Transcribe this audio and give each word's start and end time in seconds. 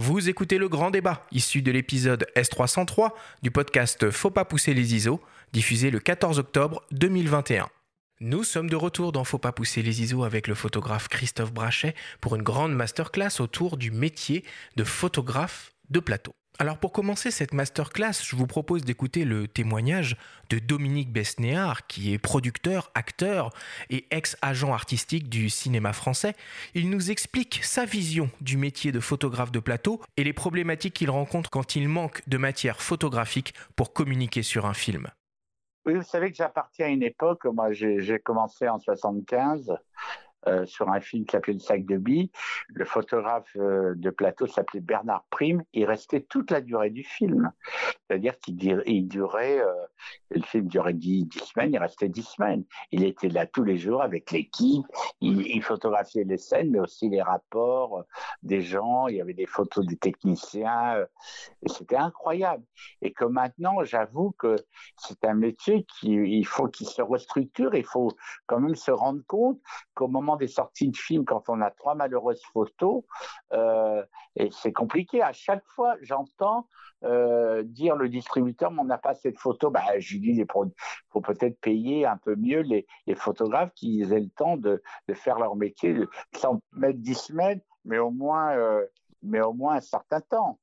Vous 0.00 0.28
écoutez 0.28 0.58
le 0.58 0.68
grand 0.68 0.92
débat, 0.92 1.26
issu 1.32 1.60
de 1.60 1.72
l'épisode 1.72 2.24
S303 2.36 3.14
du 3.42 3.50
podcast 3.50 4.12
Faut 4.12 4.30
pas 4.30 4.44
pousser 4.44 4.72
les 4.72 4.94
ISO, 4.94 5.20
diffusé 5.52 5.90
le 5.90 5.98
14 5.98 6.38
octobre 6.38 6.84
2021. 6.92 7.68
Nous 8.20 8.44
sommes 8.44 8.70
de 8.70 8.76
retour 8.76 9.10
dans 9.10 9.24
Faut 9.24 9.38
pas 9.38 9.50
pousser 9.50 9.82
les 9.82 10.00
ISO 10.00 10.22
avec 10.22 10.46
le 10.46 10.54
photographe 10.54 11.08
Christophe 11.08 11.52
Brachet 11.52 11.96
pour 12.20 12.36
une 12.36 12.44
grande 12.44 12.76
masterclass 12.76 13.40
autour 13.40 13.76
du 13.76 13.90
métier 13.90 14.44
de 14.76 14.84
photographe 14.84 15.72
de 15.90 16.00
plateau. 16.00 16.34
Alors 16.60 16.78
pour 16.78 16.92
commencer 16.92 17.30
cette 17.30 17.54
masterclass, 17.54 18.14
je 18.24 18.34
vous 18.34 18.48
propose 18.48 18.84
d'écouter 18.84 19.24
le 19.24 19.46
témoignage 19.46 20.16
de 20.50 20.58
Dominique 20.58 21.12
Besnéard, 21.12 21.86
qui 21.86 22.12
est 22.12 22.18
producteur, 22.18 22.90
acteur 22.96 23.50
et 23.90 24.06
ex-agent 24.10 24.72
artistique 24.72 25.28
du 25.28 25.50
cinéma 25.50 25.92
français. 25.92 26.34
Il 26.74 26.90
nous 26.90 27.12
explique 27.12 27.62
sa 27.62 27.84
vision 27.84 28.28
du 28.40 28.56
métier 28.56 28.90
de 28.90 28.98
photographe 28.98 29.52
de 29.52 29.60
plateau 29.60 30.00
et 30.16 30.24
les 30.24 30.32
problématiques 30.32 30.94
qu'il 30.94 31.10
rencontre 31.10 31.48
quand 31.48 31.76
il 31.76 31.88
manque 31.88 32.28
de 32.28 32.38
matière 32.38 32.82
photographique 32.82 33.54
pour 33.76 33.92
communiquer 33.92 34.42
sur 34.42 34.66
un 34.66 34.74
film. 34.74 35.06
Oui, 35.86 35.94
vous 35.94 36.02
savez 36.02 36.30
que 36.30 36.36
j'appartiens 36.36 36.86
à 36.86 36.90
une 36.90 37.04
époque, 37.04 37.44
moi 37.44 37.72
j'ai 37.72 38.18
commencé 38.18 38.68
en 38.68 38.80
75 38.80 39.78
euh, 40.46 40.64
sur 40.66 40.88
un 40.88 41.00
film 41.00 41.24
qui 41.24 41.32
s'appelait 41.32 41.54
Le 41.54 41.58
sac 41.58 41.84
de 41.84 41.96
billes. 41.96 42.30
Le 42.68 42.84
photographe 42.84 43.50
euh, 43.56 43.94
de 43.96 44.10
plateau 44.10 44.46
s'appelait 44.46 44.80
Bernard 44.80 45.24
Prime. 45.30 45.64
Il 45.72 45.84
restait 45.84 46.20
toute 46.20 46.52
la 46.52 46.60
durée 46.60 46.90
du 46.90 47.02
film. 47.02 47.50
C'est-à-dire 48.06 48.38
qu'il 48.38 49.08
durait, 49.08 49.58
euh, 49.58 49.74
le 50.30 50.42
film 50.42 50.68
durait 50.68 50.92
dix, 50.92 51.28
semaines, 51.44 51.72
il 51.72 51.78
restait 51.78 52.08
dix 52.08 52.22
semaines. 52.22 52.64
Il 52.92 53.04
était 53.04 53.28
là 53.28 53.46
tous 53.46 53.64
les 53.64 53.76
jours 53.76 54.00
avec 54.00 54.30
l'équipe. 54.30 54.86
Il, 55.20 55.60
photographiait 55.62 56.24
les 56.24 56.38
scènes, 56.38 56.70
mais 56.70 56.80
aussi 56.80 57.08
les 57.08 57.20
rapports 57.20 58.04
des 58.42 58.60
gens. 58.60 59.08
Il 59.08 59.16
y 59.16 59.20
avait 59.20 59.34
des 59.34 59.46
photos 59.46 59.84
des 59.86 59.96
techniciens. 59.96 61.04
c'était 61.66 61.96
incroyable. 61.96 62.62
Et 63.02 63.12
que 63.12 63.24
maintenant, 63.24 63.82
j'avoue 63.82 64.30
que 64.38 64.54
c'est 64.96 65.24
un 65.24 65.34
métier 65.34 65.84
qui, 65.84 66.12
il 66.12 66.46
faut 66.46 66.68
qu'il 66.68 66.86
se 66.86 67.02
restructure. 67.02 67.74
Il 67.74 67.84
faut 67.84 68.12
quand 68.46 68.60
même 68.60 68.76
se 68.76 68.92
rendre 68.92 69.20
compte 69.26 69.60
qu'au 69.94 70.06
moment 70.06 70.27
des 70.36 70.48
sorties 70.48 70.88
de 70.88 70.96
films, 70.96 71.24
quand 71.24 71.48
on 71.48 71.60
a 71.60 71.70
trois 71.70 71.94
malheureuses 71.94 72.42
photos, 72.52 73.02
euh, 73.52 74.04
et 74.36 74.50
c'est 74.52 74.72
compliqué. 74.72 75.22
À 75.22 75.32
chaque 75.32 75.64
fois, 75.66 75.96
j'entends 76.02 76.66
euh, 77.04 77.62
dire 77.62 77.96
le 77.96 78.08
distributeur, 78.08 78.70
mais 78.70 78.80
on 78.80 78.84
n'a 78.84 78.98
pas 78.98 79.14
cette 79.14 79.38
photo. 79.38 79.70
Bah, 79.70 79.82
je 79.98 80.16
dis, 80.18 80.34
il 80.36 80.46
faut 81.10 81.20
peut-être 81.20 81.60
payer 81.60 82.06
un 82.06 82.16
peu 82.16 82.34
mieux 82.36 82.60
les, 82.60 82.86
photographes 83.14 83.72
qui 83.74 84.02
aient 84.02 84.20
le 84.20 84.30
temps 84.30 84.56
de, 84.56 84.82
faire 85.14 85.38
leur 85.38 85.56
métier, 85.56 85.96
sans 86.36 86.60
mettre 86.72 86.98
dix 86.98 87.14
semaines, 87.14 87.60
mais 87.84 87.98
au 87.98 88.10
moins, 88.10 88.56
euh, 88.56 88.84
mais 89.22 89.40
au 89.40 89.52
moins 89.52 89.76
un 89.76 89.80
certain 89.80 90.20
temps. 90.20 90.58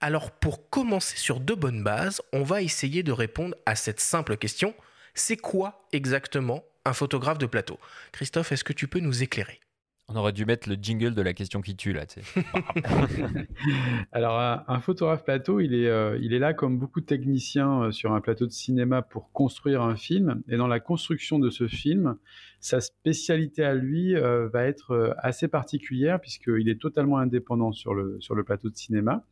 Alors 0.00 0.30
pour 0.32 0.68
commencer 0.68 1.16
sur 1.16 1.40
de 1.40 1.54
bonnes 1.54 1.82
bases, 1.82 2.20
on 2.32 2.42
va 2.42 2.62
essayer 2.62 3.02
de 3.02 3.12
répondre 3.12 3.56
à 3.64 3.74
cette 3.74 4.00
simple 4.00 4.36
question. 4.36 4.74
C'est 5.14 5.36
quoi 5.36 5.86
exactement 5.92 6.62
un 6.84 6.92
photographe 6.92 7.38
de 7.38 7.46
plateau. 7.46 7.78
Christophe, 8.12 8.52
est-ce 8.52 8.64
que 8.64 8.72
tu 8.72 8.88
peux 8.88 9.00
nous 9.00 9.22
éclairer? 9.22 9.60
On 10.06 10.16
aurait 10.16 10.32
dû 10.32 10.44
mettre 10.44 10.68
le 10.68 10.74
jingle 10.74 11.14
de 11.14 11.22
la 11.22 11.32
question 11.32 11.62
qui 11.62 11.76
tue 11.76 11.94
là. 11.94 12.04
Alors 14.12 14.38
un, 14.68 14.80
photographe 14.80 15.24
plateau, 15.24 15.60
il 15.60 15.74
est, 15.74 15.88
euh, 15.88 16.18
il 16.20 16.34
est 16.34 16.38
là 16.38 16.52
comme 16.52 16.78
beaucoup 16.78 17.00
de 17.00 17.06
techniciens 17.06 17.84
euh, 17.84 17.90
sur 17.90 18.12
un 18.12 18.20
plateau 18.20 18.44
de 18.44 18.52
cinéma 18.52 19.00
pour 19.00 19.32
construire 19.32 19.80
un 19.80 19.96
film. 19.96 20.42
Et 20.46 20.58
dans 20.58 20.66
la 20.66 20.78
construction 20.78 21.38
de 21.38 21.48
ce 21.48 21.68
film, 21.68 22.16
sa 22.60 22.82
spécialité 22.82 23.64
à 23.64 23.72
lui 23.72 24.14
euh, 24.14 24.46
va 24.48 24.64
être 24.64 25.16
assez 25.16 25.48
particulière 25.48 26.20
puisqu'il 26.20 26.68
est 26.68 26.78
totalement 26.78 27.16
indépendant 27.16 27.72
sur 27.72 27.94
le, 27.94 28.18
sur 28.20 28.34
le 28.34 28.44
plateau 28.44 28.68
de 28.68 28.76
cinéma. 28.76 29.24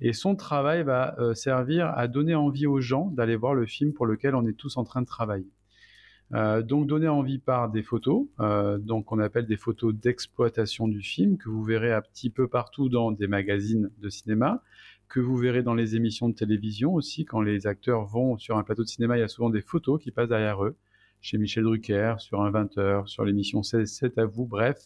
Et 0.00 0.12
son 0.12 0.36
travail 0.36 0.84
va 0.84 1.16
servir 1.34 1.92
à 1.96 2.08
donner 2.08 2.34
envie 2.34 2.66
aux 2.66 2.80
gens 2.80 3.10
d'aller 3.10 3.36
voir 3.36 3.54
le 3.54 3.64
film 3.64 3.92
pour 3.92 4.06
lequel 4.06 4.34
on 4.34 4.46
est 4.46 4.56
tous 4.56 4.76
en 4.76 4.84
train 4.84 5.02
de 5.02 5.06
travailler. 5.06 5.46
Euh, 6.32 6.62
donc 6.62 6.86
donner 6.86 7.08
envie 7.08 7.38
par 7.38 7.70
des 7.70 7.82
photos, 7.82 8.26
euh, 8.40 8.78
donc 8.78 9.12
on 9.12 9.18
appelle 9.18 9.46
des 9.46 9.58
photos 9.58 9.94
d'exploitation 9.94 10.88
du 10.88 11.02
film 11.02 11.36
que 11.36 11.48
vous 11.48 11.62
verrez 11.62 11.92
un 11.92 12.00
petit 12.00 12.30
peu 12.30 12.48
partout 12.48 12.88
dans 12.88 13.12
des 13.12 13.26
magazines 13.26 13.90
de 13.98 14.08
cinéma, 14.08 14.62
que 15.08 15.20
vous 15.20 15.36
verrez 15.36 15.62
dans 15.62 15.74
les 15.74 15.96
émissions 15.96 16.28
de 16.28 16.34
télévision 16.34 16.94
aussi. 16.94 17.24
Quand 17.24 17.42
les 17.42 17.66
acteurs 17.66 18.06
vont 18.06 18.38
sur 18.38 18.56
un 18.56 18.62
plateau 18.62 18.82
de 18.82 18.88
cinéma, 18.88 19.16
il 19.16 19.20
y 19.20 19.24
a 19.24 19.28
souvent 19.28 19.50
des 19.50 19.60
photos 19.60 20.02
qui 20.02 20.10
passent 20.10 20.30
derrière 20.30 20.64
eux. 20.64 20.76
Chez 21.20 21.38
Michel 21.38 21.64
Drucker, 21.64 22.16
sur 22.18 22.42
un 22.42 22.50
20h, 22.50 23.06
sur 23.06 23.24
l'émission 23.24 23.62
7 23.62 24.18
à 24.18 24.24
vous, 24.24 24.46
bref. 24.46 24.78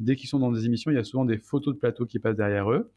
Dès 0.00 0.16
qu'ils 0.16 0.28
sont 0.28 0.38
dans 0.38 0.50
des 0.50 0.66
émissions, 0.66 0.90
il 0.90 0.94
y 0.94 0.98
a 0.98 1.04
souvent 1.04 1.24
des 1.24 1.38
photos 1.38 1.74
de 1.74 1.78
plateau 1.78 2.06
qui 2.06 2.18
passent 2.18 2.36
derrière 2.36 2.70
eux. 2.72 2.90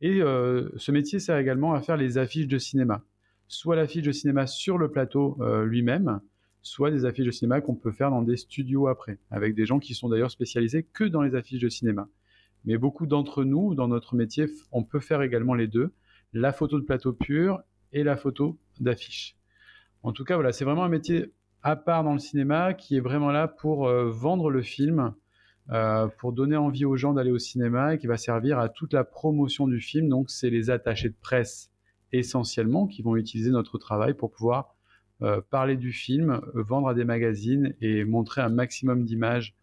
Et 0.00 0.22
euh, 0.22 0.68
ce 0.76 0.90
métier 0.90 1.18
sert 1.18 1.38
également 1.38 1.74
à 1.74 1.82
faire 1.82 1.96
les 1.96 2.18
affiches 2.18 2.48
de 2.48 2.58
cinéma. 2.58 3.02
Soit 3.48 3.76
l'affiche 3.76 4.02
de 4.02 4.12
cinéma 4.12 4.46
sur 4.46 4.76
le 4.76 4.90
plateau 4.90 5.38
lui-même, 5.64 6.20
soit 6.66 6.90
des 6.90 7.04
affiches 7.04 7.26
de 7.26 7.30
cinéma 7.30 7.60
qu'on 7.60 7.76
peut 7.76 7.92
faire 7.92 8.10
dans 8.10 8.22
des 8.22 8.36
studios 8.36 8.88
après, 8.88 9.18
avec 9.30 9.54
des 9.54 9.66
gens 9.66 9.78
qui 9.78 9.94
sont 9.94 10.08
d'ailleurs 10.08 10.32
spécialisés 10.32 10.82
que 10.82 11.04
dans 11.04 11.22
les 11.22 11.36
affiches 11.36 11.60
de 11.60 11.68
cinéma. 11.68 12.08
Mais 12.64 12.76
beaucoup 12.76 13.06
d'entre 13.06 13.44
nous, 13.44 13.76
dans 13.76 13.86
notre 13.86 14.16
métier, 14.16 14.46
on 14.72 14.82
peut 14.82 14.98
faire 14.98 15.22
également 15.22 15.54
les 15.54 15.68
deux, 15.68 15.92
la 16.32 16.52
photo 16.52 16.80
de 16.80 16.84
plateau 16.84 17.12
pur 17.12 17.60
et 17.92 18.02
la 18.02 18.16
photo 18.16 18.58
d'affiche. 18.80 19.36
En 20.02 20.12
tout 20.12 20.24
cas, 20.24 20.34
voilà, 20.34 20.50
c'est 20.50 20.64
vraiment 20.64 20.82
un 20.82 20.88
métier 20.88 21.32
à 21.62 21.76
part 21.76 22.02
dans 22.02 22.12
le 22.12 22.18
cinéma 22.18 22.74
qui 22.74 22.96
est 22.96 23.00
vraiment 23.00 23.30
là 23.30 23.46
pour 23.46 23.86
euh, 23.86 24.10
vendre 24.10 24.50
le 24.50 24.62
film, 24.62 25.14
euh, 25.70 26.08
pour 26.18 26.32
donner 26.32 26.56
envie 26.56 26.84
aux 26.84 26.96
gens 26.96 27.12
d'aller 27.12 27.30
au 27.30 27.38
cinéma 27.38 27.94
et 27.94 27.98
qui 27.98 28.08
va 28.08 28.16
servir 28.16 28.58
à 28.58 28.68
toute 28.68 28.92
la 28.92 29.04
promotion 29.04 29.68
du 29.68 29.80
film. 29.80 30.08
Donc, 30.08 30.30
c'est 30.30 30.50
les 30.50 30.68
attachés 30.70 31.10
de 31.10 31.16
presse 31.20 31.70
essentiellement 32.12 32.88
qui 32.88 33.02
vont 33.02 33.14
utiliser 33.14 33.50
notre 33.50 33.78
travail 33.78 34.14
pour 34.14 34.32
pouvoir 34.32 34.75
parler 35.50 35.76
du 35.76 35.92
film, 35.92 36.40
euh, 36.54 36.62
vendre 36.62 36.88
à 36.88 36.94
des 36.94 37.04
magazines 37.04 37.74
et 37.80 38.04
montrer 38.04 38.42
un 38.42 38.48
maximum 38.48 39.04
d'images 39.04 39.54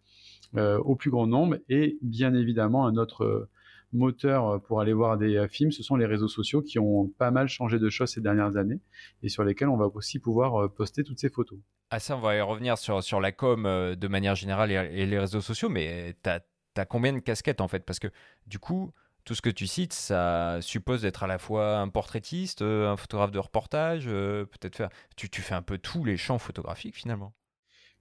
euh, 0.56 0.78
au 0.78 0.96
plus 0.96 1.10
grand 1.10 1.26
nombre. 1.26 1.56
Et 1.68 1.98
bien 2.02 2.34
évidemment, 2.34 2.86
un 2.86 2.96
autre 2.96 3.48
moteur 3.92 4.60
pour 4.62 4.80
aller 4.80 4.92
voir 4.92 5.16
des 5.16 5.46
films, 5.48 5.70
ce 5.70 5.84
sont 5.84 5.94
les 5.94 6.06
réseaux 6.06 6.28
sociaux 6.28 6.62
qui 6.62 6.80
ont 6.80 7.06
pas 7.16 7.30
mal 7.30 7.46
changé 7.46 7.78
de 7.78 7.88
choses 7.88 8.10
ces 8.10 8.20
dernières 8.20 8.56
années 8.56 8.80
et 9.22 9.28
sur 9.28 9.44
lesquels 9.44 9.68
on 9.68 9.76
va 9.76 9.86
aussi 9.86 10.18
pouvoir 10.18 10.68
poster 10.72 11.04
toutes 11.04 11.20
ces 11.20 11.28
photos. 11.28 11.60
Ah 11.90 12.00
ça, 12.00 12.16
on 12.16 12.20
va 12.20 12.34
y 12.34 12.40
revenir 12.40 12.76
sur, 12.76 13.04
sur 13.04 13.20
la 13.20 13.30
com 13.30 13.62
de 13.62 14.08
manière 14.08 14.34
générale 14.34 14.72
et, 14.72 15.06
les 15.06 15.18
réseaux 15.20 15.40
sociaux, 15.40 15.68
mais 15.68 16.16
tu 16.24 16.28
as, 16.28 16.86
combien 16.86 17.12
de 17.12 17.20
casquettes 17.20 17.60
en 17.60 17.68
fait? 17.68 17.84
Parce 17.84 18.00
que 18.00 18.08
du 18.48 18.58
coup, 18.58 18.92
tout 19.24 19.34
ce 19.34 19.42
que 19.42 19.50
tu 19.50 19.66
cites, 19.66 19.92
ça 19.92 20.58
suppose 20.60 21.02
d'être 21.02 21.22
à 21.22 21.26
la 21.26 21.38
fois 21.38 21.78
un 21.78 21.88
portraitiste, 21.88 22.62
euh, 22.62 22.90
un 22.90 22.96
photographe 22.96 23.30
de 23.30 23.38
reportage, 23.38 24.04
euh, 24.06 24.44
peut-être 24.44 24.76
faire. 24.76 24.90
Tu, 25.16 25.30
tu, 25.30 25.40
fais 25.40 25.54
un 25.54 25.62
peu 25.62 25.78
tous 25.78 26.04
les 26.04 26.16
champs 26.16 26.38
photographiques 26.38 26.96
finalement. 26.96 27.32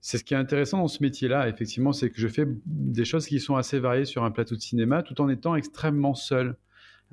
C'est 0.01 0.17
ce 0.17 0.25
qui 0.25 0.33
est 0.33 0.37
intéressant 0.37 0.79
dans 0.79 0.89
ce 0.89 1.01
métier-là, 1.01 1.47
effectivement, 1.47 1.93
c'est 1.93 2.09
que 2.09 2.19
je 2.19 2.27
fais 2.27 2.45
des 2.65 3.05
choses 3.05 3.25
qui 3.25 3.39
sont 3.39 3.55
assez 3.55 3.79
variées 3.79 4.03
sur 4.03 4.25
un 4.25 4.31
plateau 4.31 4.55
de 4.55 4.61
cinéma 4.61 5.01
tout 5.01 5.21
en 5.21 5.29
étant 5.29 5.55
extrêmement 5.55 6.13
seul. 6.13 6.57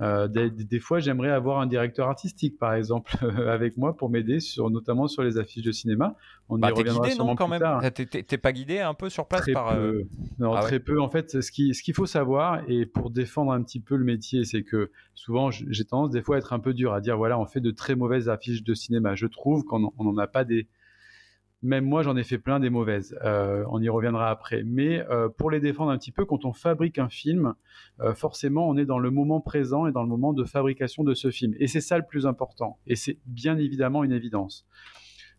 Euh, 0.01 0.29
des, 0.29 0.81
fois, 0.81 0.99
j'aimerais 0.99 1.31
avoir 1.31 1.61
un 1.61 1.67
directeur 1.67 2.09
artistique, 2.09 2.59
par 2.59 2.75
exemple, 2.75 3.13
avec 3.49 3.77
moi 3.77 3.97
pour 3.97 4.09
m'aider, 4.09 4.41
sur, 4.41 4.71
notamment 4.71 5.09
sur 5.09 5.23
les 5.23 5.37
affiches 5.37 5.65
de 5.65 5.73
cinéma. 5.73 6.17
On 6.49 6.57
y 6.57 6.61
bah, 6.61 6.71
reviendra 6.75 7.09
guidé, 7.09 7.19
non, 7.19 7.35
quand 7.35 7.49
même? 7.49 7.63
T'es 7.93 8.39
pas 8.39 8.53
guidé 8.53 8.81
un 8.81 8.95
peu 8.95 9.11
sur 9.11 9.27
place 9.27 9.43
très 9.43 9.53
par. 9.53 9.75
Peu. 9.75 9.81
Euh, 9.81 10.09
non, 10.39 10.55
ah 10.55 10.61
très 10.61 10.81
peu. 10.81 11.01
En 11.01 11.11
fait, 11.11 11.43
ce 11.43 11.53
qu'il 11.53 11.75
ce 11.75 11.83
qu'il 11.83 11.95
faut 11.95 12.07
savoir, 12.07 12.63
et 12.67 12.87
pour 12.87 13.11
défendre 13.11 13.53
un 13.53 13.63
petit 13.63 13.81
peu 13.81 13.97
le 13.97 14.05
métier, 14.05 14.45
c'est 14.45 14.63
que 14.63 14.91
souvent, 15.15 15.51
j'ai 15.51 15.85
tendance 15.85 16.11
des 16.11 16.23
fois 16.23 16.37
à 16.37 16.39
être 16.39 16.53
un 16.53 16.61
peu 16.61 16.73
dur 16.73 16.95
à 16.95 17.01
dire 17.01 17.17
voilà, 17.17 17.39
on 17.39 17.47
fait 17.47 17.61
de 17.61 17.71
très 17.71 17.95
mauvaises 17.95 18.29
affiches 18.29 18.65
de 18.65 18.75
cinéma. 18.75 19.15
Je 19.15 19.27
trouve 19.27 19.65
qu'on 19.65 19.93
n'en 19.99 20.19
a 20.19 20.27
pas 20.27 20.45
des 20.45 20.67
même 21.63 21.85
moi, 21.85 22.03
j'en 22.03 22.17
ai 22.17 22.25
fait 22.25 22.39
plein 22.39 22.59
des 22.59 22.71
mauvaises. 22.71 23.17
Euh, 23.23 23.65
on 23.69 23.83
y 23.83 23.89
reviendra 23.89 24.31
après. 24.31 24.63
Mais 24.65 25.05
euh, 25.11 25.29
pour 25.29 25.51
les 25.51 25.61
défendre 25.61 25.91
un 25.91 25.99
petit 25.99 26.13
peu, 26.13 26.25
quand 26.25 26.45
on 26.45 26.53
fabrique 26.53 26.99
un 26.99 27.11
film, 27.11 27.55
euh, 28.01 28.15
forcément, 28.15 28.69
on 28.69 28.77
est 28.77 28.87
dans 28.87 28.99
le 28.99 29.11
moment 29.11 29.41
présent 29.41 29.87
et 29.87 29.93
dans 29.93 30.03
le 30.03 30.09
moment 30.09 30.33
de 30.33 30.45
fabrication 30.45 31.05
de 31.05 31.13
ce 31.13 31.31
film. 31.31 31.55
Et 31.59 31.67
c'est 31.67 31.83
ça 31.83 31.99
le 31.99 32.07
plus 32.07 32.27
important. 32.27 32.79
Et 32.87 32.97
c'est 32.97 33.19
bien 33.27 33.59
évidemment 33.59 34.05
une 34.05 34.13
évidence. 34.13 34.67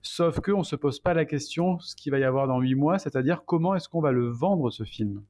Sauf 0.03 0.39
qu'on 0.39 0.59
ne 0.59 0.63
se 0.63 0.75
pose 0.75 0.99
pas 0.99 1.13
la 1.13 1.25
question, 1.25 1.79
ce 1.79 1.95
qu'il 1.95 2.11
va 2.11 2.19
y 2.19 2.23
avoir 2.23 2.47
dans 2.47 2.59
huit 2.59 2.75
mois, 2.75 2.99
c'est-à-dire 2.99 3.43
comment 3.45 3.75
est-ce 3.75 3.89
qu'on 3.89 4.01
va 4.01 4.11
le 4.11 4.27
vendre, 4.27 4.69
ce 4.69 4.83
film? 4.83 5.23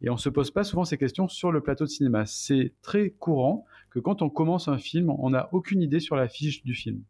Et 0.00 0.10
on 0.10 0.14
ne 0.14 0.18
se 0.18 0.28
pose 0.28 0.50
pas 0.50 0.64
souvent 0.64 0.84
ces 0.84 0.98
questions 0.98 1.28
sur 1.28 1.52
le 1.52 1.60
plateau 1.62 1.84
de 1.84 1.90
cinéma. 1.90 2.26
C'est 2.26 2.74
très 2.82 3.10
courant 3.10 3.64
que 3.90 3.98
quand 3.98 4.22
on 4.22 4.28
commence 4.28 4.68
un 4.68 4.78
film, 4.78 5.10
on 5.10 5.30
n'a 5.30 5.48
aucune 5.52 5.80
idée 5.80 6.00
sur 6.00 6.16
la 6.16 6.28
fiche 6.28 6.64
du 6.64 6.74
film 6.74 7.02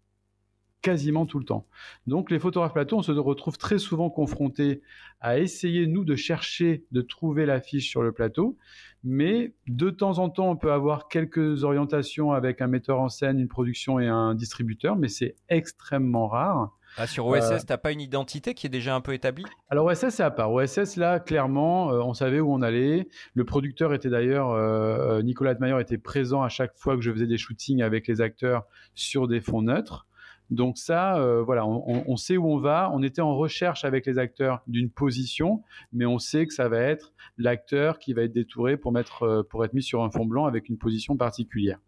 quasiment 0.84 1.24
tout 1.24 1.38
le 1.38 1.46
temps. 1.46 1.66
Donc 2.06 2.30
les 2.30 2.38
photographes 2.38 2.74
plateau, 2.74 2.98
on 2.98 3.02
se 3.02 3.10
retrouve 3.10 3.56
très 3.56 3.78
souvent 3.78 4.10
confrontés 4.10 4.82
à 5.22 5.38
essayer, 5.38 5.86
nous, 5.86 6.04
de 6.04 6.14
chercher, 6.14 6.84
de 6.92 7.00
trouver 7.00 7.46
l'affiche 7.46 7.88
sur 7.88 8.02
le 8.02 8.12
plateau, 8.12 8.58
mais 9.02 9.54
de 9.66 9.88
temps 9.88 10.18
en 10.18 10.28
temps, 10.28 10.50
on 10.50 10.56
peut 10.56 10.72
avoir 10.72 11.08
quelques 11.08 11.64
orientations 11.64 12.32
avec 12.32 12.60
un 12.60 12.66
metteur 12.66 13.00
en 13.00 13.08
scène, 13.08 13.40
une 13.40 13.48
production 13.48 13.98
et 13.98 14.08
un 14.08 14.34
distributeur, 14.34 14.96
mais 14.96 15.08
c'est 15.08 15.36
extrêmement 15.48 16.28
rare. 16.28 16.76
Ah, 16.98 17.06
sur 17.06 17.26
OSS, 17.26 17.60
tu 17.60 17.66
t'as 17.66 17.78
pas 17.78 17.90
une 17.90 18.02
identité 18.02 18.52
qui 18.52 18.66
est 18.66 18.70
déjà 18.70 18.94
un 18.94 19.00
peu 19.00 19.14
établie? 19.14 19.44
Alors 19.70 19.86
OSS, 19.86 20.10
c'est 20.10 20.22
à 20.22 20.30
part. 20.30 20.52
OSS, 20.52 20.96
là, 20.96 21.18
clairement, 21.18 21.86
on 21.86 22.12
savait 22.12 22.40
où 22.40 22.52
on 22.52 22.60
allait. 22.60 23.08
Le 23.32 23.44
producteur 23.44 23.94
était 23.94 24.10
d'ailleurs, 24.10 25.22
Nicolas 25.22 25.52
Atmayer 25.52 25.80
était 25.80 25.98
présent 25.98 26.42
à 26.42 26.50
chaque 26.50 26.76
fois 26.76 26.94
que 26.94 27.00
je 27.00 27.10
faisais 27.10 27.26
des 27.26 27.38
shootings 27.38 27.80
avec 27.82 28.06
les 28.06 28.20
acteurs 28.20 28.64
sur 28.94 29.28
des 29.28 29.40
fonds 29.40 29.62
neutres. 29.62 30.06
Donc 30.50 30.78
ça, 30.78 31.18
euh, 31.18 31.42
voilà, 31.42 31.66
on, 31.66 32.16
sait 32.16 32.36
où 32.36 32.46
on 32.46 32.58
va. 32.58 32.90
On 32.92 33.02
était 33.02 33.22
en 33.22 33.34
recherche 33.36 33.84
avec 33.84 34.06
les 34.06 34.18
acteurs 34.18 34.62
d'une 34.66 34.90
position, 34.90 35.62
mais 35.92 36.06
on 36.06 36.18
sait 36.18 36.46
que 36.46 36.52
ça 36.52 36.68
va 36.68 36.78
être 36.78 37.12
l'acteur 37.38 37.98
qui 37.98 38.12
va 38.12 38.22
être 38.22 38.32
détouré 38.32 38.76
pour, 38.76 38.92
euh, 39.22 39.42
être 39.64 39.72
mis 39.72 39.82
sur 39.82 40.02
un 40.02 40.10
fond 40.10 40.26
blanc 40.26 40.44
avec 40.44 40.68
une 40.68 40.78
position 40.78 41.16
particulière. 41.16 41.78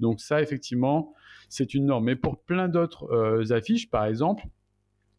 Donc 0.00 0.20
ça, 0.20 0.42
effectivement, 0.42 1.14
c'est 1.48 1.74
une 1.74 1.86
norme. 1.86 2.04
Mais 2.04 2.16
pour 2.16 2.42
plein 2.42 2.68
d'autres 2.68 3.10
euh, 3.12 3.52
affiches, 3.52 3.90
par 3.90 4.04
exemple, 4.04 4.44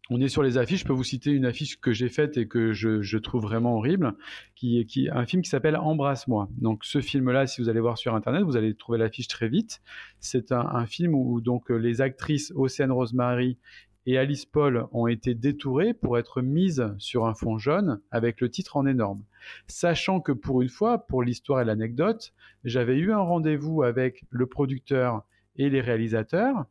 on 0.10 0.22
est 0.22 0.30
sur 0.30 0.44
les 0.44 0.58
affiches. 0.58 0.82
Je 0.82 0.86
peux 0.86 0.94
vous 0.94 1.04
citer 1.04 1.32
une 1.32 1.46
affiche 1.46 1.80
que 1.80 1.92
j'ai 1.92 2.10
faite 2.10 2.38
et 2.38 2.48
que 2.48 2.74
je, 2.74 3.18
trouve 3.18 3.44
vraiment 3.44 3.76
horrible, 3.78 4.14
qui 4.56 4.80
est 4.80 5.10
un 5.10 5.26
film 5.26 5.42
qui 5.42 5.50
s'appelle 5.50 5.76
Embrasse-moi. 5.78 6.50
Donc 6.58 6.86
ce 6.86 7.02
film-là, 7.02 7.48
si 7.48 7.62
vous 7.62 7.70
allez 7.70 7.80
voir 7.80 7.98
sur 7.98 8.16
internet, 8.16 8.44
vous 8.44 8.58
allez 8.58 8.76
trouver 8.76 8.98
l'affiche 8.98 9.28
très 9.28 9.48
vite. 9.48 9.82
C'est 10.20 10.52
un, 10.52 10.86
film 10.86 11.16
où, 11.16 11.42
donc 11.42 11.70
les 11.70 12.02
actrices 12.02 12.52
Océane 12.56 12.92
Rosemary 12.92 13.58
et 14.06 14.18
Alice 14.20 14.46
Paul 14.46 14.86
ont 14.92 15.08
été 15.08 15.34
détourées 15.34 15.94
pour 15.94 16.20
être 16.20 16.42
mises 16.42 16.94
sur 17.00 17.26
un 17.26 17.34
fond 17.34 17.58
jaune 17.58 18.00
avec 18.12 18.40
le 18.40 18.50
titre 18.50 18.78
en 18.78 18.86
énorme. 18.86 19.24
Sachant 19.68 20.20
que 20.20 20.32
pour 20.32 20.62
une 20.62 20.70
fois, 20.70 21.08
pour 21.08 21.24
l'histoire 21.24 21.62
et 21.62 21.66
l'anecdote, 21.66 22.34
j'avais 22.64 22.98
eu 22.98 23.12
un 23.12 23.20
rendez-vous 23.20 23.82
avec 23.82 24.24
le 24.30 24.46
producteur 24.46 25.24
et 25.58 25.70
les 25.70 25.82
réalisateurs 25.82 26.66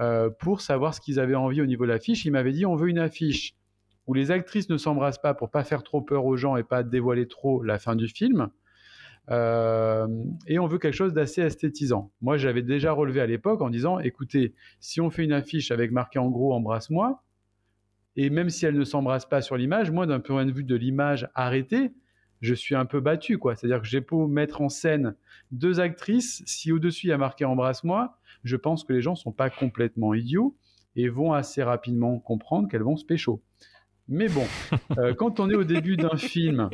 euh, 0.00 0.30
pour 0.30 0.60
savoir 0.60 0.94
ce 0.94 1.00
qu'ils 1.00 1.20
avaient 1.20 1.34
envie 1.34 1.60
au 1.60 1.66
niveau 1.66 1.84
de 1.84 1.90
l'affiche. 1.90 2.24
Ils 2.24 2.30
m'avaient 2.30 2.52
dit 2.52 2.66
on 2.66 2.76
veut 2.76 2.88
une 2.88 2.98
affiche 2.98 3.54
où 4.06 4.14
les 4.14 4.30
actrices 4.30 4.70
ne 4.70 4.76
s'embrassent 4.76 5.20
pas 5.20 5.34
pour 5.34 5.50
pas 5.50 5.64
faire 5.64 5.82
trop 5.82 6.00
peur 6.00 6.24
aux 6.24 6.36
gens 6.36 6.56
et 6.56 6.62
pas 6.62 6.82
dévoiler 6.82 7.28
trop 7.28 7.62
la 7.62 7.78
fin 7.78 7.94
du 7.94 8.08
film. 8.08 8.48
Euh, 9.30 10.06
et 10.46 10.58
on 10.58 10.66
veut 10.66 10.78
quelque 10.78 10.94
chose 10.94 11.12
d'assez 11.12 11.42
esthétisant. 11.42 12.10
Moi, 12.22 12.38
j'avais 12.38 12.62
déjà 12.62 12.92
relevé 12.92 13.20
à 13.20 13.26
l'époque 13.26 13.60
en 13.60 13.68
disant 13.68 13.98
écoutez, 13.98 14.54
si 14.80 15.00
on 15.00 15.10
fait 15.10 15.24
une 15.24 15.32
affiche 15.32 15.70
avec 15.70 15.92
marqué 15.92 16.18
en 16.18 16.30
gros 16.30 16.54
embrasse-moi, 16.54 17.22
et 18.16 18.30
même 18.30 18.50
si 18.50 18.66
elle 18.66 18.76
ne 18.76 18.84
s'embrasse 18.84 19.26
pas 19.26 19.42
sur 19.42 19.56
l'image, 19.56 19.90
moi, 19.90 20.06
d'un 20.06 20.18
point 20.18 20.44
de 20.44 20.50
vue 20.50 20.64
de 20.64 20.74
l'image 20.74 21.28
arrêtée, 21.34 21.92
je 22.40 22.54
suis 22.54 22.74
un 22.74 22.84
peu 22.84 23.00
battu, 23.00 23.38
quoi. 23.38 23.54
C'est-à-dire 23.54 23.80
que 23.80 23.86
j'ai 23.86 24.00
beau 24.00 24.26
mettre 24.26 24.60
en 24.60 24.68
scène 24.68 25.14
deux 25.50 25.80
actrices, 25.80 26.42
si 26.46 26.72
au-dessus 26.72 27.06
il 27.06 27.10
y 27.10 27.12
a 27.12 27.18
marqué 27.18 27.44
embrasse-moi, 27.44 28.17
je 28.48 28.56
pense 28.56 28.84
que 28.84 28.92
les 28.92 29.02
gens 29.02 29.14
sont 29.14 29.32
pas 29.32 29.50
complètement 29.50 30.14
idiots 30.14 30.56
et 30.96 31.08
vont 31.08 31.32
assez 31.32 31.62
rapidement 31.62 32.18
comprendre 32.18 32.68
qu'elles 32.68 32.82
vont 32.82 32.96
se 32.96 33.04
pécho. 33.04 33.42
Mais 34.08 34.28
bon, 34.28 34.44
euh, 34.96 35.14
quand 35.18 35.38
on 35.38 35.50
est 35.50 35.54
au 35.54 35.64
début 35.64 35.96
d'un 35.96 36.16
film, 36.16 36.70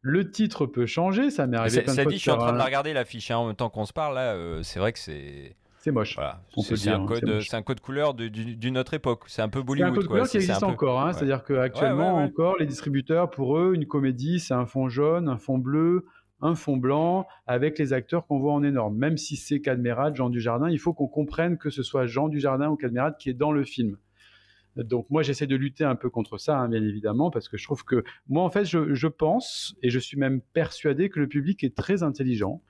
le 0.00 0.30
titre 0.30 0.66
peut 0.66 0.86
changer. 0.86 1.30
Ça 1.30 1.46
m'est 1.46 1.58
arrivé 1.58 1.82
plein 1.82 1.92
de 1.92 1.96
ça 1.96 2.02
fois. 2.02 2.10
dit, 2.10 2.16
je 2.16 2.22
suis 2.22 2.30
en 2.30 2.38
train 2.38 2.52
de 2.52 2.58
la 2.58 2.64
regarder 2.64 2.94
l'affiche 2.94 3.30
hein, 3.30 3.36
en 3.36 3.46
même 3.46 3.56
temps 3.56 3.68
qu'on 3.68 3.84
se 3.84 3.92
parle. 3.92 4.14
Là, 4.14 4.32
euh, 4.32 4.62
c'est 4.62 4.80
vrai 4.80 4.92
que 4.92 4.98
c'est. 4.98 5.56
C'est 5.78 5.90
moche. 5.90 6.18
C'est 6.56 6.88
un, 6.88 7.04
code, 7.04 7.42
un 7.52 7.62
code 7.62 7.80
couleur 7.80 8.14
d'une 8.14 8.78
autre 8.78 8.94
époque. 8.94 9.24
C'est 9.26 9.42
un 9.42 9.50
peu 9.50 9.62
Bollywood. 9.62 9.92
C'est 9.92 9.98
un 9.98 10.00
code 10.00 10.08
couleur 10.08 10.28
qui 10.28 10.36
existe 10.38 10.62
encore. 10.62 11.02
Hein. 11.02 11.12
C'est-à-dire 11.12 11.44
qu'actuellement 11.44 12.16
encore, 12.16 12.56
les 12.58 12.64
distributeurs, 12.64 13.28
pour 13.28 13.58
eux, 13.58 13.74
une 13.74 13.86
comédie, 13.86 14.40
c'est 14.40 14.54
un 14.54 14.64
fond 14.64 14.88
jaune, 14.88 15.28
un 15.28 15.36
fond 15.36 15.58
bleu, 15.58 16.06
un 16.44 16.54
fond 16.54 16.76
blanc 16.76 17.26
avec 17.46 17.78
les 17.78 17.92
acteurs 17.92 18.26
qu'on 18.26 18.38
voit 18.38 18.52
en 18.52 18.62
énorme. 18.62 18.96
Même 18.96 19.16
si 19.16 19.36
c'est 19.36 19.60
Cadmerade, 19.60 20.14
Jean 20.14 20.30
Dujardin, 20.30 20.70
il 20.70 20.78
faut 20.78 20.92
qu'on 20.92 21.08
comprenne 21.08 21.56
que 21.56 21.70
ce 21.70 21.82
soit 21.82 22.06
Jean 22.06 22.28
Dujardin 22.28 22.68
ou 22.68 22.76
Cadmerade 22.76 23.16
qui 23.18 23.30
est 23.30 23.34
dans 23.34 23.50
le 23.50 23.64
film. 23.64 23.96
Donc 24.76 25.08
moi 25.08 25.22
j'essaie 25.22 25.46
de 25.46 25.56
lutter 25.56 25.84
un 25.84 25.94
peu 25.94 26.10
contre 26.10 26.36
ça, 26.36 26.58
hein, 26.58 26.68
bien 26.68 26.82
évidemment, 26.82 27.30
parce 27.30 27.48
que 27.48 27.56
je 27.56 27.64
trouve 27.64 27.84
que 27.84 28.04
moi 28.28 28.42
en 28.42 28.50
fait 28.50 28.64
je, 28.64 29.06
pense 29.06 29.76
et 29.82 29.90
je 29.90 29.98
suis 29.98 30.18
même 30.18 30.40
persuadé 30.52 31.08
que 31.10 31.20
le 31.20 31.28
public 31.28 31.62
est 31.62 31.76
très 31.76 32.02
intelligent 32.02 32.60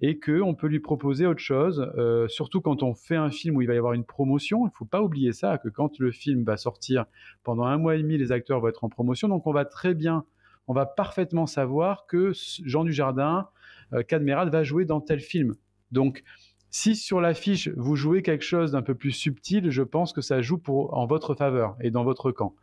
et 0.00 0.18
qu'on 0.18 0.54
peut 0.54 0.68
lui 0.68 0.80
proposer 0.80 1.26
autre 1.26 1.40
chose, 1.40 1.92
euh, 1.98 2.26
surtout 2.28 2.60
quand 2.60 2.82
on 2.82 2.94
fait 2.94 3.16
un 3.16 3.30
film 3.30 3.56
où 3.56 3.62
il 3.62 3.66
va 3.66 3.74
y 3.74 3.78
avoir 3.78 3.92
une 3.92 4.04
promotion. 4.04 4.60
Il 4.60 4.70
ne 4.70 4.74
faut 4.74 4.86
pas 4.86 5.02
oublier 5.02 5.32
ça, 5.32 5.58
que 5.58 5.68
quand 5.68 5.98
le 5.98 6.10
film 6.10 6.44
va 6.44 6.56
sortir 6.56 7.04
pendant 7.42 7.64
un 7.64 7.76
mois 7.76 7.96
et 7.96 8.02
demi, 8.02 8.16
les 8.16 8.32
acteurs 8.32 8.60
vont 8.60 8.68
être 8.68 8.84
en 8.84 8.88
promotion, 8.88 9.28
donc 9.28 9.46
on 9.46 9.52
va 9.52 9.64
très 9.64 9.92
bien 9.92 10.24
on 10.70 10.72
va 10.72 10.86
parfaitement 10.86 11.46
savoir 11.46 12.06
que 12.06 12.30
Jean 12.64 12.84
Dujardin, 12.84 13.48
euh, 13.92 14.04
va 14.08 14.62
jouer 14.62 14.84
dans 14.84 15.00
tel 15.00 15.18
film. 15.18 15.56
Donc, 15.90 16.22
si 16.70 16.94
sur 16.94 17.20
l'affiche 17.20 17.68
vous 17.76 17.96
jouez 17.96 18.22
quelque 18.22 18.44
chose 18.44 18.70
d'un 18.70 18.82
peu 18.82 18.94
plus 18.94 19.10
subtil, 19.10 19.72
je 19.72 19.82
pense 19.82 20.12
que 20.12 20.20
ça 20.20 20.40
joue 20.40 20.62
en 20.68 21.06
votre 21.06 21.34
faveur 21.34 21.76
et 21.80 21.90
dans 21.90 22.04
votre 22.04 22.30
camp. 22.30 22.54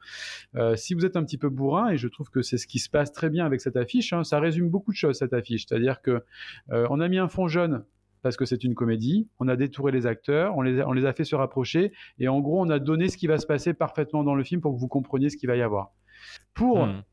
Euh, 0.56 0.77
si 0.77 0.94
vous 0.94 1.06
êtes 1.06 1.18
un 1.18 1.25
petit 1.25 1.38
peu 1.38 1.50
bourrin, 1.50 1.89
et 1.89 1.98
je 1.98 2.07
trouve 2.07 2.30
que 2.30 2.42
c'est 2.42 2.57
ce 2.57 2.65
qui 2.65 2.80
se 2.80 2.89
passe 2.89 3.12
très 3.12 3.30
bien 3.30 3.45
avec 3.45 3.59
cette 3.59 3.75
affiche, 3.75 4.13
hein, 4.13 4.24
ça 4.24 4.39
résume 4.39 4.69
beaucoup 4.69 4.94
de 4.94 4.98
choses 4.98 5.18
cette 5.18 5.33
affiche. 5.33 5.65
C'est-à-dire 5.68 6.01
que 6.01 6.24
euh, 6.71 6.88
on 6.89 7.01
a 7.01 7.09
mis 7.09 7.18
un 7.18 7.27
fond 7.27 7.50
jaune 7.50 7.83
parce 8.21 8.38
que 8.38 8.45
c'est 8.45 8.63
une 8.63 8.74
comédie, 8.74 9.27
on 9.42 9.50
a 9.50 9.57
détouré 9.57 9.92
les 9.92 10.07
acteurs, 10.07 10.56
on 10.56 10.62
les, 10.62 10.80
a, 10.80 10.88
on 10.88 10.94
les 10.94 11.06
a 11.06 11.12
fait 11.12 11.25
se 11.25 11.36
rapprocher, 11.36 11.92
et 12.19 12.30
en 12.30 12.39
gros 12.39 12.62
on 12.62 12.69
a 12.69 12.80
donné 12.80 13.09
ce 13.09 13.18
qui 13.18 13.27
va 13.27 13.38
se 13.38 13.45
passer 13.45 13.74
parfaitement 13.74 14.24
dans 14.24 14.33
le 14.33 14.45
film 14.45 14.62
pour 14.62 14.74
que 14.74 14.80
vous 14.80 14.88
compreniez 14.88 15.30
ce 15.30 15.36
qu'il 15.36 15.50
va 15.50 15.57
y 15.57 15.62
avoir. 15.62 15.92
Pour 16.54 16.86
hmm. 16.86 17.04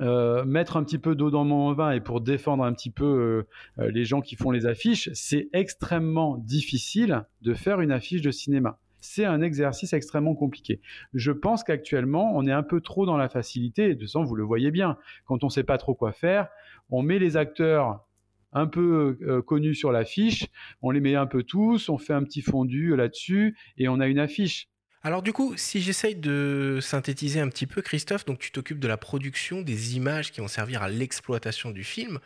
Euh, 0.00 0.44
mettre 0.44 0.76
un 0.76 0.84
petit 0.84 0.98
peu 0.98 1.14
d'eau 1.14 1.30
dans 1.30 1.44
mon 1.44 1.72
vin 1.72 1.90
et 1.90 2.00
pour 2.00 2.20
défendre 2.20 2.62
un 2.62 2.72
petit 2.72 2.90
peu 2.90 3.04
euh, 3.04 3.82
euh, 3.82 3.90
les 3.90 4.04
gens 4.04 4.20
qui 4.20 4.36
font 4.36 4.50
les 4.50 4.66
affiches, 4.66 5.10
c'est 5.12 5.48
extrêmement 5.52 6.36
difficile 6.38 7.24
de 7.42 7.54
faire 7.54 7.80
une 7.80 7.90
affiche 7.90 8.22
de 8.22 8.30
cinéma. 8.30 8.78
C'est 9.00 9.24
un 9.24 9.40
exercice 9.42 9.92
extrêmement 9.92 10.34
compliqué. 10.34 10.80
Je 11.14 11.32
pense 11.32 11.64
qu'actuellement, 11.64 12.32
on 12.36 12.46
est 12.46 12.52
un 12.52 12.62
peu 12.62 12.80
trop 12.80 13.06
dans 13.06 13.16
la 13.16 13.28
facilité. 13.28 13.94
De 13.94 14.06
toute 14.06 14.26
vous 14.26 14.34
le 14.34 14.44
voyez 14.44 14.70
bien. 14.70 14.98
Quand 15.24 15.42
on 15.44 15.46
ne 15.46 15.52
sait 15.52 15.64
pas 15.64 15.78
trop 15.78 15.94
quoi 15.94 16.12
faire, 16.12 16.48
on 16.90 17.02
met 17.02 17.18
les 17.18 17.36
acteurs 17.36 18.04
un 18.52 18.66
peu 18.66 19.18
connus 19.46 19.74
sur 19.74 19.92
l'affiche, 19.92 20.46
on 20.80 20.90
les 20.90 21.00
met 21.00 21.14
un 21.14 21.26
peu 21.26 21.42
tous, 21.42 21.90
on 21.90 21.98
fait 21.98 22.14
un 22.14 22.24
petit 22.24 22.40
fondu 22.40 22.96
là-dessus 22.96 23.56
et 23.76 23.88
on 23.88 24.00
a 24.00 24.08
une 24.08 24.18
affiche. 24.18 24.68
Alors 25.02 25.22
du 25.22 25.32
coup, 25.32 25.56
si 25.56 25.80
j'essaye 25.80 26.16
de 26.16 26.78
synthétiser 26.82 27.40
un 27.40 27.48
petit 27.48 27.66
peu, 27.66 27.82
Christophe, 27.82 28.24
donc 28.24 28.38
tu 28.38 28.50
t'occupes 28.50 28.80
de 28.80 28.88
la 28.88 28.96
production 28.96 29.62
des 29.62 29.96
images 29.96 30.32
qui 30.32 30.40
vont 30.40 30.48
servir 30.48 30.82
à 30.82 30.88
l'exploitation 30.88 31.70
du 31.70 31.84
film, 31.84 32.18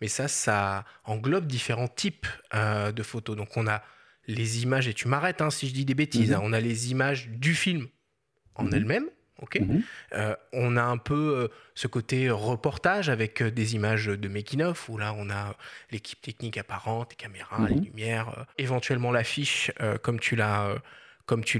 mais 0.00 0.08
ça, 0.08 0.28
ça 0.28 0.84
englobe 1.04 1.46
différents 1.46 1.88
types 1.88 2.26
euh, 2.54 2.92
de 2.92 3.02
photos. 3.02 3.36
Donc 3.36 3.56
on 3.56 3.66
a 3.66 3.82
les 4.26 4.62
images, 4.62 4.86
et 4.86 4.94
tu 4.94 5.08
m'arrêtes 5.08 5.40
hein, 5.40 5.50
si 5.50 5.68
je 5.68 5.74
dis 5.74 5.84
des 5.84 5.94
bêtises, 5.94 6.30
mhm. 6.30 6.36
hein, 6.36 6.40
on 6.42 6.52
a 6.52 6.60
les 6.60 6.90
images 6.92 7.28
du 7.28 7.54
film 7.54 7.88
en 8.54 8.64
mhm. 8.64 8.74
elle-même, 8.74 9.04
ok 9.42 9.60
mhm. 9.60 9.82
euh, 10.12 10.36
On 10.52 10.76
a 10.76 10.84
un 10.84 10.98
peu 10.98 11.36
euh, 11.36 11.48
ce 11.74 11.88
côté 11.88 12.30
reportage 12.30 13.08
avec 13.08 13.42
des 13.42 13.74
images 13.74 14.06
de 14.06 14.28
making-of, 14.28 14.88
où 14.88 14.98
là 14.98 15.14
on 15.16 15.30
a 15.30 15.56
l'équipe 15.90 16.20
technique 16.20 16.58
apparente, 16.58 17.10
les 17.10 17.16
caméras, 17.16 17.68
les 17.68 17.74
lumières, 17.74 18.46
éventuellement 18.56 19.10
l'affiche, 19.10 19.72
comme 20.02 20.20
tu 20.20 20.36
l'as 20.36 20.76
comme 21.30 21.44
tu 21.44 21.58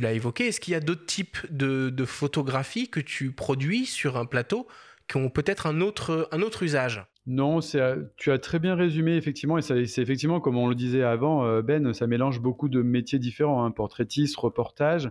l'as 0.00 0.12
évoqué. 0.12 0.48
Est-ce 0.48 0.60
qu'il 0.60 0.72
y 0.72 0.76
a 0.76 0.80
d'autres 0.80 1.06
types 1.06 1.38
de, 1.50 2.04
photographies 2.04 2.88
que 2.88 3.00
tu 3.00 3.32
produis 3.32 3.86
sur 3.86 4.16
un 4.16 4.26
plateau 4.26 4.66
qui 5.08 5.16
ont 5.16 5.30
peut-être 5.30 5.66
un 5.66 5.80
autre 5.80 6.62
usage? 6.62 7.06
Non, 7.30 7.60
tu 7.60 8.30
as 8.32 8.38
très 8.38 8.58
bien 8.58 8.74
résumé, 8.74 9.14
effectivement, 9.16 9.58
et 9.58 9.62
c'est 9.62 9.98
effectivement, 9.98 10.40
comme 10.40 10.56
on 10.56 10.66
le 10.66 10.74
disait 10.74 11.02
avant, 11.02 11.44
euh, 11.44 11.60
Ben, 11.60 11.92
ça 11.92 12.06
mélange 12.06 12.40
beaucoup 12.40 12.70
de 12.70 12.80
métiers 12.80 13.18
différents, 13.18 13.66
hein, 13.66 13.70
portraitiste, 13.70 14.34
reportage, 14.36 15.10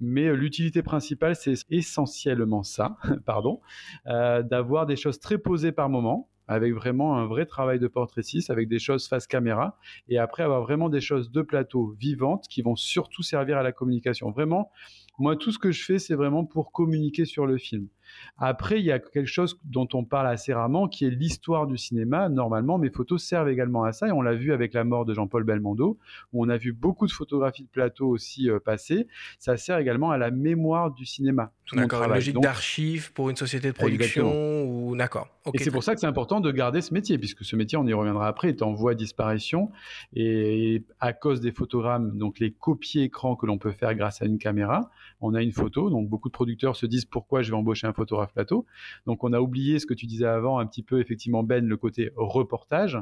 mais 0.00 0.28
euh, 0.28 0.32
l'utilité 0.32 0.82
principale, 0.82 1.36
c'est 1.36 1.52
essentiellement 1.68 2.62
ça, 2.62 2.96
pardon, 3.26 3.60
euh, 4.06 4.42
d'avoir 4.42 4.86
des 4.86 4.96
choses 4.96 5.20
très 5.20 5.36
posées 5.36 5.70
par 5.70 5.90
moment, 5.90 6.30
avec 6.48 6.74
vraiment 6.74 7.16
un 7.16 7.26
vrai 7.26 7.46
travail 7.46 7.78
de 7.78 7.86
portraitiste, 7.86 8.50
avec 8.50 8.68
des 8.68 8.78
choses 8.78 9.06
face 9.06 9.26
caméra, 9.26 9.78
et 10.08 10.18
après 10.18 10.42
avoir 10.42 10.62
vraiment 10.62 10.88
des 10.88 11.00
choses 11.00 11.30
de 11.30 11.42
plateau 11.42 11.94
vivantes 11.98 12.46
qui 12.48 12.62
vont 12.62 12.76
surtout 12.76 13.22
servir 13.22 13.58
à 13.58 13.62
la 13.62 13.72
communication. 13.72 14.30
Vraiment, 14.30 14.70
moi, 15.18 15.36
tout 15.36 15.52
ce 15.52 15.58
que 15.58 15.70
je 15.70 15.84
fais, 15.84 15.98
c'est 15.98 16.14
vraiment 16.14 16.44
pour 16.44 16.72
communiquer 16.72 17.24
sur 17.24 17.46
le 17.46 17.58
film. 17.58 17.88
Après, 18.38 18.78
il 18.78 18.84
y 18.84 18.92
a 18.92 18.98
quelque 18.98 19.26
chose 19.26 19.58
dont 19.64 19.88
on 19.94 20.04
parle 20.04 20.28
assez 20.28 20.52
rarement, 20.52 20.88
qui 20.88 21.04
est 21.04 21.10
l'histoire 21.10 21.66
du 21.66 21.76
cinéma. 21.76 22.28
Normalement, 22.28 22.78
mes 22.78 22.90
photos 22.90 23.22
servent 23.22 23.48
également 23.48 23.84
à 23.84 23.92
ça, 23.92 24.08
et 24.08 24.12
on 24.12 24.22
l'a 24.22 24.34
vu 24.34 24.52
avec 24.52 24.74
la 24.74 24.84
mort 24.84 25.04
de 25.04 25.14
Jean-Paul 25.14 25.44
Belmondo, 25.44 25.98
où 26.32 26.44
on 26.44 26.48
a 26.48 26.56
vu 26.56 26.72
beaucoup 26.72 27.06
de 27.06 27.12
photographies 27.12 27.64
de 27.64 27.68
plateau 27.68 28.08
aussi 28.08 28.50
euh, 28.50 28.60
passer. 28.60 29.06
Ça 29.38 29.56
sert 29.56 29.78
également 29.78 30.10
à 30.10 30.18
la 30.18 30.30
mémoire 30.30 30.90
du 30.92 31.04
cinéma. 31.04 31.52
D'accord, 31.72 32.02
une 32.04 32.14
logique 32.14 32.40
d'archive 32.40 33.12
pour 33.12 33.28
une 33.28 33.36
société 33.36 33.68
de 33.68 33.74
production, 33.74 34.64
ou 34.64 34.96
d'accord. 34.96 35.28
et 35.52 35.58
c'est 35.58 35.70
pour 35.70 35.82
ça 35.82 35.94
que 35.94 36.00
c'est 36.00 36.06
important 36.06 36.40
de 36.40 36.50
garder 36.50 36.80
ce 36.80 36.94
métier, 36.94 37.18
puisque 37.18 37.44
ce 37.44 37.56
métier, 37.56 37.76
on 37.76 37.86
y 37.86 37.92
reviendra 37.92 38.26
après, 38.26 38.48
est 38.48 38.62
en 38.62 38.72
voie 38.72 38.94
de 38.94 38.98
disparition, 38.98 39.70
et 40.14 40.82
à 41.00 41.12
cause 41.12 41.40
des 41.40 41.52
photogrammes, 41.52 42.16
donc 42.16 42.38
les 42.38 42.52
copies 42.52 43.00
écran 43.00 43.36
que 43.36 43.46
l'on 43.46 43.58
peut 43.58 43.72
faire 43.72 43.94
grâce 43.94 44.22
à 44.22 44.24
une 44.24 44.38
caméra, 44.38 44.90
on 45.20 45.34
a 45.34 45.42
une 45.42 45.52
photo, 45.52 45.90
donc 45.90 46.08
beaucoup 46.08 46.28
de 46.28 46.32
producteurs 46.32 46.76
se 46.76 46.86
disent 46.86 47.04
pourquoi 47.04 47.42
je 47.42 47.50
vais 47.50 47.56
embaucher 47.56 47.86
un 47.86 47.92
photographe 47.98 48.32
plateau. 48.32 48.64
Donc 49.06 49.24
on 49.24 49.32
a 49.32 49.40
oublié 49.40 49.78
ce 49.78 49.86
que 49.86 49.94
tu 49.94 50.06
disais 50.06 50.26
avant, 50.26 50.58
un 50.58 50.66
petit 50.66 50.82
peu 50.82 51.00
effectivement 51.00 51.42
Ben, 51.42 51.66
le 51.66 51.76
côté 51.76 52.10
reportage. 52.16 52.98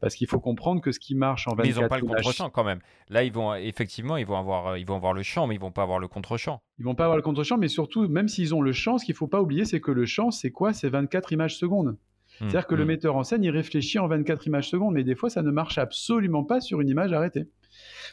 parce 0.00 0.14
qu'il 0.14 0.26
faut 0.28 0.40
comprendre 0.40 0.82
que 0.82 0.92
ce 0.92 1.00
qui 1.00 1.14
marche 1.14 1.48
en 1.48 1.52
24 1.52 1.62
Mais 1.64 1.70
ils 1.70 1.80
n'ont 1.80 1.88
pas 1.88 1.98
le 1.98 2.04
contre-champ 2.06 2.50
quand 2.50 2.64
même. 2.64 2.80
Là, 3.08 3.22
ils 3.24 3.32
vont 3.32 3.54
effectivement, 3.54 4.16
ils 4.18 4.26
vont 4.26 4.36
avoir, 4.36 4.66
euh, 4.68 4.78
ils 4.78 4.86
vont 4.86 4.96
avoir 4.96 5.14
le 5.14 5.22
champ, 5.22 5.46
mais 5.46 5.54
ils 5.54 5.60
vont 5.60 5.72
pas 5.72 5.82
avoir 5.82 5.98
le 5.98 6.08
contre-champ. 6.08 6.60
Ils 6.78 6.84
vont 6.84 6.94
pas 6.94 7.04
avoir 7.04 7.16
le 7.16 7.22
contre-champ, 7.22 7.56
mais 7.56 7.68
surtout, 7.68 8.06
même 8.08 8.28
s'ils 8.28 8.54
ont 8.54 8.60
le 8.60 8.72
champ, 8.72 8.98
ce 8.98 9.06
qu'il 9.06 9.14
faut 9.14 9.26
pas 9.28 9.40
oublier, 9.40 9.64
c'est 9.64 9.80
que 9.80 9.90
le 9.92 10.04
champ, 10.04 10.30
c'est 10.30 10.50
quoi? 10.50 10.72
C'est 10.74 10.90
24 10.90 11.32
images 11.32 11.56
secondes. 11.56 11.96
C'est-à-dire 12.38 12.66
que 12.66 12.74
le 12.74 12.84
Hmm. 12.84 12.88
metteur 12.88 13.16
en 13.16 13.24
scène, 13.24 13.42
il 13.44 13.48
réfléchit 13.50 13.98
en 13.98 14.08
24 14.08 14.46
images 14.46 14.68
secondes, 14.68 14.92
mais 14.92 15.04
des 15.04 15.14
fois, 15.14 15.30
ça 15.30 15.40
ne 15.42 15.50
marche 15.50 15.78
absolument 15.78 16.44
pas 16.44 16.60
sur 16.60 16.82
une 16.82 16.88
image 16.90 17.14
arrêtée. 17.14 17.46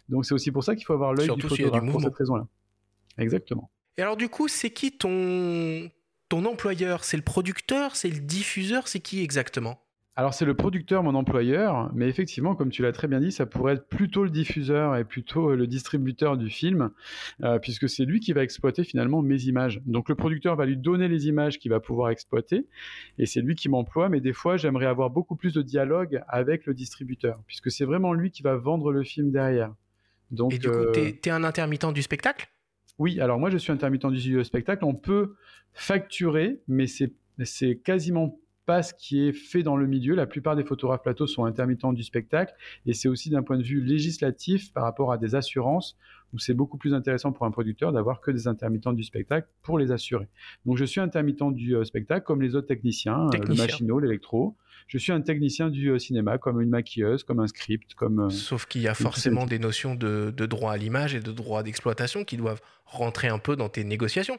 Donc 0.07 0.23
c'est 0.25 0.33
aussi 0.33 0.51
pour 0.51 0.63
ça 0.63 0.75
qu'il 0.75 0.85
faut 0.85 0.93
avoir 0.93 1.13
l'œil 1.13 1.27
du 1.35 1.41
photographe 1.41 1.71
pour 1.81 1.83
mouvement. 1.83 1.99
cette 1.99 2.15
raison-là. 2.15 2.47
Exactement. 3.17 3.69
Et 3.97 4.01
alors 4.01 4.15
du 4.15 4.29
coup, 4.29 4.47
c'est 4.47 4.69
qui 4.71 4.97
ton 4.97 5.89
ton 6.33 6.45
employeur 6.45 7.03
C'est 7.03 7.17
le 7.17 7.21
producteur 7.21 7.95
C'est 7.95 8.09
le 8.09 8.19
diffuseur 8.19 8.87
C'est 8.87 8.99
qui 8.99 9.21
exactement? 9.21 9.79
Alors 10.15 10.33
c'est 10.33 10.45
le 10.45 10.55
producteur, 10.55 11.03
mon 11.03 11.13
employeur, 11.15 11.91
mais 11.93 12.07
effectivement, 12.07 12.55
comme 12.55 12.69
tu 12.69 12.83
l'as 12.83 12.91
très 12.91 13.07
bien 13.07 13.19
dit, 13.19 13.31
ça 13.31 13.47
pourrait 13.47 13.73
être 13.73 13.87
plutôt 13.87 14.23
le 14.23 14.29
diffuseur 14.29 14.95
et 14.95 15.05
plutôt 15.05 15.55
le 15.55 15.65
distributeur 15.65 16.37
du 16.37 16.51
film, 16.51 16.91
euh, 17.43 17.57
puisque 17.57 17.89
c'est 17.89 18.05
lui 18.05 18.19
qui 18.19 18.31
va 18.31 18.43
exploiter 18.43 18.83
finalement 18.83 19.23
mes 19.23 19.43
images. 19.45 19.81
Donc 19.87 20.09
le 20.09 20.15
producteur 20.15 20.55
va 20.55 20.67
lui 20.67 20.77
donner 20.77 21.07
les 21.07 21.27
images 21.27 21.57
qu'il 21.57 21.71
va 21.71 21.79
pouvoir 21.79 22.11
exploiter, 22.11 22.67
et 23.17 23.25
c'est 23.25 23.41
lui 23.41 23.55
qui 23.55 23.69
m'emploie, 23.69 24.07
mais 24.07 24.21
des 24.21 24.33
fois 24.33 24.55
j'aimerais 24.55 24.85
avoir 24.85 25.09
beaucoup 25.09 25.35
plus 25.35 25.53
de 25.53 25.63
dialogue 25.63 26.21
avec 26.27 26.67
le 26.67 26.75
distributeur, 26.75 27.39
puisque 27.47 27.71
c'est 27.71 27.85
vraiment 27.85 28.13
lui 28.13 28.29
qui 28.29 28.43
va 28.43 28.55
vendre 28.55 28.91
le 28.91 29.03
film 29.03 29.31
derrière. 29.31 29.73
Donc, 30.29 30.53
Et 30.53 30.59
du 30.59 30.69
coup, 30.69 30.75
euh, 30.75 30.91
t'es 30.91 31.19
es 31.25 31.29
un 31.31 31.43
intermittent 31.43 31.91
du 31.91 32.03
spectacle? 32.03 32.47
Oui, 32.99 33.19
alors 33.19 33.39
moi 33.39 33.49
je 33.49 33.57
suis 33.57 33.71
intermittent 33.71 34.05
du 34.07 34.43
spectacle. 34.43 34.85
On 34.85 34.95
peut 34.95 35.35
facturer, 35.73 36.61
mais 36.67 36.87
c'est 36.87 37.13
c'est 37.43 37.77
quasiment 37.77 38.39
pas 38.65 38.83
ce 38.83 38.93
qui 38.93 39.27
est 39.27 39.33
fait 39.33 39.63
dans 39.63 39.75
le 39.75 39.87
milieu. 39.87 40.15
La 40.15 40.25
plupart 40.25 40.55
des 40.55 40.63
photographes 40.63 41.03
plateaux 41.03 41.27
sont 41.27 41.45
intermittents 41.45 41.93
du 41.93 42.03
spectacle, 42.03 42.53
et 42.85 42.93
c'est 42.93 43.07
aussi 43.07 43.29
d'un 43.29 43.43
point 43.43 43.57
de 43.57 43.63
vue 43.63 43.81
législatif 43.81 44.73
par 44.73 44.83
rapport 44.83 45.11
à 45.11 45.17
des 45.17 45.35
assurances 45.35 45.97
où 46.33 46.39
c'est 46.39 46.53
beaucoup 46.53 46.77
plus 46.77 46.93
intéressant 46.93 47.31
pour 47.31 47.45
un 47.45 47.51
producteur 47.51 47.91
d'avoir 47.91 48.19
que 48.19 48.31
des 48.31 48.47
intermittents 48.47 48.93
du 48.93 49.03
spectacle 49.03 49.47
pour 49.61 49.77
les 49.77 49.91
assurer. 49.91 50.27
Donc 50.65 50.77
je 50.77 50.85
suis 50.85 50.99
intermittent 50.99 51.43
du 51.53 51.75
euh, 51.75 51.83
spectacle 51.83 52.25
comme 52.25 52.41
les 52.41 52.55
autres 52.55 52.67
techniciens, 52.67 53.19
euh, 53.19 53.25
le 53.25 53.39
Technicien. 53.39 53.65
machino, 53.65 53.99
l'électro. 53.99 54.57
Je 54.87 54.97
suis 54.97 55.11
un 55.11 55.21
technicien 55.21 55.69
du 55.69 55.89
euh, 55.89 55.99
cinéma 55.99 56.37
comme 56.37 56.59
une 56.59 56.69
maquilleuse, 56.69 57.23
comme 57.23 57.39
un 57.39 57.47
script, 57.47 57.93
comme 57.93 58.29
Sauf 58.29 58.65
qu'il 58.65 58.81
y 58.81 58.87
a 58.87 58.93
forcément 58.93 59.45
des 59.45 59.59
notions 59.59 59.95
de, 59.95 60.33
de 60.35 60.45
droit 60.45 60.73
à 60.73 60.77
l'image 60.77 61.15
et 61.15 61.19
de 61.19 61.31
droit 61.31 61.63
d'exploitation 61.63 62.25
qui 62.25 62.37
doivent 62.37 62.61
rentrer 62.85 63.27
un 63.27 63.39
peu 63.39 63.55
dans 63.55 63.69
tes 63.69 63.83
négociations. 63.83 64.37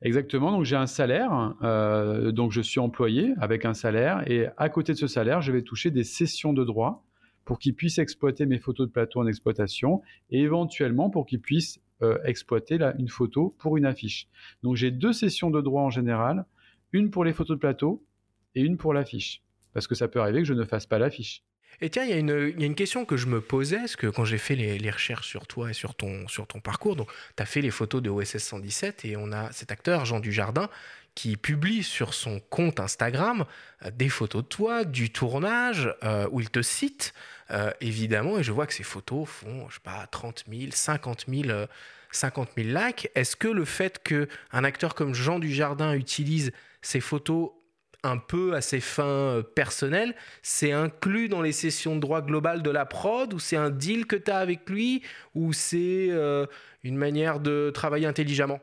Exactement, 0.00 0.52
donc 0.52 0.64
j'ai 0.64 0.76
un 0.76 0.86
salaire, 0.86 1.54
euh, 1.62 2.30
donc 2.30 2.52
je 2.52 2.60
suis 2.60 2.78
employé 2.78 3.34
avec 3.38 3.64
un 3.64 3.74
salaire, 3.74 4.22
et 4.30 4.46
à 4.56 4.68
côté 4.68 4.92
de 4.92 4.98
ce 4.98 5.08
salaire, 5.08 5.40
je 5.40 5.50
vais 5.50 5.62
toucher 5.62 5.90
des 5.90 6.04
sessions 6.04 6.52
de 6.52 6.64
droit 6.64 7.04
pour 7.44 7.58
qu'ils 7.58 7.74
puissent 7.74 7.98
exploiter 7.98 8.46
mes 8.46 8.58
photos 8.58 8.86
de 8.86 8.92
plateau 8.92 9.20
en 9.20 9.26
exploitation, 9.26 10.02
et 10.30 10.40
éventuellement 10.40 11.10
pour 11.10 11.26
qu'ils 11.26 11.40
puissent 11.40 11.80
euh, 12.02 12.18
exploiter 12.24 12.78
une 12.98 13.08
photo 13.08 13.56
pour 13.58 13.76
une 13.76 13.86
affiche. 13.86 14.28
Donc 14.62 14.76
j'ai 14.76 14.92
deux 14.92 15.12
sessions 15.12 15.50
de 15.50 15.60
droit 15.60 15.82
en 15.82 15.90
général, 15.90 16.44
une 16.92 17.10
pour 17.10 17.24
les 17.24 17.32
photos 17.32 17.56
de 17.56 17.60
plateau 17.60 18.04
et 18.54 18.60
une 18.60 18.76
pour 18.76 18.94
l'affiche, 18.94 19.42
parce 19.72 19.88
que 19.88 19.96
ça 19.96 20.06
peut 20.06 20.20
arriver 20.20 20.40
que 20.40 20.46
je 20.46 20.54
ne 20.54 20.64
fasse 20.64 20.86
pas 20.86 21.00
l'affiche. 21.00 21.42
Et 21.80 21.90
tiens, 21.90 22.04
il 22.04 22.10
y, 22.10 22.12
a 22.12 22.16
une- 22.16 22.74
question 22.74 23.04
que 23.04 23.16
je 23.16 23.26
me 23.26 23.40
posais, 23.40 23.78
parce 23.78 23.96
que 23.96 24.08
quand 24.08 24.24
j'ai 24.24 24.38
fait 24.38 24.56
les, 24.56 24.90
recherches 24.90 25.28
sur 25.28 25.46
toi 25.46 25.70
et 25.70 25.74
sur 25.74 25.94
ton, 25.94 26.26
parcours, 26.62 26.96
donc 26.96 27.08
tu 27.36 27.42
as 27.42 27.46
fait 27.46 27.60
les 27.60 27.70
photos 27.70 28.02
de 28.02 28.10
OSS 28.10 28.38
117 28.38 29.04
et 29.04 29.16
on 29.16 29.30
a 29.32 29.52
cet 29.52 29.70
acteur, 29.70 30.04
Jean 30.04 30.18
Dujardin, 30.18 30.68
qui 31.14 31.36
publie 31.36 31.82
sur 31.82 32.14
son 32.14 32.40
compte 32.50 32.80
Instagram 32.80 33.44
euh, 33.84 33.90
des 33.90 34.08
photos 34.08 34.42
de 34.42 34.48
toi, 34.48 34.84
du 34.84 35.10
tournage, 35.10 35.92
euh, 36.04 36.28
où 36.30 36.40
il 36.40 36.50
te 36.50 36.62
cite, 36.62 37.12
euh, 37.50 37.70
évidemment, 37.80 38.38
et 38.38 38.42
je 38.42 38.52
vois 38.52 38.66
que 38.66 38.74
ces 38.74 38.82
photos 38.82 39.26
font, 39.28 39.68
je 39.68 39.74
sais 39.74 39.80
pas, 39.82 40.06
30 40.10 40.44
000, 40.48 40.70
50 40.72 41.24
000, 41.28 41.48
euh, 41.48 41.66
50 42.12 42.50
000 42.56 42.68
likes. 42.68 43.10
Est-ce 43.14 43.36
que 43.36 43.48
le 43.48 43.64
fait 43.64 44.02
qu'un 44.02 44.64
acteur 44.64 44.94
comme 44.94 45.14
Jean 45.14 45.38
Dujardin 45.38 45.94
utilise 45.94 46.52
ces 46.82 47.00
photos 47.00 47.50
un 48.04 48.18
peu 48.18 48.54
à 48.54 48.60
ses 48.60 48.80
fins 48.80 49.04
euh, 49.04 49.42
personnelles, 49.42 50.14
c'est 50.42 50.72
inclus 50.72 51.28
dans 51.28 51.42
les 51.42 51.52
sessions 51.52 51.96
de 51.96 52.00
droit 52.00 52.22
globales 52.22 52.62
de 52.62 52.70
la 52.70 52.86
prod 52.86 53.32
ou 53.34 53.38
c'est 53.38 53.56
un 53.56 53.70
deal 53.70 54.06
que 54.06 54.16
tu 54.16 54.30
as 54.30 54.38
avec 54.38 54.68
lui 54.70 55.02
ou 55.34 55.52
c'est 55.52 56.08
euh, 56.10 56.46
une 56.84 56.96
manière 56.96 57.40
de 57.40 57.70
travailler 57.74 58.06
intelligemment? 58.06 58.60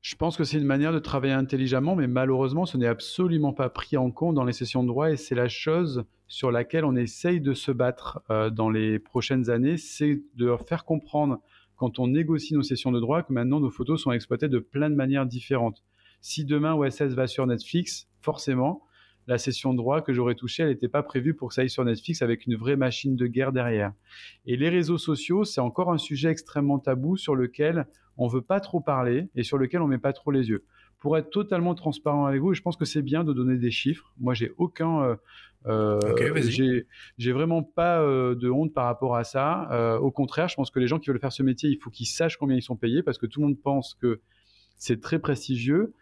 Je 0.00 0.14
pense 0.14 0.36
que 0.36 0.44
c'est 0.44 0.58
une 0.58 0.64
manière 0.64 0.92
de 0.92 1.00
travailler 1.00 1.34
intelligemment, 1.34 1.96
mais 1.96 2.06
malheureusement, 2.06 2.66
ce 2.66 2.76
n'est 2.76 2.86
absolument 2.86 3.52
pas 3.52 3.68
pris 3.68 3.96
en 3.96 4.10
compte 4.10 4.36
dans 4.36 4.44
les 4.44 4.52
sessions 4.52 4.82
de 4.82 4.88
droit 4.88 5.10
et 5.10 5.16
c'est 5.16 5.34
la 5.34 5.48
chose 5.48 6.04
sur 6.28 6.50
laquelle 6.50 6.84
on 6.84 6.94
essaye 6.96 7.40
de 7.40 7.52
se 7.52 7.72
battre 7.72 8.22
euh, 8.30 8.48
dans 8.48 8.70
les 8.70 8.98
prochaines 8.98 9.50
années, 9.50 9.76
c'est 9.76 10.22
de 10.36 10.54
faire 10.66 10.84
comprendre 10.84 11.40
quand 11.76 11.98
on 11.98 12.08
négocie 12.08 12.54
nos 12.54 12.62
sessions 12.62 12.92
de 12.92 13.00
droit 13.00 13.22
que 13.22 13.32
maintenant 13.32 13.60
nos 13.60 13.70
photos 13.70 14.02
sont 14.02 14.12
exploitées 14.12 14.48
de 14.48 14.58
plein 14.58 14.90
de 14.90 14.94
manières 14.94 15.26
différentes. 15.26 15.82
Si 16.20 16.44
demain 16.44 16.74
OSS 16.74 17.14
va 17.14 17.26
sur 17.26 17.46
Netflix, 17.46 18.08
forcément, 18.28 18.82
la 19.26 19.38
session 19.38 19.72
de 19.72 19.78
droit 19.78 20.02
que 20.02 20.12
j'aurais 20.12 20.34
touchée, 20.34 20.62
elle 20.62 20.68
n'était 20.68 20.86
pas 20.86 21.02
prévue 21.02 21.32
pour 21.32 21.48
que 21.48 21.54
ça 21.54 21.62
aille 21.62 21.70
sur 21.70 21.82
Netflix 21.82 22.20
avec 22.20 22.44
une 22.44 22.56
vraie 22.56 22.76
machine 22.76 23.16
de 23.16 23.26
guerre 23.26 23.52
derrière. 23.52 23.94
Et 24.44 24.58
les 24.58 24.68
réseaux 24.68 24.98
sociaux, 24.98 25.44
c'est 25.44 25.62
encore 25.62 25.90
un 25.90 25.96
sujet 25.96 26.28
extrêmement 26.28 26.78
tabou 26.78 27.16
sur 27.16 27.34
lequel 27.34 27.86
on 28.18 28.28
veut 28.28 28.42
pas 28.42 28.60
trop 28.60 28.80
parler 28.80 29.30
et 29.34 29.44
sur 29.44 29.56
lequel 29.56 29.80
on 29.80 29.86
met 29.86 29.96
pas 29.96 30.12
trop 30.12 30.30
les 30.30 30.50
yeux. 30.50 30.66
Pour 30.98 31.16
être 31.16 31.30
totalement 31.30 31.74
transparent 31.74 32.26
avec 32.26 32.42
vous, 32.42 32.52
je 32.52 32.60
pense 32.60 32.76
que 32.76 32.84
c'est 32.84 33.00
bien 33.00 33.24
de 33.24 33.32
donner 33.32 33.56
des 33.56 33.70
chiffres. 33.70 34.12
Moi, 34.20 34.34
j'ai 34.34 34.52
aucun, 34.58 35.02
euh, 35.02 35.16
euh, 35.66 36.00
j'ai, 36.42 36.86
j'ai 37.16 37.32
vraiment 37.32 37.62
pas 37.62 38.02
euh, 38.02 38.34
de 38.34 38.50
honte 38.50 38.74
par 38.74 38.84
rapport 38.84 39.16
à 39.16 39.24
ça. 39.24 39.70
Euh, 39.72 39.98
au 39.98 40.10
contraire, 40.10 40.48
je 40.48 40.56
pense 40.56 40.70
que 40.70 40.80
les 40.80 40.86
gens 40.86 40.98
qui 40.98 41.08
veulent 41.08 41.20
faire 41.20 41.32
ce 41.32 41.42
métier, 41.42 41.70
il 41.70 41.78
faut 41.78 41.88
qu'ils 41.88 42.06
sachent 42.06 42.36
combien 42.36 42.56
ils 42.56 42.62
sont 42.62 42.76
payés 42.76 43.02
parce 43.02 43.16
que 43.16 43.26
tout 43.26 43.40
le 43.40 43.46
monde 43.46 43.58
pense 43.58 43.94
que 43.94 44.20
c'est 44.76 45.00
très 45.00 45.18
prestigieux. 45.18 45.94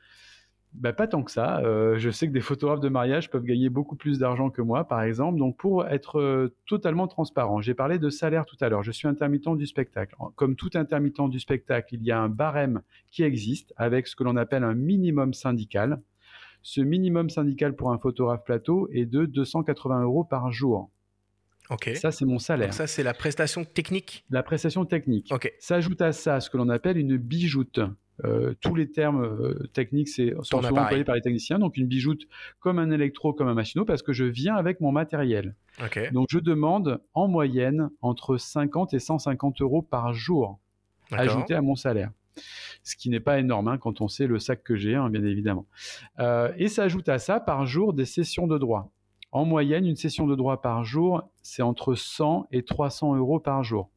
Bah, 0.78 0.92
pas 0.92 1.06
tant 1.06 1.22
que 1.22 1.30
ça. 1.30 1.60
Euh, 1.60 1.96
je 1.96 2.10
sais 2.10 2.28
que 2.28 2.32
des 2.32 2.42
photographes 2.42 2.80
de 2.80 2.90
mariage 2.90 3.30
peuvent 3.30 3.44
gagner 3.44 3.70
beaucoup 3.70 3.96
plus 3.96 4.18
d'argent 4.18 4.50
que 4.50 4.60
moi, 4.60 4.86
par 4.86 5.02
exemple. 5.02 5.38
Donc, 5.38 5.56
pour 5.56 5.86
être 5.86 6.20
euh, 6.20 6.54
totalement 6.66 7.08
transparent, 7.08 7.62
j'ai 7.62 7.72
parlé 7.72 7.98
de 7.98 8.10
salaire 8.10 8.44
tout 8.44 8.56
à 8.60 8.68
l'heure. 8.68 8.82
Je 8.82 8.92
suis 8.92 9.08
intermittent 9.08 9.56
du 9.56 9.66
spectacle. 9.66 10.14
Comme 10.34 10.54
tout 10.54 10.70
intermittent 10.74 11.30
du 11.30 11.40
spectacle, 11.40 11.94
il 11.94 12.02
y 12.02 12.10
a 12.10 12.20
un 12.20 12.28
barème 12.28 12.82
qui 13.10 13.22
existe 13.22 13.72
avec 13.76 14.06
ce 14.06 14.16
que 14.16 14.24
l'on 14.24 14.36
appelle 14.36 14.64
un 14.64 14.74
minimum 14.74 15.32
syndical. 15.32 16.02
Ce 16.62 16.82
minimum 16.82 17.30
syndical 17.30 17.74
pour 17.74 17.92
un 17.92 17.98
photographe 17.98 18.44
plateau 18.44 18.88
est 18.92 19.06
de 19.06 19.24
280 19.24 20.02
euros 20.02 20.24
par 20.24 20.52
jour. 20.52 20.90
Ok. 21.70 21.90
Ça, 21.94 22.12
c'est 22.12 22.26
mon 22.26 22.38
salaire. 22.38 22.68
Donc 22.68 22.74
ça, 22.74 22.86
c'est 22.86 23.02
la 23.02 23.14
prestation 23.14 23.64
technique? 23.64 24.24
La 24.30 24.42
prestation 24.42 24.84
technique. 24.84 25.30
Ok. 25.32 25.52
S'ajoute 25.58 26.02
à 26.02 26.12
ça 26.12 26.40
ce 26.40 26.50
que 26.50 26.56
l'on 26.56 26.68
appelle 26.68 26.98
une 26.98 27.16
bijoute. 27.16 27.80
Euh, 28.24 28.54
tous 28.60 28.74
les 28.74 28.90
termes 28.90 29.22
euh, 29.22 29.68
techniques 29.74 30.08
c'est, 30.08 30.34
sont 30.42 30.62
souvent 30.62 30.82
employés 30.82 31.04
par 31.04 31.14
les 31.14 31.20
techniciens. 31.20 31.58
Donc 31.58 31.76
une 31.76 31.86
bijoute 31.86 32.26
comme 32.60 32.78
un 32.78 32.90
électro, 32.90 33.32
comme 33.32 33.48
un 33.48 33.54
machinot, 33.54 33.84
parce 33.84 34.02
que 34.02 34.12
je 34.12 34.24
viens 34.24 34.56
avec 34.56 34.80
mon 34.80 34.92
matériel. 34.92 35.54
Donc 36.12 36.28
je 36.30 36.38
demande 36.38 37.00
en 37.14 37.28
moyenne 37.28 37.90
entre 38.00 38.36
50 38.36 38.94
et 38.94 38.98
150 38.98 39.60
euros 39.60 39.82
par 39.82 40.14
jour 40.14 40.58
ajouté 41.12 41.54
à 41.54 41.62
mon 41.62 41.74
salaire. 41.74 42.10
Ce 42.82 42.96
qui 42.96 43.08
n'est 43.10 43.20
pas 43.20 43.38
énorme 43.38 43.68
hein, 43.68 43.78
quand 43.78 44.00
on 44.00 44.08
sait 44.08 44.26
le 44.26 44.38
sac 44.38 44.62
que 44.62 44.76
j'ai, 44.76 44.94
hein, 44.94 45.08
bien 45.10 45.24
évidemment. 45.24 45.66
Euh, 46.18 46.52
et 46.56 46.68
s'ajoute 46.68 47.08
à 47.08 47.18
ça 47.18 47.40
par 47.40 47.66
jour 47.66 47.94
des 47.94 48.04
sessions 48.04 48.46
de 48.46 48.58
droit. 48.58 48.92
En 49.32 49.44
moyenne, 49.44 49.86
une 49.86 49.96
session 49.96 50.26
de 50.26 50.34
droit 50.34 50.60
par 50.62 50.84
jour, 50.84 51.22
c'est 51.42 51.62
entre 51.62 51.94
100 51.94 52.46
et 52.52 52.62
300 52.62 53.16
euros 53.16 53.40
par 53.40 53.64
jour. 53.64 53.90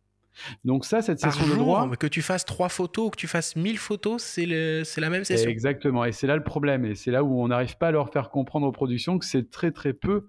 Donc 0.65 0.85
ça, 0.85 1.01
cette 1.01 1.21
Par 1.21 1.33
session 1.33 1.53
de 1.53 1.57
droit, 1.57 1.89
que 1.97 2.07
tu 2.07 2.21
fasses 2.21 2.45
trois 2.45 2.69
photos 2.69 3.07
ou 3.07 3.09
que 3.09 3.17
tu 3.17 3.27
fasses 3.27 3.55
1000 3.55 3.77
photos, 3.77 4.21
c'est 4.23 4.45
la 4.45 5.09
même 5.09 5.23
session. 5.23 5.49
Exactement, 5.49 6.05
et 6.05 6.11
c'est 6.11 6.27
là 6.27 6.35
le 6.35 6.43
problème, 6.43 6.85
et 6.85 6.95
c'est 6.95 7.11
là 7.11 7.23
où 7.23 7.41
on 7.41 7.47
n'arrive 7.47 7.77
pas 7.77 7.87
à 7.87 7.91
leur 7.91 8.11
faire 8.11 8.29
comprendre 8.29 8.67
aux 8.67 8.71
productions 8.71 9.19
que 9.19 9.25
c'est 9.25 9.49
très 9.49 9.71
très 9.71 9.93
peu. 9.93 10.27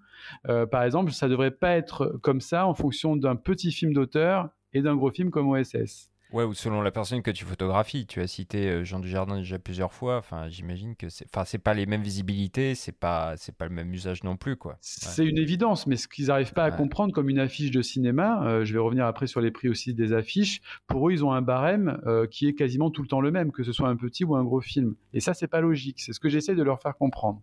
Euh, 0.48 0.66
par 0.66 0.82
exemple, 0.82 1.12
ça 1.12 1.28
devrait 1.28 1.50
pas 1.50 1.76
être 1.76 2.18
comme 2.22 2.40
ça 2.40 2.66
en 2.66 2.74
fonction 2.74 3.16
d'un 3.16 3.36
petit 3.36 3.72
film 3.72 3.92
d'auteur 3.92 4.48
et 4.72 4.82
d'un 4.82 4.96
gros 4.96 5.10
film 5.10 5.30
comme 5.30 5.48
OSS. 5.48 6.10
Ouais, 6.32 6.44
ou 6.44 6.54
selon 6.54 6.80
la 6.80 6.92
personne 6.92 7.22
que 7.22 7.30
tu 7.30 7.44
photographies. 7.44 8.06
Tu 8.06 8.20
as 8.20 8.28
cité 8.28 8.68
euh, 8.68 8.84
Jean 8.84 9.00
Dujardin 9.00 9.38
déjà 9.38 9.58
plusieurs 9.58 9.92
fois. 9.92 10.18
Enfin, 10.18 10.48
j'imagine 10.48 10.94
que 10.94 11.08
c'est, 11.08 11.26
enfin, 11.26 11.44
c'est 11.44 11.58
pas 11.58 11.74
les 11.74 11.86
mêmes 11.86 12.02
visibilités, 12.02 12.74
c'est 12.74 12.92
pas, 12.92 13.34
c'est 13.36 13.54
pas 13.54 13.66
le 13.66 13.74
même 13.74 13.92
usage 13.92 14.22
non 14.22 14.36
plus, 14.36 14.56
quoi. 14.56 14.72
Ouais. 14.72 14.78
C'est 14.80 15.26
une 15.26 15.38
évidence, 15.38 15.86
mais 15.86 15.96
ce 15.96 16.06
qu'ils 16.06 16.26
n'arrivent 16.26 16.52
pas 16.52 16.64
à 16.64 16.70
comprendre 16.70 17.12
comme 17.12 17.28
une 17.28 17.40
affiche 17.40 17.70
de 17.72 17.82
cinéma, 17.82 18.44
euh, 18.44 18.64
je 18.64 18.72
vais 18.72 18.78
revenir 18.78 19.06
après 19.06 19.26
sur 19.26 19.40
les 19.40 19.50
prix 19.50 19.68
aussi 19.68 19.92
des 19.92 20.12
affiches, 20.12 20.60
pour 20.86 21.08
eux, 21.08 21.12
ils 21.12 21.24
ont 21.24 21.32
un 21.32 21.42
barème 21.42 22.00
euh, 22.06 22.26
qui 22.26 22.46
est 22.46 22.54
quasiment 22.54 22.90
tout 22.90 23.02
le 23.02 23.08
temps 23.08 23.20
le 23.20 23.32
même, 23.32 23.50
que 23.50 23.64
ce 23.64 23.72
soit 23.72 23.88
un 23.88 23.96
petit 23.96 24.24
ou 24.24 24.36
un 24.36 24.44
gros 24.44 24.60
film. 24.60 24.94
Et 25.12 25.20
ça, 25.20 25.34
c'est 25.34 25.48
pas 25.48 25.60
logique. 25.60 26.00
C'est 26.00 26.12
ce 26.12 26.20
que 26.20 26.28
j'essaie 26.28 26.54
de 26.54 26.62
leur 26.62 26.80
faire 26.80 26.96
comprendre. 26.96 27.42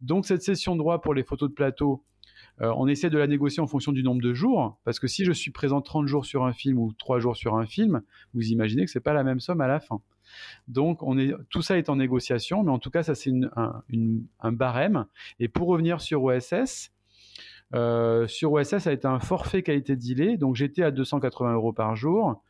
Donc, 0.00 0.26
cette 0.26 0.42
session 0.42 0.74
de 0.74 0.78
droit 0.78 1.00
pour 1.00 1.14
les 1.14 1.22
photos 1.22 1.48
de 1.48 1.54
plateau, 1.54 2.02
euh, 2.60 2.72
on 2.76 2.86
essaie 2.88 3.10
de 3.10 3.18
la 3.18 3.26
négocier 3.26 3.62
en 3.62 3.66
fonction 3.66 3.92
du 3.92 4.02
nombre 4.02 4.22
de 4.22 4.32
jours, 4.32 4.78
parce 4.84 4.98
que 4.98 5.06
si 5.06 5.24
je 5.24 5.32
suis 5.32 5.50
présent 5.50 5.80
30 5.80 6.06
jours 6.06 6.26
sur 6.26 6.44
un 6.44 6.52
film 6.52 6.78
ou 6.78 6.92
3 6.98 7.18
jours 7.18 7.36
sur 7.36 7.56
un 7.56 7.66
film, 7.66 8.02
vous 8.34 8.48
imaginez 8.48 8.84
que 8.84 8.90
c'est 8.90 9.00
pas 9.00 9.12
la 9.12 9.24
même 9.24 9.40
somme 9.40 9.60
à 9.60 9.66
la 9.66 9.80
fin. 9.80 10.00
Donc, 10.68 11.00
tout 11.50 11.62
ça 11.62 11.78
est 11.78 11.88
en 11.88 11.96
négociation, 11.96 12.62
mais 12.62 12.72
en 12.72 12.78
tout 12.78 12.90
cas, 12.90 13.02
ça, 13.02 13.14
c'est 13.14 13.32
un, 13.54 14.52
barème. 14.52 15.06
Et 15.38 15.48
pour 15.48 15.68
revenir 15.68 16.00
sur 16.00 16.24
OSS, 16.24 16.92
sur 17.72 18.52
OSS, 18.52 18.78
ça 18.78 18.90
a 18.90 18.92
été 18.92 19.06
un 19.06 19.20
forfait 19.20 19.62
qui 19.62 19.70
a 19.70 19.74
été 19.74 19.94
dealé, 19.96 20.36
donc 20.36 20.56
j'étais 20.56 20.82
à 20.82 20.90
280 20.90 21.54
euros 21.54 21.72
par 21.72 21.94
jour. 21.94 22.42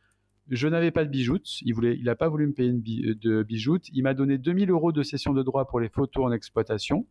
Je 0.49 0.67
n'avais 0.67 0.91
pas 0.91 1.03
de 1.03 1.09
bijoute. 1.09 1.61
Il 1.61 1.73
voulait, 1.73 1.95
il 1.97 2.05
n'a 2.05 2.15
pas 2.15 2.29
voulu 2.29 2.47
me 2.47 2.53
payer 2.53 2.71
de 2.71 3.43
bijoute. 3.43 3.87
Il 3.93 4.03
m'a 4.03 4.13
donné 4.13 4.37
2000 4.37 4.69
euros 4.69 4.91
de 4.91 5.03
cession 5.03 5.33
de 5.33 5.43
droit 5.43 5.67
pour 5.67 5.79
les 5.79 5.89
photos 5.89 6.25
en 6.25 6.31
exploitation. 6.31 7.05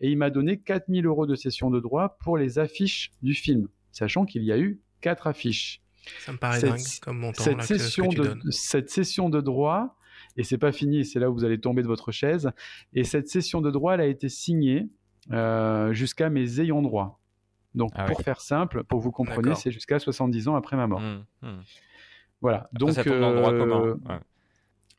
Et 0.00 0.10
il 0.10 0.16
m'a 0.16 0.30
donné 0.30 0.58
4000 0.58 1.06
euros 1.06 1.26
de 1.26 1.34
cession 1.34 1.70
de 1.70 1.80
droit 1.80 2.16
pour 2.20 2.38
les 2.38 2.58
affiches 2.58 3.12
du 3.22 3.34
film, 3.34 3.68
sachant 3.90 4.24
qu'il 4.24 4.42
y 4.42 4.52
a 4.52 4.58
eu 4.58 4.80
quatre 5.00 5.26
affiches. 5.26 5.82
Ça 6.20 6.32
me 6.32 6.38
paraît 6.38 6.60
dingue 6.60 6.80
comme 7.00 7.18
montant. 7.18 7.42
Cette, 7.42 7.62
cession 7.62 8.08
de, 8.08 8.38
cette 8.50 8.90
cession 8.90 9.28
de 9.28 9.40
droit, 9.40 9.96
et 10.36 10.42
c'est 10.42 10.58
pas 10.58 10.72
fini, 10.72 11.04
c'est 11.04 11.20
là 11.20 11.30
où 11.30 11.34
vous 11.34 11.44
allez 11.44 11.60
tomber 11.60 11.82
de 11.82 11.86
votre 11.86 12.10
chaise. 12.10 12.50
Et 12.92 13.04
cette 13.04 13.28
cession 13.28 13.60
de 13.60 13.70
droit, 13.70 13.94
elle 13.94 14.00
a 14.00 14.06
été 14.06 14.28
signée 14.28 14.88
euh, 15.30 15.92
jusqu'à 15.92 16.30
mes 16.30 16.60
ayants 16.60 16.82
droit. 16.82 17.20
Donc, 17.74 17.92
ah 17.94 18.04
pour 18.04 18.20
faire 18.20 18.40
simple, 18.40 18.84
pour 18.84 19.00
vous 19.00 19.12
compreniez, 19.12 19.54
c'est 19.54 19.70
jusqu'à 19.70 19.98
70 19.98 20.48
ans 20.48 20.56
après 20.56 20.76
ma 20.76 20.86
mort. 20.86 21.00
Mmh, 21.00 21.24
mmh. 21.42 21.60
Voilà. 22.42 22.68
Donc, 22.72 22.90
ça 22.90 23.04
droit 23.04 23.52
commun. 23.52 23.98
Euh, 24.10 24.18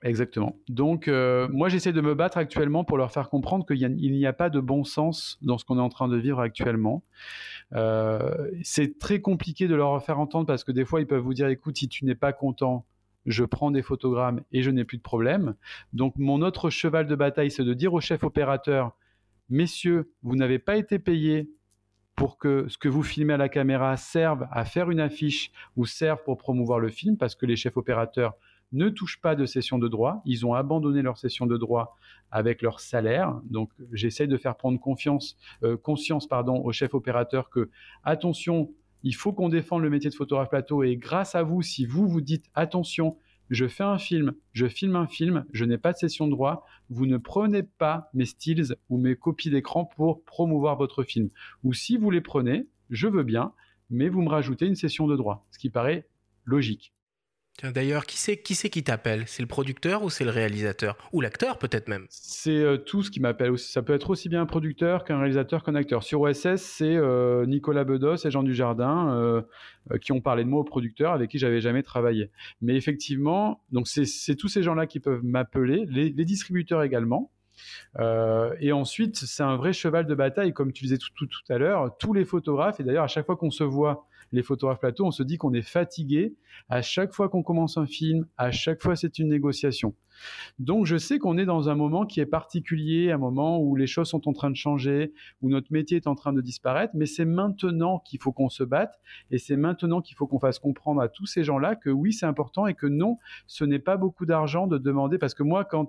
exactement. 0.02 0.56
Donc, 0.70 1.08
euh, 1.08 1.48
moi, 1.52 1.70
j'essaie 1.70 1.92
de 1.92 2.02
me 2.02 2.16
battre 2.16 2.38
actuellement 2.38 2.86
pour 2.86 2.98
leur 2.98 3.12
faire 3.12 3.30
comprendre 3.30 3.66
qu'il 3.66 3.78
n'y 3.96 4.26
a, 4.26 4.34
pas 4.34 4.50
de 4.50 4.62
bon 4.62 4.86
sens 4.86 5.38
dans 5.42 5.58
ce 5.58 5.66
qu'on 5.66 5.78
est 5.78 5.82
en 5.82 5.90
train 5.90 6.08
de 6.08 6.18
vivre 6.18 6.40
actuellement. 6.40 7.04
Euh, 7.74 8.50
c'est 8.64 8.98
très 8.98 9.20
compliqué 9.20 9.68
de 9.68 9.76
leur 9.76 10.02
faire 10.04 10.20
entendre 10.20 10.48
parce 10.48 10.64
que 10.64 10.72
des 10.72 10.86
fois, 10.86 11.02
ils 11.02 11.08
peuvent 11.08 11.22
vous 11.22 11.34
dire, 11.34 11.48
écoute, 11.48 11.78
si 11.78 11.90
tu 11.90 12.06
n'es 12.06 12.16
pas 12.16 12.32
content, 12.32 12.86
je 13.26 13.44
prends 13.44 13.72
des 13.72 13.82
photogrammes 13.82 14.42
et 14.52 14.64
je 14.64 14.72
n'ai 14.72 14.86
plus 14.86 14.98
de 14.98 15.04
problème. 15.04 15.56
Donc, 15.92 16.16
mon 16.18 16.42
autre 16.42 16.70
cheval 16.70 17.08
de 17.08 17.16
bataille, 17.16 17.52
c'est 17.52 17.64
de 17.64 17.74
dire 17.74 17.94
au 17.94 18.00
chef 18.00 18.24
opérateur, 18.24 18.96
messieurs, 19.50 20.12
vous 20.24 20.36
n'avez 20.36 20.60
pas 20.60 20.78
été 20.78 20.98
payés 20.98 21.50
pour 22.16 22.38
que 22.38 22.68
ce 22.68 22.78
que 22.78 22.88
vous 22.88 23.04
filmez 23.04 23.34
à 23.34 23.38
la 23.38 23.50
caméra 23.50 23.98
serve 23.98 24.48
à 24.52 24.66
faire 24.66 24.92
une 24.92 25.00
affiche 25.00 25.52
ou 25.76 25.86
serve 25.86 26.24
pour 26.24 26.38
promouvoir 26.38 26.80
le 26.80 26.90
film, 26.90 27.18
parce 27.18 27.36
que 27.36 27.46
les 27.46 27.56
chefs 27.56 27.78
opérateurs 27.78 28.34
ne 28.72 28.90
touchent 28.90 29.22
pas 29.22 29.36
de 29.36 29.46
session 29.46 29.78
de 29.78 29.88
droit. 29.88 30.22
Ils 30.26 30.46
ont 30.46 30.54
abandonné 30.54 31.02
leur 31.02 31.18
session 31.18 31.46
de 31.46 31.58
droit 31.58 31.96
avec 32.32 32.62
leur 32.62 32.80
salaire. 32.80 33.40
Donc, 33.46 33.70
j'essaie 33.92 34.28
de 34.28 34.38
faire 34.38 34.56
prendre 34.56 34.80
confiance, 34.80 35.38
euh, 35.64 35.78
conscience 35.78 36.28
pardon, 36.28 36.58
aux 36.64 36.72
chefs 36.72 36.94
opérateurs 36.94 37.50
que, 37.50 37.70
attention, 38.04 38.72
il 39.04 39.14
faut 39.14 39.34
qu'on 39.34 39.50
défende 39.50 39.84
le 39.84 39.90
métier 39.90 40.10
de 40.10 40.16
photographe 40.16 40.50
plateau. 40.50 40.84
Et 40.84 40.98
grâce 40.98 41.36
à 41.36 41.44
vous, 41.44 41.62
si 41.62 41.86
vous 41.86 42.08
vous 42.08 42.22
dites, 42.22 42.46
attention, 42.56 43.18
je 43.50 43.68
fais 43.68 43.84
un 43.84 43.98
film, 43.98 44.34
je 44.54 44.68
filme 44.68 44.96
un 44.96 45.08
film, 45.08 45.46
je 45.52 45.66
n'ai 45.66 45.78
pas 45.78 45.94
de 45.94 45.98
session 45.98 46.28
de 46.28 46.32
droit, 46.32 46.66
vous 46.90 47.06
ne 47.06 47.18
prenez 47.18 47.64
pas 47.64 48.10
mes 48.14 48.26
stills 48.26 48.76
ou 48.90 48.98
mes 48.98 49.16
copies 49.16 49.50
d'écran 49.50 49.86
pour 49.86 50.24
promouvoir 50.24 50.78
votre 50.78 51.04
film. 51.04 51.30
Ou 51.64 51.74
si 51.74 51.98
vous 51.98 52.10
les 52.10 52.22
prenez, 52.22 52.68
je 52.90 53.08
veux 53.08 53.24
bien, 53.24 53.54
mais 53.90 54.10
vous 54.10 54.22
me 54.22 54.30
rajoutez 54.30 54.66
une 54.66 54.76
session 54.76 55.08
de 55.08 55.16
droit, 55.16 55.46
ce 55.52 55.60
qui 55.60 55.70
paraît 55.70 56.08
logique. 56.46 56.94
D'ailleurs, 57.62 58.06
qui 58.06 58.18
c'est 58.18 58.38
qui, 58.38 58.56
qui 58.56 58.84
t'appelle? 58.84 59.24
C'est 59.28 59.44
le 59.44 59.48
producteur 59.48 60.04
ou 60.04 60.10
c'est 60.10 60.26
le 60.26 60.32
réalisateur? 60.32 60.98
Ou 61.14 61.22
l'acteur 61.22 61.60
peut-être 61.60 61.88
même? 61.88 62.08
C'est 62.10 62.52
euh, 62.52 62.78
tout 62.78 63.04
ce 63.04 63.12
qui 63.12 63.20
m'appelle. 63.20 63.58
Ça 63.58 63.84
peut 63.84 63.94
être 63.94 64.10
aussi 64.10 64.28
bien 64.28 64.42
un 64.42 64.46
producteur 64.46 65.04
qu'un 65.04 65.20
réalisateur 65.20 65.64
qu'un 65.64 65.76
acteur. 65.76 66.04
Sur 66.04 66.22
OSS, 66.22 66.56
c'est 66.58 66.96
euh, 66.96 67.46
Nicolas 67.46 67.84
Bedos 67.84 68.26
et 68.26 68.32
Jean 68.32 68.44
Dujardin 68.44 69.16
euh, 69.16 69.42
qui 70.02 70.12
ont 70.12 70.20
parlé 70.20 70.44
de 70.44 70.50
moi 70.50 70.62
au 70.62 70.64
producteur 70.64 71.14
avec 71.14 71.30
qui 71.30 71.38
j'avais 71.38 71.62
jamais 71.62 71.84
travaillé. 71.84 72.32
Mais 72.62 72.76
effectivement, 72.76 73.62
donc 73.72 73.88
c'est 73.88 74.36
tous 74.36 74.48
ces 74.48 74.64
gens-là 74.64 74.88
qui 74.88 75.00
peuvent 75.00 75.24
m'appeler, 75.24 75.86
les, 75.88 76.10
distributeurs 76.26 76.82
également. 76.84 77.32
et 78.00 78.72
ensuite, 78.72 79.16
c'est 79.18 79.44
un 79.44 79.58
vrai 79.58 79.74
cheval 79.74 80.08
de 80.08 80.16
bataille, 80.16 80.54
comme 80.54 80.74
tu 80.74 80.86
disais 80.86 80.98
tout, 80.98 81.10
tout, 81.16 81.28
tout 81.28 81.54
à 81.54 81.58
l'heure. 81.58 81.96
Tous 81.98 82.14
les 82.14 82.26
photographes, 82.26 82.80
et 82.80 82.84
d'ailleurs 82.84 83.04
à 83.04 83.08
chaque 83.08 83.26
fois 83.26 83.36
qu'on 83.36 83.52
se 83.52 83.64
voit 83.64 84.08
les 84.34 84.44
photographes 84.44 84.80
plateau, 84.80 85.06
on 85.06 85.12
se 85.12 85.24
dit 85.24 85.38
qu'on 85.38 85.54
est 85.54 85.62
fatigué 85.62 86.36
à 86.68 86.82
chaque 86.82 87.14
fois 87.14 87.30
qu'on 87.30 87.44
commence 87.44 87.78
un 87.78 87.86
film, 87.86 88.26
à 88.38 88.52
chaque 88.52 88.82
fois 88.82 88.96
c'est 88.96 89.20
une 89.20 89.30
négociation. 89.30 89.96
Donc 90.60 90.86
je 90.86 90.98
sais 90.98 91.20
qu'on 91.20 91.38
est 91.38 91.46
dans 91.46 91.70
un 91.70 91.76
moment 91.76 92.06
qui 92.06 92.20
est 92.20 92.26
particulier, 92.26 93.12
un 93.12 93.18
moment 93.18 93.60
où 93.60 93.76
les 93.76 93.88
choses 93.88 94.10
sont 94.10 94.28
en 94.28 94.34
train 94.34 94.50
de 94.50 94.56
changer, 94.56 95.14
où 95.42 95.50
notre 95.50 95.72
métier 95.72 95.98
est 95.98 96.08
en 96.08 96.16
train 96.16 96.34
de 96.34 96.42
disparaître, 96.42 96.94
mais 96.96 97.06
c'est 97.06 97.26
maintenant 97.26 98.00
qu'il 98.00 98.20
faut 98.20 98.32
qu'on 98.32 98.50
se 98.50 98.64
batte 98.64 99.00
et 99.32 99.38
c'est 99.38 99.56
maintenant 99.56 100.02
qu'il 100.02 100.18
faut 100.18 100.28
qu'on 100.28 100.40
fasse 100.40 100.60
comprendre 100.60 101.02
à 101.02 101.10
tous 101.10 101.28
ces 101.28 101.44
gens-là 101.44 101.76
que 101.76 101.92
oui, 101.92 102.12
c'est 102.12 102.26
important 102.26 102.66
et 102.66 102.74
que 102.74 102.88
non, 102.88 103.20
ce 103.46 103.64
n'est 103.64 103.80
pas 103.80 103.98
beaucoup 103.98 104.26
d'argent 104.26 104.66
de 104.66 104.80
demander 104.80 105.20
parce 105.20 105.36
que 105.36 105.44
moi 105.44 105.64
quand 105.64 105.88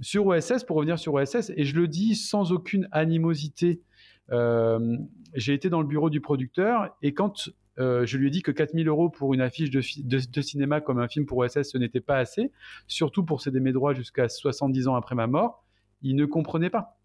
sur 0.00 0.26
OSS, 0.26 0.64
pour 0.64 0.76
revenir 0.76 0.98
sur 0.98 1.12
OSS, 1.14 1.52
et 1.54 1.64
je 1.64 1.76
le 1.76 1.86
dis 1.86 2.14
sans 2.14 2.50
aucune 2.50 2.88
animosité 2.92 3.82
j'ai 4.30 5.54
été 5.54 5.70
dans 5.70 5.80
le 5.80 5.86
bureau 5.86 6.10
du 6.10 6.20
producteur 6.20 6.96
et 7.02 7.14
quand 7.14 7.50
euh, 7.78 8.04
je 8.04 8.18
lui 8.18 8.26
ai 8.26 8.30
dit 8.30 8.42
que 8.42 8.50
4000 8.50 8.86
euros 8.88 9.08
pour 9.08 9.32
une 9.34 9.40
affiche 9.40 9.70
de, 9.70 10.40
cinéma 10.42 10.80
comme 10.80 10.98
un 10.98 11.08
film 11.08 11.26
pour 11.26 11.38
OSS, 11.38 11.62
ce 11.62 11.78
n'était 11.78 12.00
pas 12.00 12.18
assez, 12.18 12.52
surtout 12.86 13.24
pour 13.24 13.40
céder 13.40 13.60
mes 13.60 13.72
droits 13.72 13.94
jusqu'à 13.94 14.28
70 14.28 14.88
ans 14.88 14.94
après 14.94 15.14
ma 15.14 15.26
mort, 15.26 15.64
il 16.02 16.16
ne 16.16 16.26
comprenait 16.26 16.70
pas. 16.70 16.98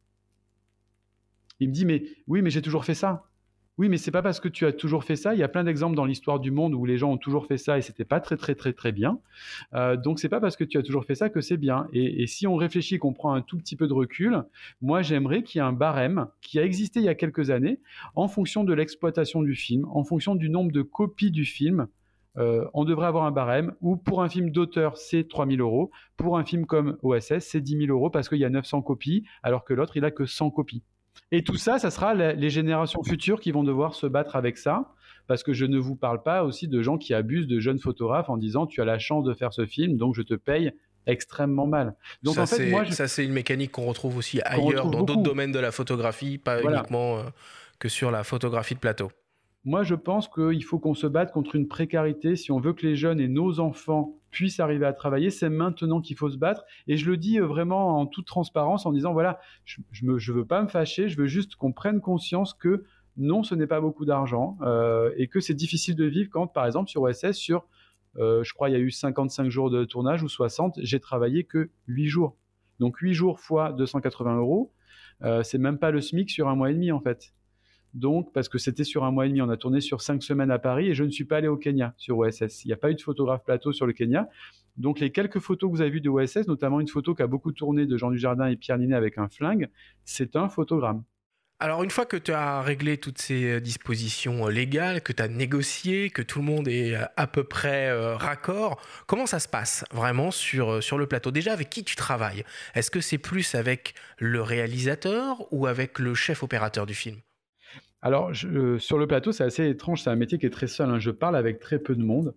Il 1.60 1.70
me 1.70 1.74
dit, 1.74 1.86
mais 1.86 2.04
oui, 2.28 2.42
mais 2.42 2.50
j'ai 2.50 2.62
toujours 2.62 2.86
fait 2.86 2.94
ça. 2.94 3.27
Oui, 3.78 3.90
mais 3.90 3.98
c'est 3.98 4.12
pas 4.12 4.24
parce 4.24 4.40
que 4.40 4.48
tu 4.48 4.66
as 4.66 4.72
toujours 4.72 5.04
fait 5.04 5.16
ça. 5.16 5.36
Il 5.36 5.40
y 5.40 5.44
a 5.44 5.48
plein 5.48 5.64
d'exemples 5.64 5.96
dans 5.96 6.06
l'histoire 6.06 6.40
du 6.40 6.50
monde 6.50 6.74
où 6.74 6.84
les 6.86 6.98
gens 6.98 7.12
ont 7.12 7.18
toujours 7.18 7.46
fait 7.46 7.58
ça 7.58 7.78
et 7.78 7.84
c'était 7.84 8.06
pas 8.06 8.20
très 8.20 8.36
très 8.36 8.56
très 8.56 8.74
très 8.74 8.92
bien. 8.92 9.20
Euh, 9.76 9.96
donc 9.96 10.20
c'est 10.20 10.30
pas 10.30 10.40
parce 10.40 10.56
que 10.56 10.64
tu 10.64 10.80
as 10.80 10.84
toujours 10.84 11.06
fait 11.06 11.14
ça 11.14 11.30
que 11.30 11.42
c'est 11.42 11.58
bien. 11.58 11.88
Et, 11.94 12.26
si 12.26 12.48
on 12.48 12.56
réfléchit, 12.56 12.98
qu'on 12.98 13.14
prend 13.14 13.34
un 13.34 13.42
tout 13.42 13.58
petit 13.58 13.76
peu 13.76 13.88
de 13.88 13.94
recul, 13.94 14.44
moi 14.82 15.04
j'aimerais 15.04 15.44
qu'il 15.44 15.60
y 15.60 15.62
ait 15.62 15.68
un 15.68 15.74
barème 15.74 16.28
qui 16.42 16.58
a 16.58 16.64
existé 16.64 17.02
il 17.02 17.06
y 17.06 17.10
a 17.10 17.16
quelques 17.16 17.52
années 17.52 17.80
en 18.16 18.28
fonction 18.28 18.64
de 18.64 18.74
l'exploitation 18.74 19.44
du 19.44 19.56
film, 19.56 19.86
en 19.92 20.04
fonction 20.04 20.34
du 20.34 20.50
nombre 20.50 20.72
de 20.72 20.82
copies 20.82 21.32
du 21.32 21.46
film. 21.46 21.88
Euh, 22.38 22.66
on 22.74 22.84
devrait 22.84 23.08
avoir 23.08 23.26
un 23.26 23.32
barème 23.32 23.74
où 23.82 23.96
pour 23.96 24.24
un 24.24 24.30
film 24.30 24.50
d'auteur 24.50 24.98
c'est 24.98 25.28
3000 25.28 25.62
euros, 25.62 25.92
pour 26.18 26.38
un 26.40 26.46
film 26.46 26.66
comme 26.66 26.98
OSS 27.04 27.40
c'est 27.40 27.62
10 27.62 27.86
000 27.86 27.96
euros 27.96 28.10
parce 28.10 28.28
qu'il 28.28 28.40
y 28.40 28.46
a 28.46 28.50
900 28.50 28.82
copies 28.82 29.24
alors 29.44 29.64
que 29.64 29.74
l'autre 29.74 29.98
il 29.98 30.06
a 30.06 30.12
que 30.12 30.26
100 30.26 30.50
copies. 30.50 30.84
Et 31.32 31.44
tout 31.44 31.58
ça, 31.58 31.78
ça 31.78 31.92
sera 31.92 32.14
les 32.14 32.50
générations 32.50 33.04
futures 33.04 33.40
qui 33.40 33.52
vont 33.52 33.64
devoir 33.64 33.96
se 33.96 34.08
battre 34.08 34.36
avec 34.36 34.58
ça, 34.58 34.94
parce 35.28 35.44
que 35.44 35.54
je 35.54 35.66
ne 35.66 35.78
vous 35.78 35.96
parle 35.96 36.24
pas 36.24 36.44
aussi 36.44 36.68
de 36.68 36.82
gens 36.82 36.98
qui 36.98 37.14
abusent 37.14 37.48
de 37.48 37.60
jeunes 37.60 37.80
photographes 37.80 38.30
en 38.30 38.38
disant 38.38 38.66
tu 38.66 38.82
as 38.82 38.86
la 38.86 38.98
chance 38.98 39.26
de 39.26 39.34
faire 39.34 39.54
ce 39.54 39.66
film, 39.66 39.98
donc 39.98 40.16
je 40.16 40.22
te 40.22 40.36
paye 40.36 40.72
extrêmement 41.06 41.68
mal. 41.68 41.96
Donc 42.24 42.36
ça, 42.36 42.44
en 42.44 42.46
fait, 42.46 42.70
moi, 42.70 42.86
ça 42.92 43.08
c'est 43.08 43.26
une 43.26 43.34
mécanique 43.34 43.72
qu'on 43.72 43.86
retrouve 43.86 44.18
aussi 44.18 44.42
ailleurs, 44.44 44.90
dans 44.90 45.04
d'autres 45.04 45.24
domaines 45.24 45.52
de 45.52 45.60
la 45.60 45.72
photographie, 45.72 46.38
pas 46.38 46.62
uniquement 46.62 47.18
euh, 47.18 47.24
que 47.80 47.90
sur 47.90 48.12
la 48.12 48.24
photographie 48.24 48.76
de 48.76 48.80
plateau. 48.80 49.12
Moi, 49.66 49.84
je 49.84 49.96
pense 49.96 50.30
qu'il 50.30 50.64
faut 50.64 50.80
qu'on 50.80 50.94
se 50.94 51.08
batte 51.08 51.34
contre 51.34 51.56
une 51.56 51.68
précarité. 51.68 52.38
Si 52.38 52.54
on 52.54 52.60
veut 52.60 52.72
que 52.72 52.86
les 52.86 52.96
jeunes 52.96 53.20
et 53.20 53.28
nos 53.28 53.60
enfants 53.60 54.18
puissent 54.38 54.60
arriver 54.60 54.86
à 54.86 54.94
travailler, 54.94 55.32
c'est 55.32 55.50
maintenant 55.50 56.00
qu'il 56.00 56.16
faut 56.16 56.30
se 56.30 56.38
battre. 56.38 56.64
Et 56.88 56.96
je 56.96 57.10
le 57.10 57.18
dis 57.18 57.40
euh, 57.40 57.46
vraiment 57.46 58.00
en 58.00 58.06
toute 58.06 58.28
transparence 58.28 58.86
en 58.86 58.92
disant, 58.92 59.14
voilà, 59.14 59.40
je 59.66 59.82
ne 60.04 60.32
veux 60.32 60.46
pas 60.46 60.62
me 60.62 60.68
fâcher, 60.68 61.10
je 61.10 61.18
veux 61.18 61.26
juste 61.26 61.56
qu'on 61.56 61.72
prenne 61.72 62.02
conscience 62.02 62.54
que 62.54 62.84
non, 63.18 63.42
ce 63.42 63.56
n'est 63.56 63.66
pas 63.66 63.82
beaucoup 63.82 64.06
d'argent 64.06 64.58
euh, 64.62 65.12
et 65.18 65.28
que 65.28 65.40
c'est 65.40 65.56
difficile 65.56 65.96
de 65.96 66.06
vivre 66.06 66.30
quand, 66.32 66.46
par 66.46 66.68
exemple, 66.68 66.88
sur 66.88 67.02
OSS, 67.02 67.32
sur, 67.32 67.66
euh, 68.18 68.44
je 68.44 68.54
crois, 68.54 68.70
il 68.70 68.74
y 68.74 68.76
a 68.76 68.80
eu 68.80 68.92
55 68.92 69.50
jours 69.50 69.72
de 69.72 69.86
tournage 69.86 70.22
ou 70.22 70.30
60, 70.30 70.76
j'ai 70.84 71.00
travaillé 71.00 71.44
que 71.44 71.72
8 71.88 72.06
jours. 72.08 72.38
Donc 72.80 73.00
8 73.00 73.14
jours 73.14 73.40
fois 73.40 73.72
280 73.74 74.38
euros, 74.38 74.72
c'est 75.42 75.58
même 75.58 75.80
pas 75.80 75.90
le 75.90 76.00
SMIC 76.00 76.30
sur 76.30 76.48
un 76.48 76.56
mois 76.56 76.70
et 76.70 76.76
demi 76.76 76.92
en 76.92 77.00
fait. 77.00 77.34
Donc, 77.94 78.32
parce 78.34 78.50
que 78.50 78.58
c'était 78.58 78.84
sur 78.84 79.04
un 79.04 79.12
mois 79.12 79.26
et 79.26 79.30
demi, 79.30 79.42
on 79.42 79.50
a 79.50 79.58
tourné 79.58 79.82
sur 79.82 80.02
cinq 80.02 80.24
semaines 80.24 80.52
à 80.52 80.60
Paris 80.60 80.90
et 80.90 80.94
je 80.94 81.04
ne 81.04 81.10
suis 81.10 81.26
pas 81.26 81.38
allé 81.38 81.48
au 81.48 81.58
Kenya 81.58 81.94
sur 81.98 82.18
OSS. 82.18 82.66
Il 82.66 82.68
n'y 82.68 82.74
a 82.74 82.78
pas 82.78 82.92
eu 82.92 82.96
de 82.96 83.02
photographe 83.02 83.44
plateau 83.44 83.72
sur 83.72 83.86
le 83.86 83.94
Kenya. 83.94 84.30
Donc, 84.78 85.00
les 85.00 85.12
quelques 85.12 85.40
photos 85.40 85.70
que 85.70 85.76
vous 85.76 85.82
avez 85.82 85.90
vues 85.90 86.02
de 86.02 86.10
OSS, 86.10 86.48
notamment 86.48 86.80
une 86.80 86.88
photo 86.88 87.16
qui 87.16 87.24
a 87.24 87.28
beaucoup 87.28 87.52
tourné 87.52 87.86
de 87.86 87.98
Jean 87.98 88.12
Dujardin 88.12 88.48
et 88.48 88.56
Pierre 88.56 88.78
Ninet 88.78 88.96
avec 88.96 89.18
un 89.18 89.28
flingue, 89.30 89.70
c'est 90.06 90.36
un 90.36 90.50
photogramme. 90.50 91.04
Alors 91.60 91.82
une 91.82 91.90
fois 91.90 92.06
que 92.06 92.18
tu 92.18 92.32
as 92.34 92.62
réglé 92.62 92.98
toutes 92.98 93.18
ces 93.18 93.46
euh, 93.46 93.60
dispositions 93.60 94.46
euh, 94.46 94.52
légales, 94.52 95.02
que 95.02 95.12
tu 95.12 95.24
as 95.24 95.28
négocié, 95.28 96.12
que 96.12 96.22
tout 96.22 96.38
le 96.38 96.46
monde 96.46 96.68
est 96.68 96.96
euh, 96.96 97.04
à 97.16 97.26
peu 97.26 97.44
près 97.44 97.92
raccord, 98.16 98.80
comment 99.08 99.26
ça 99.26 99.40
se 99.40 99.48
passe 99.48 99.84
vraiment 99.92 100.30
sur, 100.30 100.84
sur 100.84 101.00
le 101.00 101.08
plateau? 101.08 101.32
Déjà, 101.32 101.54
avec 101.54 101.72
qui 101.72 101.84
tu 101.84 101.96
travailles? 101.96 102.44
Est-ce 102.76 102.92
que 102.92 103.02
c'est 103.02 103.18
plus 103.18 103.56
avec 103.56 103.96
le 104.20 104.44
réalisateur 104.44 105.52
ou 105.52 105.66
avec 105.66 105.98
le 105.98 106.14
chef 106.14 106.44
opérateur 106.44 106.86
du 106.86 106.94
film? 106.94 107.18
Alors, 108.08 108.32
euh, 108.46 108.80
sur 108.80 108.98
le 108.98 109.06
plateau, 109.06 109.34
c'est 109.34 109.44
assez 109.44 109.68
étrange. 109.68 110.02
C'est 110.02 110.10
un 110.10 110.16
métier 110.16 110.38
qui 110.38 110.46
est 110.46 110.50
très 110.50 110.68
seul. 110.68 110.90
Hein. 110.90 110.98
Je 110.98 111.12
parle 111.12 111.36
avec 111.36 111.60
très 111.60 111.78
peu 111.78 111.94
de 111.94 112.02
monde. 112.02 112.34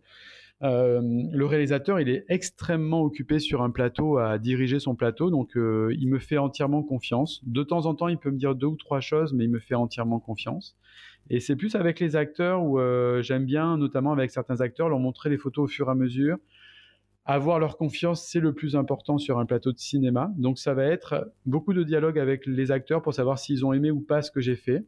Euh, 0.65 1.01
le 1.31 1.47
réalisateur, 1.47 2.01
il 2.01 2.09
est 2.09 2.25
extrêmement 2.29 3.03
occupé 3.03 3.39
sur 3.39 3.63
un 3.63 3.71
plateau 3.71 4.19
à 4.19 4.39
diriger 4.39 4.81
son 4.81 4.97
plateau, 4.97 5.31
donc 5.31 5.57
euh, 5.57 5.95
il 5.97 6.09
me 6.09 6.19
fait 6.19 6.39
entièrement 6.39 6.83
confiance. 6.83 7.41
De 7.47 7.63
temps 7.63 7.87
en 7.87 7.95
temps, 7.95 8.09
il 8.09 8.19
peut 8.19 8.33
me 8.33 8.37
dire 8.37 8.57
deux 8.57 8.67
ou 8.67 8.75
trois 8.75 8.99
choses, 8.99 9.33
mais 9.33 9.45
il 9.45 9.51
me 9.51 9.61
fait 9.61 9.77
entièrement 9.77 10.19
confiance. 10.19 10.77
Et 11.31 11.39
c'est 11.39 11.55
plus 11.55 11.77
avec 11.77 12.01
les 12.01 12.17
acteurs 12.17 12.65
où 12.65 12.81
j'aime 13.23 13.45
bien, 13.45 13.77
notamment 13.77 14.11
avec 14.11 14.33
certains 14.33 14.61
acteurs, 14.61 14.89
leur 14.89 14.99
montrer 14.99 15.31
les 15.31 15.39
photos 15.39 15.67
au 15.67 15.73
fur 15.73 15.87
et 15.87 15.93
à 15.93 15.95
mesure. 15.95 16.37
Avoir 17.27 17.61
leur 17.61 17.77
confiance, 17.77 18.27
c'est 18.27 18.41
le 18.41 18.55
plus 18.55 18.75
important 18.75 19.19
sur 19.19 19.39
un 19.39 19.47
plateau 19.47 19.71
de 19.71 19.79
cinéma. 19.79 20.33
Donc 20.37 20.59
ça 20.59 20.75
va 20.75 20.85
être 20.87 21.33
beaucoup 21.47 21.75
de 21.75 21.85
dialogue 21.85 22.19
avec 22.19 22.45
les 22.47 22.73
acteurs 22.73 23.03
pour 23.03 23.15
savoir 23.15 23.39
s'ils 23.39 23.65
ont 23.65 23.73
aimé 23.73 23.93
ou 23.93 24.01
pas 24.01 24.21
ce 24.21 24.33
que 24.33 24.41
j'ai 24.41 24.57
fait. 24.57 24.85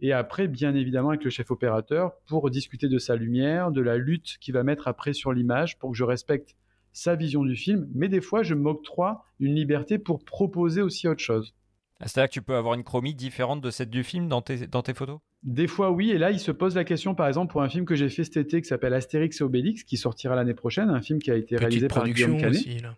Et 0.00 0.12
après, 0.12 0.48
bien 0.48 0.74
évidemment, 0.74 1.10
avec 1.10 1.24
le 1.24 1.30
chef 1.30 1.50
opérateur 1.50 2.12
pour 2.26 2.50
discuter 2.50 2.88
de 2.88 2.98
sa 2.98 3.16
lumière, 3.16 3.70
de 3.70 3.80
la 3.80 3.96
lutte 3.96 4.36
qu'il 4.40 4.54
va 4.54 4.62
mettre 4.62 4.88
après 4.88 5.12
sur 5.12 5.32
l'image 5.32 5.78
pour 5.78 5.92
que 5.92 5.96
je 5.96 6.04
respecte 6.04 6.56
sa 6.92 7.16
vision 7.16 7.44
du 7.44 7.56
film. 7.56 7.88
Mais 7.94 8.08
des 8.08 8.20
fois, 8.20 8.42
je 8.42 8.54
m'octroie 8.54 9.24
une 9.40 9.54
liberté 9.54 9.98
pour 9.98 10.24
proposer 10.24 10.82
aussi 10.82 11.08
autre 11.08 11.22
chose. 11.22 11.54
Ah, 12.00 12.08
c'est-à-dire 12.08 12.28
que 12.28 12.34
tu 12.34 12.42
peux 12.42 12.56
avoir 12.56 12.74
une 12.74 12.84
chromie 12.84 13.14
différente 13.14 13.60
de 13.60 13.70
celle 13.70 13.88
du 13.88 14.02
film 14.02 14.28
dans 14.28 14.42
tes, 14.42 14.66
dans 14.66 14.82
tes 14.82 14.94
photos? 14.94 15.20
Des 15.42 15.66
fois, 15.66 15.90
oui. 15.90 16.10
Et 16.10 16.18
là, 16.18 16.30
il 16.30 16.40
se 16.40 16.50
pose 16.50 16.74
la 16.74 16.84
question, 16.84 17.14
par 17.14 17.28
exemple, 17.28 17.52
pour 17.52 17.62
un 17.62 17.68
film 17.68 17.84
que 17.84 17.94
j'ai 17.94 18.08
fait 18.08 18.24
cet 18.24 18.36
été 18.36 18.60
qui 18.60 18.68
s'appelle 18.68 18.94
Astérix 18.94 19.40
et 19.40 19.44
Obélix, 19.44 19.84
qui 19.84 19.96
sortira 19.96 20.34
l'année 20.34 20.54
prochaine, 20.54 20.90
un 20.90 21.00
film 21.00 21.18
qui 21.18 21.30
a 21.30 21.36
été 21.36 21.56
réalisé 21.56 21.86
par 21.88 22.08
Guillaume 22.08 22.38
Canet. 22.38 22.60
Aussi, 22.60 22.78
là. 22.78 22.96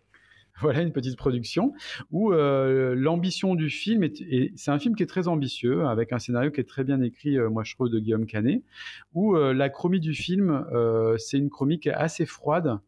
Voilà 0.61 0.81
une 0.81 0.92
petite 0.92 1.16
production 1.16 1.75
où 2.11 2.33
euh, 2.33 2.95
l'ambition 2.95 3.55
du 3.55 3.69
film 3.69 4.03
est, 4.03 4.21
et 4.23 4.53
c'est 4.57 4.71
un 4.71 4.79
film 4.79 4.97
qui 4.97 5.03
est 5.03 5.07
très 5.07 5.29
ambitieux 5.29 5.87
avec 5.87 6.12
un 6.12 6.19
scénario 6.19 6.51
qui 6.51 6.61
est 6.61 6.69
très 6.69 6.83
bien 6.83 7.03
écrit, 7.03 7.38
euh, 7.38 7.51
moi 7.51 7.62
je 7.62 7.75
trouve 7.75 7.90
de 7.90 7.99
Guillaume 7.99 8.27
Canet, 8.27 8.62
où 9.12 9.37
euh, 9.37 9.53
la 9.53 9.69
chromie 9.69 10.01
du 10.01 10.14
film 10.14 10.64
c'est 11.19 11.38
une 11.38 11.51
chromie 11.51 11.79
qui 11.79 11.90
est 11.90 11.95
assez 11.95 12.25
froide, 12.25 12.79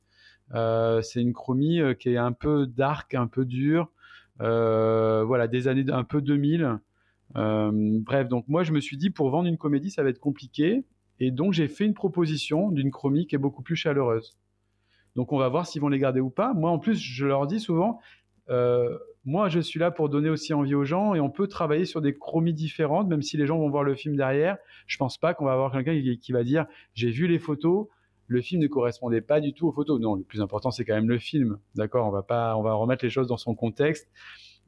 c'est 0.53 1.21
une 1.21 1.35
chromie 1.35 1.81
qui 1.99 2.11
est 2.11 2.17
un 2.17 2.33
peu 2.33 2.67
dark, 2.67 3.15
un 3.15 3.27
peu 3.27 3.45
dure, 3.45 3.91
voilà 4.39 5.47
des 5.47 5.69
années 5.69 5.85
un 5.91 6.05
peu 6.05 6.23
2000. 6.23 6.79
bref, 7.35 8.29
donc 8.29 8.49
moi 8.49 8.63
je 8.63 8.73
me 8.73 8.81
suis 8.81 8.97
dit 8.97 9.11
pour 9.11 9.29
vendre 9.31 9.49
une 9.49 9.59
comédie 9.59 9.91
ça 9.91 10.03
va 10.03 10.09
être 10.09 10.21
compliqué 10.21 10.85
et 11.21 11.31
donc 11.31 11.53
j'ai 11.53 11.69
fait 11.69 11.85
une 11.85 11.95
proposition 11.95 12.71
d'une 12.71 12.91
chromie 12.91 13.27
qui 13.27 13.35
est 13.35 13.39
beaucoup 13.39 13.63
plus 13.63 13.77
chaleureuse. 13.77 14.39
Donc 15.19 15.33
on 15.33 15.37
va 15.37 15.49
voir 15.49 15.67
s'ils 15.67 15.83
vont 15.83 15.89
les 15.89 15.99
garder 15.99 16.21
ou 16.21 16.31
pas. 16.31 16.55
Moi 16.55 16.71
en 16.71 16.79
plus, 16.79 16.97
je 16.97 17.27
leur 17.27 17.49
dis 17.49 17.59
souvent, 17.59 17.99
euh, 18.51 18.97
moi 19.25 19.49
je 19.49 19.59
suis 19.59 19.81
là 19.81 19.91
pour 19.91 20.09
donner 20.09 20.29
aussi 20.29 20.55
envie 20.55 20.77
aux 20.77 20.85
gens 20.85 21.13
et 21.17 21.19
on 21.19 21.29
peut 21.29 21.49
travailler 21.49 21.87
sur 21.87 22.01
des 22.01 22.17
chromies 22.17 22.55
différentes, 22.55 23.09
même 23.09 23.21
si 23.21 23.37
les 23.37 23.45
gens 23.45 23.59
vont 23.59 23.69
voir 23.69 23.83
le 23.83 23.97
film 23.97 24.15
derrière. 24.15 24.59
Je 24.87 24.97
pense 24.97 25.19
pas 25.19 25.35
qu'on 25.35 25.45
va 25.45 25.55
avoir 25.55 25.73
quelqu'un 25.73 26.01
qui, 26.21 26.31
va 26.31 26.45
dire 26.45 26.67
j'ai 26.95 27.11
vu 27.11 27.27
les 27.27 27.41
photos, 27.41 27.89
le 28.29 28.41
film 28.41 28.63
ne 28.63 28.69
correspondait 28.69 29.21
pas 29.21 29.41
du 29.41 29.53
tout 29.53 29.67
aux 29.67 29.73
photos. 29.73 30.01
Non, 30.01 30.15
le 30.15 30.23
plus 30.23 30.41
important 30.41 30.71
c'est 30.71 30.85
quand 30.85 30.95
même 30.95 31.09
le 31.09 31.19
film, 31.19 31.59
d'accord? 31.75 32.07
On 32.07 32.13
va 32.13 32.23
pas, 32.23 32.57
on 32.57 32.63
va 32.63 32.75
remettre 32.75 33.05
les 33.05 33.11
choses 33.11 33.27
dans 33.27 33.37
son 33.37 33.57
contexte. 33.57 34.09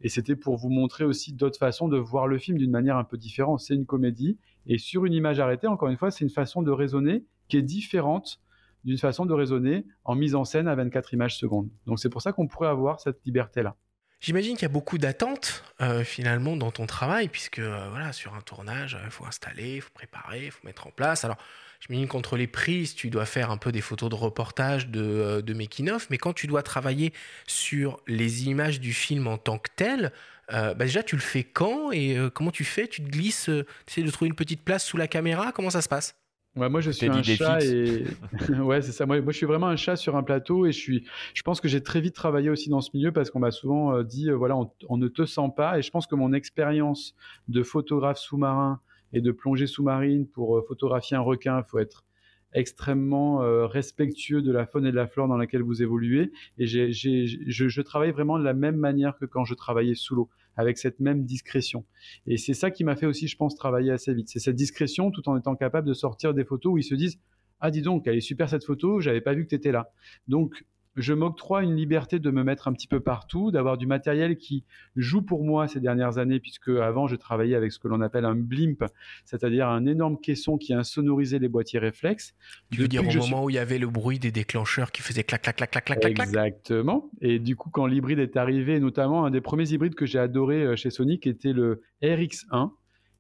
Et 0.02 0.08
c'était 0.08 0.34
pour 0.34 0.56
vous 0.56 0.68
montrer 0.68 1.04
aussi 1.04 1.32
d'autres 1.32 1.60
façons 1.60 1.86
de 1.86 1.96
voir 1.96 2.26
le 2.26 2.38
film 2.38 2.58
d'une 2.58 2.72
manière 2.72 2.96
un 2.96 3.04
peu 3.04 3.16
différente. 3.16 3.60
C'est 3.60 3.76
une 3.76 3.86
comédie 3.86 4.36
et 4.66 4.78
sur 4.78 5.04
une 5.04 5.12
image 5.12 5.38
arrêtée, 5.38 5.68
encore 5.68 5.90
une 5.90 5.96
fois, 5.96 6.10
c'est 6.10 6.24
une 6.24 6.30
façon 6.30 6.60
de 6.62 6.72
raisonner 6.72 7.24
qui 7.46 7.56
est 7.56 7.62
différente 7.62 8.40
d'une 8.84 8.98
façon 8.98 9.26
de 9.26 9.34
raisonner 9.34 9.86
en 10.04 10.14
mise 10.14 10.34
en 10.34 10.44
scène 10.44 10.68
à 10.68 10.74
24 10.74 11.12
images 11.14 11.36
secondes. 11.36 11.68
Donc 11.86 11.98
c'est 11.98 12.08
pour 12.08 12.22
ça 12.22 12.32
qu'on 12.32 12.46
pourrait 12.46 12.68
avoir 12.68 13.00
cette 13.00 13.24
liberté-là. 13.24 13.76
J'imagine 14.20 14.54
qu'il 14.54 14.64
y 14.64 14.70
a 14.70 14.72
beaucoup 14.72 14.98
d'attentes 14.98 15.64
euh, 15.80 16.04
finalement 16.04 16.54
dans 16.54 16.70
ton 16.70 16.84
travail, 16.84 17.28
puisque 17.28 17.58
euh, 17.58 17.88
voilà, 17.88 18.12
sur 18.12 18.34
un 18.34 18.42
tournage, 18.42 18.98
il 19.02 19.10
faut 19.10 19.24
installer, 19.24 19.76
il 19.76 19.80
faut 19.80 19.92
préparer, 19.94 20.44
il 20.44 20.50
faut 20.50 20.66
mettre 20.66 20.86
en 20.86 20.90
place. 20.90 21.24
Alors, 21.24 21.38
j'imagine 21.80 22.06
qu'entre 22.06 22.36
les 22.36 22.46
prises, 22.46 22.94
tu 22.94 23.08
dois 23.08 23.24
faire 23.24 23.50
un 23.50 23.56
peu 23.56 23.72
des 23.72 23.80
photos 23.80 24.10
de 24.10 24.14
reportage, 24.14 24.88
de, 24.88 25.00
euh, 25.00 25.40
de 25.40 25.54
making-of, 25.54 26.08
mais 26.10 26.18
quand 26.18 26.34
tu 26.34 26.46
dois 26.46 26.62
travailler 26.62 27.14
sur 27.46 27.98
les 28.06 28.44
images 28.46 28.78
du 28.78 28.92
film 28.92 29.26
en 29.26 29.38
tant 29.38 29.58
que 29.58 29.70
tel, 29.74 30.12
bah 30.50 30.74
déjà, 30.74 31.04
tu 31.04 31.14
le 31.14 31.22
fais 31.22 31.44
quand 31.44 31.92
et 31.92 32.18
comment 32.34 32.50
tu 32.50 32.64
fais? 32.64 32.88
Tu 32.88 33.04
te 33.04 33.08
glisses, 33.08 33.44
tu 33.44 33.64
essaies 33.86 34.02
de 34.02 34.10
trouver 34.10 34.28
une 34.30 34.34
petite 34.34 34.64
place 34.64 34.84
sous 34.84 34.96
la 34.96 35.06
caméra? 35.06 35.52
Comment 35.52 35.70
ça 35.70 35.80
se 35.80 35.88
passe? 35.88 36.16
Ouais, 36.56 36.68
moi 36.68 36.80
je 36.80 36.90
suis 36.90 37.06
un 37.06 37.22
chat 37.22 37.64
et 37.64 38.04
ouais 38.60 38.82
c'est 38.82 38.90
ça. 38.90 39.06
Moi, 39.06 39.20
moi, 39.20 39.32
je 39.32 39.36
suis 39.36 39.46
vraiment 39.46 39.68
un 39.68 39.76
chat 39.76 39.94
sur 39.94 40.16
un 40.16 40.24
plateau 40.24 40.66
et 40.66 40.72
je 40.72 40.78
suis. 40.78 41.06
Je 41.32 41.42
pense 41.42 41.60
que 41.60 41.68
j'ai 41.68 41.80
très 41.80 42.00
vite 42.00 42.14
travaillé 42.14 42.50
aussi 42.50 42.68
dans 42.70 42.80
ce 42.80 42.90
milieu 42.92 43.12
parce 43.12 43.30
qu'on 43.30 43.38
m'a 43.38 43.52
souvent 43.52 43.94
euh, 43.94 44.02
dit 44.02 44.28
euh, 44.28 44.34
voilà 44.34 44.56
on, 44.88 44.96
ne 44.96 45.06
te 45.06 45.26
sent 45.26 45.52
pas 45.56 45.78
et 45.78 45.82
je 45.82 45.90
pense 45.92 46.08
que 46.08 46.16
mon 46.16 46.32
expérience 46.32 47.14
de 47.46 47.62
photographe 47.62 48.18
sous-marin 48.18 48.80
et 49.12 49.20
de 49.20 49.30
plongée 49.30 49.68
sous-marine 49.68 50.26
pour 50.26 50.58
euh, 50.58 50.62
photographier 50.66 51.16
un 51.16 51.20
requin, 51.20 51.58
il 51.58 51.70
faut 51.70 51.78
être 51.78 52.04
extrêmement 52.52 53.38
respectueux 53.68 54.42
de 54.42 54.50
la 54.50 54.66
faune 54.66 54.84
et 54.84 54.90
de 54.90 54.96
la 54.96 55.06
flore 55.06 55.28
dans 55.28 55.36
laquelle 55.36 55.62
vous 55.62 55.84
évoluez 55.84 56.32
et 56.58 56.66
je 56.66 57.80
travaille 57.80 58.10
vraiment 58.10 58.40
de 58.40 58.42
la 58.42 58.54
même 58.54 58.74
manière 58.74 59.16
que 59.18 59.24
quand 59.24 59.44
je 59.44 59.54
travaillais 59.54 59.94
sous 59.94 60.16
l'eau 60.16 60.28
avec 60.56 60.78
cette 60.78 61.00
même 61.00 61.24
discrétion. 61.24 61.84
Et 62.26 62.36
c'est 62.36 62.54
ça 62.54 62.70
qui 62.70 62.84
m'a 62.84 62.96
fait 62.96 63.06
aussi, 63.06 63.28
je 63.28 63.36
pense, 63.36 63.54
travailler 63.54 63.90
assez 63.90 64.14
vite. 64.14 64.28
C'est 64.28 64.38
cette 64.38 64.56
discrétion 64.56 65.10
tout 65.10 65.28
en 65.28 65.36
étant 65.36 65.56
capable 65.56 65.88
de 65.88 65.94
sortir 65.94 66.34
des 66.34 66.44
photos 66.44 66.72
où 66.72 66.78
ils 66.78 66.84
se 66.84 66.94
disent 66.94 67.18
Ah, 67.60 67.70
dis 67.70 67.82
donc, 67.82 68.06
elle 68.06 68.16
est 68.16 68.20
super 68.20 68.48
cette 68.48 68.64
photo, 68.64 69.00
j'avais 69.00 69.20
pas 69.20 69.34
vu 69.34 69.44
que 69.44 69.50
tu 69.50 69.54
étais 69.54 69.72
là. 69.72 69.92
Donc, 70.28 70.64
je 70.96 71.12
m'octroie 71.12 71.62
une 71.62 71.76
liberté 71.76 72.18
de 72.18 72.31
me 72.31 72.42
mettre 72.42 72.68
un 72.68 72.72
petit 72.72 72.88
peu 72.88 73.00
partout, 73.00 73.50
d'avoir 73.50 73.79
du 73.79 73.87
matériel 73.87 74.37
qui 74.37 74.64
joue 74.96 75.22
pour 75.22 75.44
moi 75.44 75.68
ces 75.68 75.81
dernières 75.81 76.18
années, 76.18 76.40
puisque 76.40 76.68
avant 76.68 77.07
je 77.07 77.16
travaillais 77.16 77.55
avec 77.55 77.72
ce 77.72 77.79
que 77.79 77.88
l'on 77.88 78.00
appelle 78.00 78.24
un 78.24 78.35
blimp, 78.35 78.85
c'est-à-dire 79.24 79.68
un 79.68 79.87
énorme 79.87 80.18
caisson 80.20 80.59
qui 80.59 80.74
insonorisait 80.74 81.38
les 81.38 81.48
boîtiers 81.48 81.79
réflexes. 81.79 82.35
Tu 82.70 82.81
veux 82.81 82.88
dire 82.88 83.03
au 83.07 83.12
moment 83.12 83.44
où 83.44 83.50
il 83.50 83.57
y 83.57 83.59
avait 83.59 83.79
le 83.79 83.88
bruit 83.88 84.18
des 84.18 84.33
déclencheurs 84.33 84.92
qui 84.92 85.03
faisait 85.03 85.24
clac, 85.24 85.42
clac, 85.42 85.57
clac, 85.57 85.70
clac, 85.70 85.85
clac, 85.85 86.00
clac 86.00 86.26
Exactement. 86.26 87.11
Et 87.20 87.38
du 87.38 87.57
coup, 87.57 87.70
quand 87.70 87.87
l'hybride 87.87 88.18
est 88.18 88.37
arrivé, 88.37 88.81
notamment 88.81 89.24
un 89.24 89.31
des 89.31 89.40
premiers 89.40 89.70
hybrides 89.70 89.94
que 89.94 90.07
j'ai 90.07 90.18
adoré 90.18 90.62
euh, 90.62 90.76
chez 90.76 90.90
Sony, 90.90 91.20
qui 91.20 91.29
était 91.29 91.53
le 91.53 91.83
RX1, 92.03 92.70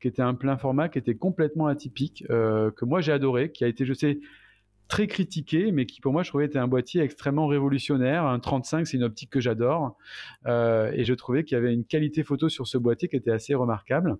qui 0.00 0.08
était 0.08 0.22
un 0.22 0.34
plein 0.34 0.56
format, 0.56 0.88
qui 0.88 0.98
était 0.98 1.14
complètement 1.14 1.66
atypique, 1.66 2.24
euh, 2.30 2.70
que 2.70 2.84
moi 2.84 3.00
j'ai 3.00 3.12
adoré, 3.12 3.52
qui 3.52 3.64
a 3.64 3.68
été, 3.68 3.84
je 3.84 3.92
sais, 3.92 4.18
très 4.90 5.06
critiqué, 5.06 5.70
mais 5.72 5.86
qui 5.86 6.00
pour 6.00 6.12
moi 6.12 6.22
je 6.22 6.28
trouvais 6.28 6.46
était 6.46 6.58
un 6.58 6.68
boîtier 6.68 7.00
extrêmement 7.00 7.46
révolutionnaire. 7.46 8.26
Un 8.26 8.40
35, 8.40 8.86
c'est 8.86 8.96
une 8.96 9.04
optique 9.04 9.30
que 9.30 9.40
j'adore, 9.40 9.96
euh, 10.46 10.90
et 10.92 11.04
je 11.04 11.14
trouvais 11.14 11.44
qu'il 11.44 11.54
y 11.54 11.58
avait 11.58 11.72
une 11.72 11.84
qualité 11.84 12.24
photo 12.24 12.48
sur 12.48 12.66
ce 12.66 12.76
boîtier 12.76 13.08
qui 13.08 13.16
était 13.16 13.30
assez 13.30 13.54
remarquable. 13.54 14.18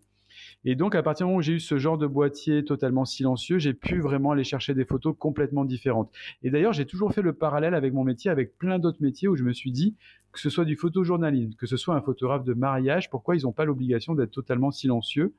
Et 0.65 0.77
donc, 0.77 0.95
à 0.95 1.03
partir 1.03 1.27
du 1.27 1.31
moment 1.31 1.39
où 1.39 1.43
j'ai 1.43 1.55
eu 1.55 1.61
ce 1.61 1.77
genre 1.77 1.99
de 1.99 2.07
boîtier 2.07 2.65
totalement 2.65 3.05
silencieux, 3.05 3.59
j'ai 3.59 3.75
pu 3.75 4.01
vraiment 4.01 4.31
aller 4.31 4.45
chercher 4.45 4.75
des 4.75 4.85
photos 4.85 5.15
complètement 5.19 5.65
différentes. 5.65 6.13
Et 6.45 6.51
d'ailleurs, 6.51 6.73
j'ai 6.73 6.87
toujours 6.87 7.13
fait 7.13 7.23
le 7.23 7.33
parallèle 7.33 7.75
avec 7.75 7.93
mon 7.93 8.05
métier, 8.05 8.31
avec 8.31 8.57
plein 8.57 8.79
d'autres 8.79 9.03
métiers 9.03 9.27
où 9.27 9.35
je 9.35 9.43
me 9.43 9.53
suis 9.53 9.73
dit, 9.73 9.97
que 10.31 10.39
ce 10.39 10.49
soit 10.49 10.65
du 10.65 10.77
photojournalisme, 10.77 11.55
que 11.59 11.67
ce 11.67 11.77
soit 11.77 11.97
un 11.97 12.01
photographe 12.01 12.45
de 12.45 12.55
mariage, 12.55 13.11
pourquoi 13.11 13.35
ils 13.35 13.43
n'ont 13.43 13.53
pas 13.53 13.65
l'obligation 13.65 14.15
d'être 14.15 14.31
totalement 14.31 14.71
silencieux, 14.71 15.35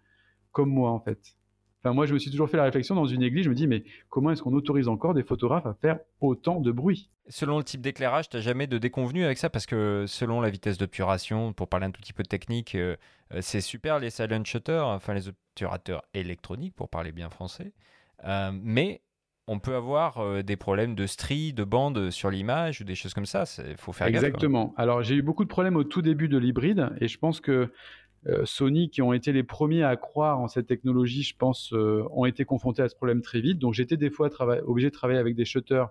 comme 0.52 0.70
moi 0.70 0.92
en 0.92 1.00
fait? 1.00 1.38
Enfin, 1.84 1.96
moi, 1.96 2.06
je 2.06 2.14
me 2.14 2.20
suis 2.20 2.30
toujours 2.30 2.50
fait 2.50 2.58
la 2.58 2.64
réflexion 2.64 2.94
dans 2.94 3.06
une 3.06 3.24
église. 3.24 3.46
Je 3.46 3.50
me 3.50 3.56
dis, 3.56 3.66
mais 3.66 3.84
comment 4.10 4.30
est-ce 4.30 4.44
qu'on 4.44 4.54
autorise 4.54 4.88
encore 4.88 5.16
des 5.16 5.24
photographes 5.24 5.66
à 5.66 5.74
faire 5.74 6.00
autant 6.20 6.60
de 6.60 6.72
bruit? 6.72 7.10
Selon 7.28 7.58
le 7.58 7.64
type 7.64 7.82
d'éclairage, 7.82 8.30
tu 8.30 8.38
n'as 8.38 8.42
jamais 8.42 8.68
de 8.68 8.78
déconvenu 8.78 9.24
avec 9.24 9.40
ça 9.40 9.50
parce 9.50 9.66
que 9.66 10.06
selon 10.08 10.42
la 10.42 10.50
vitesse 10.50 10.78
d'obturation, 10.78 11.54
pour 11.54 11.70
parler 11.70 11.88
un 11.88 11.92
tout 11.92 12.02
petit 12.02 12.14
peu 12.14 12.22
de 12.22 12.28
technique, 12.28 12.76
euh, 12.76 12.96
euh, 13.34 13.40
c'est 13.42 13.62
super 13.62 13.98
les 13.98 14.12
silent 14.12 14.44
shutters, 14.44 14.86
enfin 14.86 15.16
les 15.16 15.28
obturateurs 15.28 16.04
électroniques 16.14 16.76
pour 16.76 16.90
parler 16.90 17.12
bien 17.12 17.30
français. 17.30 17.74
Euh, 18.26 18.52
mais 18.54 19.02
on 19.48 19.60
peut 19.60 19.76
avoir 19.76 20.44
des 20.44 20.56
problèmes 20.56 20.94
de 20.94 21.08
stries, 21.08 21.52
de 21.52 21.64
bandes 21.64 22.12
sur 22.12 22.30
l'image 22.30 22.82
ou 22.82 22.84
des 22.84 22.96
choses 22.96 23.14
comme 23.14 23.26
ça. 23.26 23.44
Il 23.68 23.76
faut 23.76 23.92
faire 23.92 24.10
gaffe. 24.12 24.24
Exactement. 24.24 24.74
Alors 24.78 25.02
j'ai 25.02 25.16
eu 25.16 25.24
beaucoup 25.24 25.44
de 25.44 25.50
problèmes 25.50 25.76
au 25.76 25.84
tout 25.84 26.02
début 26.02 26.30
de 26.30 26.38
l'hybride 26.38 26.90
et 27.02 27.08
je 27.08 27.18
pense 27.18 27.42
que 27.42 27.74
Sony, 28.44 28.90
qui 28.90 29.02
ont 29.02 29.14
été 29.14 29.32
les 29.32 29.44
premiers 29.44 29.84
à 29.84 29.96
croire 29.96 30.40
en 30.40 30.48
cette 30.48 30.68
technologie, 30.68 31.24
je 31.24 31.36
pense, 31.36 31.74
euh, 31.74 32.04
ont 32.12 32.26
été 32.26 32.46
confrontés 32.46 32.84
à 32.84 32.90
ce 32.90 32.96
problème 32.96 33.22
très 33.22 33.42
vite. 33.42 33.58
Donc 33.58 33.74
j'étais 33.74 33.98
des 33.98 34.12
fois 34.12 34.30
obligé 34.66 34.90
de 34.90 34.94
travailler 34.94 35.20
avec 35.20 35.36
des 35.36 35.46
shutters 35.46 35.88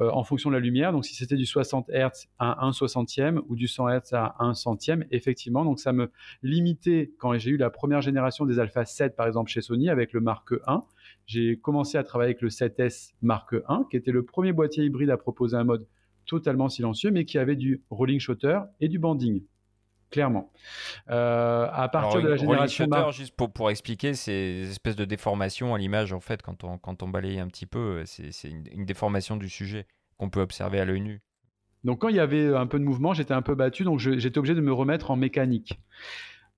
euh, 0.00 0.10
en 0.10 0.24
fonction 0.24 0.50
de 0.50 0.54
la 0.54 0.60
lumière. 0.60 0.90
Donc 0.90 1.04
si 1.04 1.14
c'était 1.14 1.36
du 1.36 1.46
60 1.46 1.90
Hz 1.90 2.28
à 2.38 2.66
1 2.66 2.72
soixantième 2.72 3.42
ou 3.48 3.56
du 3.56 3.68
100 3.68 3.88
Hz 3.88 4.14
à 4.14 4.36
1 4.40 4.54
centième, 4.54 5.04
effectivement. 5.10 5.64
Donc 5.64 5.78
ça 5.78 5.92
me 5.92 6.10
limitait 6.42 7.12
quand 7.18 7.36
j'ai 7.38 7.50
eu 7.50 7.56
la 7.58 7.70
première 7.70 8.00
génération 8.00 8.44
des 8.46 8.58
Alpha 8.58 8.84
7 8.84 9.14
par 9.14 9.26
exemple 9.26 9.50
chez 9.50 9.60
Sony 9.60 9.88
avec 9.88 10.12
le 10.12 10.20
Mark 10.20 10.48
1. 10.66 10.80
J'ai 11.26 11.58
commencé 11.58 11.98
à 11.98 12.02
travailler 12.04 12.30
avec 12.30 12.40
le 12.40 12.48
7S 12.48 13.12
Mark 13.22 13.54
1 13.68 13.86
qui 13.90 13.96
était 13.96 14.12
le 14.12 14.24
premier 14.24 14.52
boîtier 14.52 14.84
hybride 14.84 15.10
à 15.10 15.16
proposer 15.16 15.56
un 15.56 15.64
mode 15.64 15.86
totalement 16.26 16.68
silencieux 16.68 17.10
mais 17.10 17.24
qui 17.24 17.38
avait 17.38 17.56
du 17.56 17.82
rolling 17.90 18.18
shutter 18.18 18.60
et 18.80 18.88
du 18.88 18.98
banding 18.98 19.42
clairement. 20.12 20.52
Euh, 21.10 21.66
à 21.72 21.88
partir 21.88 22.22
de 22.22 22.28
la 22.28 22.36
génération 22.36 22.84
shutter, 22.84 23.12
juste 23.12 23.34
pour, 23.34 23.52
pour 23.52 23.70
expliquer, 23.70 24.14
c'est 24.14 24.60
une 24.60 24.70
espèce 24.70 24.94
de 24.94 25.04
déformation 25.04 25.74
à 25.74 25.78
l'image 25.78 26.12
en 26.12 26.20
fait 26.20 26.42
quand 26.42 26.62
on 26.62 26.78
quand 26.78 27.02
on 27.02 27.08
balaye 27.08 27.40
un 27.40 27.48
petit 27.48 27.66
peu, 27.66 28.04
c'est 28.06 28.48
une, 28.48 28.84
déformation 28.84 29.36
du 29.36 29.48
sujet 29.48 29.86
qu'on 30.18 30.30
peut 30.30 30.40
observer 30.40 30.78
à 30.78 30.84
l'œil 30.84 31.00
nu. 31.00 31.22
Donc 31.82 32.00
quand 32.00 32.08
il 32.08 32.16
y 32.16 32.20
avait 32.20 32.54
un 32.54 32.66
peu 32.66 32.78
de 32.78 32.84
mouvement, 32.84 33.12
j'étais 33.12 33.34
un 33.34 33.42
peu 33.42 33.56
battu, 33.56 33.82
donc 33.82 33.98
j'étais 33.98 34.38
obligé 34.38 34.54
de 34.54 34.60
me 34.60 34.72
remettre 34.72 35.10
en 35.10 35.16
mécanique. 35.16 35.80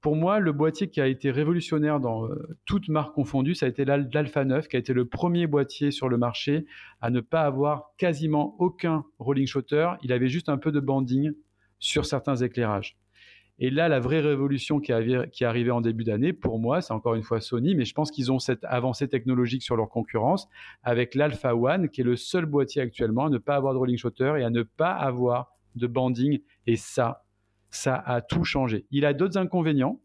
Pour 0.04 0.16
moi, 0.16 0.38
le 0.38 0.52
boîtier 0.52 0.90
qui 0.90 1.00
a 1.00 1.06
été 1.06 1.30
révolutionnaire 1.30 1.98
dans 1.98 2.26
euh, 2.26 2.58
toute 2.66 2.90
marque 2.90 3.14
confondue, 3.14 3.54
ça 3.54 3.64
a 3.64 3.70
été 3.70 3.86
l'Alpha 3.86 4.44
9, 4.44 4.68
qui 4.68 4.76
a 4.76 4.78
été 4.78 4.92
le 4.92 5.06
premier 5.06 5.46
boîtier 5.46 5.90
sur 5.90 6.10
le 6.10 6.18
marché 6.18 6.66
à 7.00 7.08
ne 7.08 7.20
pas 7.20 7.40
avoir 7.40 7.94
quasiment 7.96 8.54
aucun 8.58 9.06
rolling 9.18 9.46
shutter. 9.46 9.92
Il 10.02 10.12
avait 10.12 10.28
juste 10.28 10.50
un 10.50 10.58
peu 10.58 10.72
de 10.72 10.80
banding 10.80 11.32
sur 11.78 12.04
certains 12.04 12.36
éclairages. 12.36 12.98
Et 13.58 13.70
là, 13.70 13.88
la 13.88 14.00
vraie 14.00 14.20
révolution 14.20 14.80
qui, 14.80 14.90
est 14.90 15.42
arrivée 15.42 15.70
en 15.70 15.80
début 15.80 16.02
d'année, 16.02 16.32
pour 16.32 16.58
moi, 16.58 16.80
c'est 16.80 16.92
encore 16.92 17.14
une 17.14 17.22
fois 17.22 17.40
Sony, 17.40 17.76
mais 17.76 17.84
je 17.84 17.94
pense 17.94 18.10
qu'ils 18.10 18.32
ont 18.32 18.40
cette 18.40 18.64
avancée 18.64 19.08
technologique 19.08 19.62
sur 19.62 19.76
leur 19.76 19.88
concurrence 19.88 20.48
avec 20.82 21.14
l'Alpha 21.14 21.54
One, 21.54 21.88
qui 21.88 22.00
est 22.00 22.04
le 22.04 22.16
seul 22.16 22.46
boîtier 22.46 22.82
actuellement 22.82 23.26
à 23.26 23.30
ne 23.30 23.38
pas 23.38 23.54
avoir 23.54 23.72
de 23.72 23.78
rolling 23.78 23.96
shutter 23.96 24.34
et 24.38 24.44
à 24.44 24.50
ne 24.50 24.62
pas 24.62 24.90
avoir 24.90 25.52
de 25.76 25.86
banding. 25.86 26.40
Et 26.66 26.76
ça, 26.76 27.24
ça 27.70 27.94
a 27.94 28.20
tout 28.22 28.44
changé. 28.44 28.86
Il 28.90 29.04
a 29.04 29.12
d'autres 29.12 29.38
inconvénients. 29.38 30.00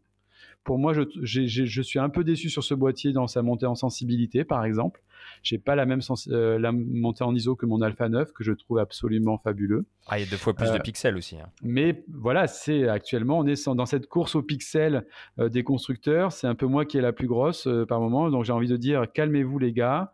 Pour 0.62 0.78
moi, 0.78 0.92
je, 0.92 1.82
suis 1.82 1.98
un 1.98 2.08
peu 2.08 2.22
déçu 2.22 2.50
sur 2.50 2.62
ce 2.62 2.74
boîtier 2.74 3.12
dans 3.12 3.26
sa 3.26 3.42
montée 3.42 3.66
en 3.66 3.74
sensibilité, 3.74 4.44
par 4.44 4.64
exemple. 4.64 5.02
J'ai 5.42 5.58
pas 5.58 5.74
la 5.74 5.86
même 5.86 6.00
euh, 6.28 6.58
la 6.58 6.72
montée 6.72 7.24
en 7.24 7.34
ISO 7.34 7.56
que 7.56 7.66
mon 7.66 7.80
Alpha 7.80 8.08
9, 8.08 8.32
que 8.32 8.44
je 8.44 8.52
trouve 8.52 8.78
absolument 8.78 9.38
fabuleux. 9.38 9.86
Ah, 10.06 10.18
il 10.18 10.24
y 10.24 10.26
a 10.26 10.30
deux 10.30 10.36
fois 10.36 10.54
plus 10.54 10.68
de 10.68 10.76
euh, 10.76 10.78
pixels 10.78 11.16
aussi. 11.16 11.36
Hein. 11.36 11.48
Mais 11.62 12.04
voilà, 12.12 12.46
c'est 12.46 12.88
actuellement, 12.88 13.38
on 13.38 13.46
est 13.46 13.68
dans 13.68 13.86
cette 13.86 14.06
course 14.06 14.34
aux 14.34 14.42
pixels 14.42 15.06
euh, 15.38 15.48
des 15.48 15.62
constructeurs. 15.62 16.32
C'est 16.32 16.46
un 16.46 16.54
peu 16.54 16.66
moi 16.66 16.84
qui 16.84 16.98
est 16.98 17.02
la 17.02 17.12
plus 17.12 17.26
grosse 17.26 17.68
par 17.88 18.00
moment. 18.00 18.30
Donc 18.30 18.44
j'ai 18.44 18.52
envie 18.52 18.68
de 18.68 18.76
dire, 18.76 19.06
calmez-vous 19.12 19.58
les 19.58 19.72
gars. 19.72 20.12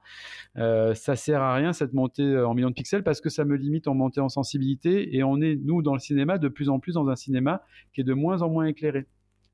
ça 0.57 1.17
sert 1.17 1.43
à 1.43 1.55
rien 1.55 1.73
cette 1.73 1.93
montée 1.93 2.39
en 2.39 2.55
millions 2.55 2.71
de 2.71 2.75
pixels 2.75 3.03
parce 3.03 3.21
que 3.21 3.31
ça 3.31 3.45
me 3.45 3.57
limite 3.57 3.89
en 3.89 3.95
montée 3.95 4.21
en 4.21 4.29
sensibilité. 4.29 5.17
Et 5.17 5.23
on 5.23 5.41
est, 5.41 5.57
nous, 5.57 5.83
dans 5.83 5.95
le 5.95 6.01
cinéma, 6.01 6.39
de 6.39 6.49
plus 6.49 6.69
en 6.69 6.79
plus 6.79 6.95
dans 6.95 7.09
un 7.09 7.17
cinéma 7.17 7.63
qui 7.93 8.01
est 8.01 8.05
de 8.05 8.15
moins 8.15 8.43
en 8.43 8.51
moins 8.51 8.67
éclairé. 8.67 9.07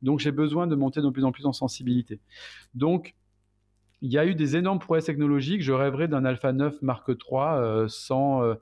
Donc 0.02 0.18
j'ai 0.18 0.32
besoin 0.32 0.66
de 0.66 0.74
monter 0.74 1.00
de 1.00 1.08
plus 1.10 1.24
en 1.24 1.32
plus 1.32 1.46
en 1.46 1.52
sensibilité. 1.52 2.20
Donc 2.74 3.14
il 4.02 4.12
y 4.12 4.18
a 4.18 4.26
eu 4.26 4.34
des 4.34 4.56
énormes 4.56 4.80
prouesses 4.80 5.04
technologiques. 5.04 5.62
Je 5.62 5.72
rêverais 5.72 6.08
d'un 6.08 6.24
Alpha 6.24 6.52
9 6.52 6.82
Mark 6.82 7.08
III 7.08 7.16
euh, 7.32 7.88
sans, 7.88 8.42
euh, 8.42 8.54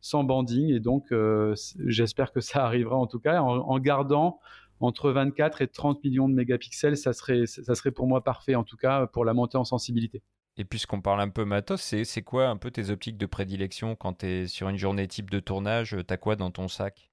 sans 0.00 0.24
banding. 0.24 0.70
Et 0.74 0.80
donc, 0.80 1.12
euh, 1.12 1.54
j'espère 1.86 2.32
que 2.32 2.40
ça 2.40 2.64
arrivera 2.64 2.96
en 2.96 3.06
tout 3.06 3.20
cas 3.20 3.40
en, 3.40 3.78
gardant 3.78 4.40
entre 4.80 5.10
24 5.10 5.62
et 5.62 5.68
30 5.68 6.02
millions 6.02 6.28
de 6.28 6.34
mégapixels. 6.34 6.96
Ça 6.96 7.12
serait, 7.12 7.46
ça 7.46 7.74
serait 7.76 7.92
pour 7.92 8.08
moi 8.08 8.24
parfait, 8.24 8.56
en 8.56 8.64
tout 8.64 8.76
cas, 8.76 9.06
pour 9.06 9.24
la 9.24 9.34
montée 9.34 9.56
en 9.56 9.64
sensibilité. 9.64 10.22
Et 10.56 10.64
puisqu'on 10.64 11.00
parle 11.00 11.20
un 11.20 11.28
peu 11.28 11.44
matos, 11.44 11.80
c'est 11.80 12.22
quoi 12.22 12.48
un 12.48 12.56
peu 12.56 12.72
tes 12.72 12.90
optiques 12.90 13.16
de 13.16 13.26
prédilection 13.26 13.94
quand 13.94 14.18
tu 14.18 14.26
es 14.26 14.46
sur 14.48 14.68
une 14.68 14.76
journée 14.76 15.06
type 15.06 15.30
de 15.30 15.38
tournage? 15.38 15.96
Tu 15.96 16.12
as 16.12 16.16
quoi 16.16 16.34
dans 16.34 16.50
ton 16.50 16.66
sac? 16.66 17.08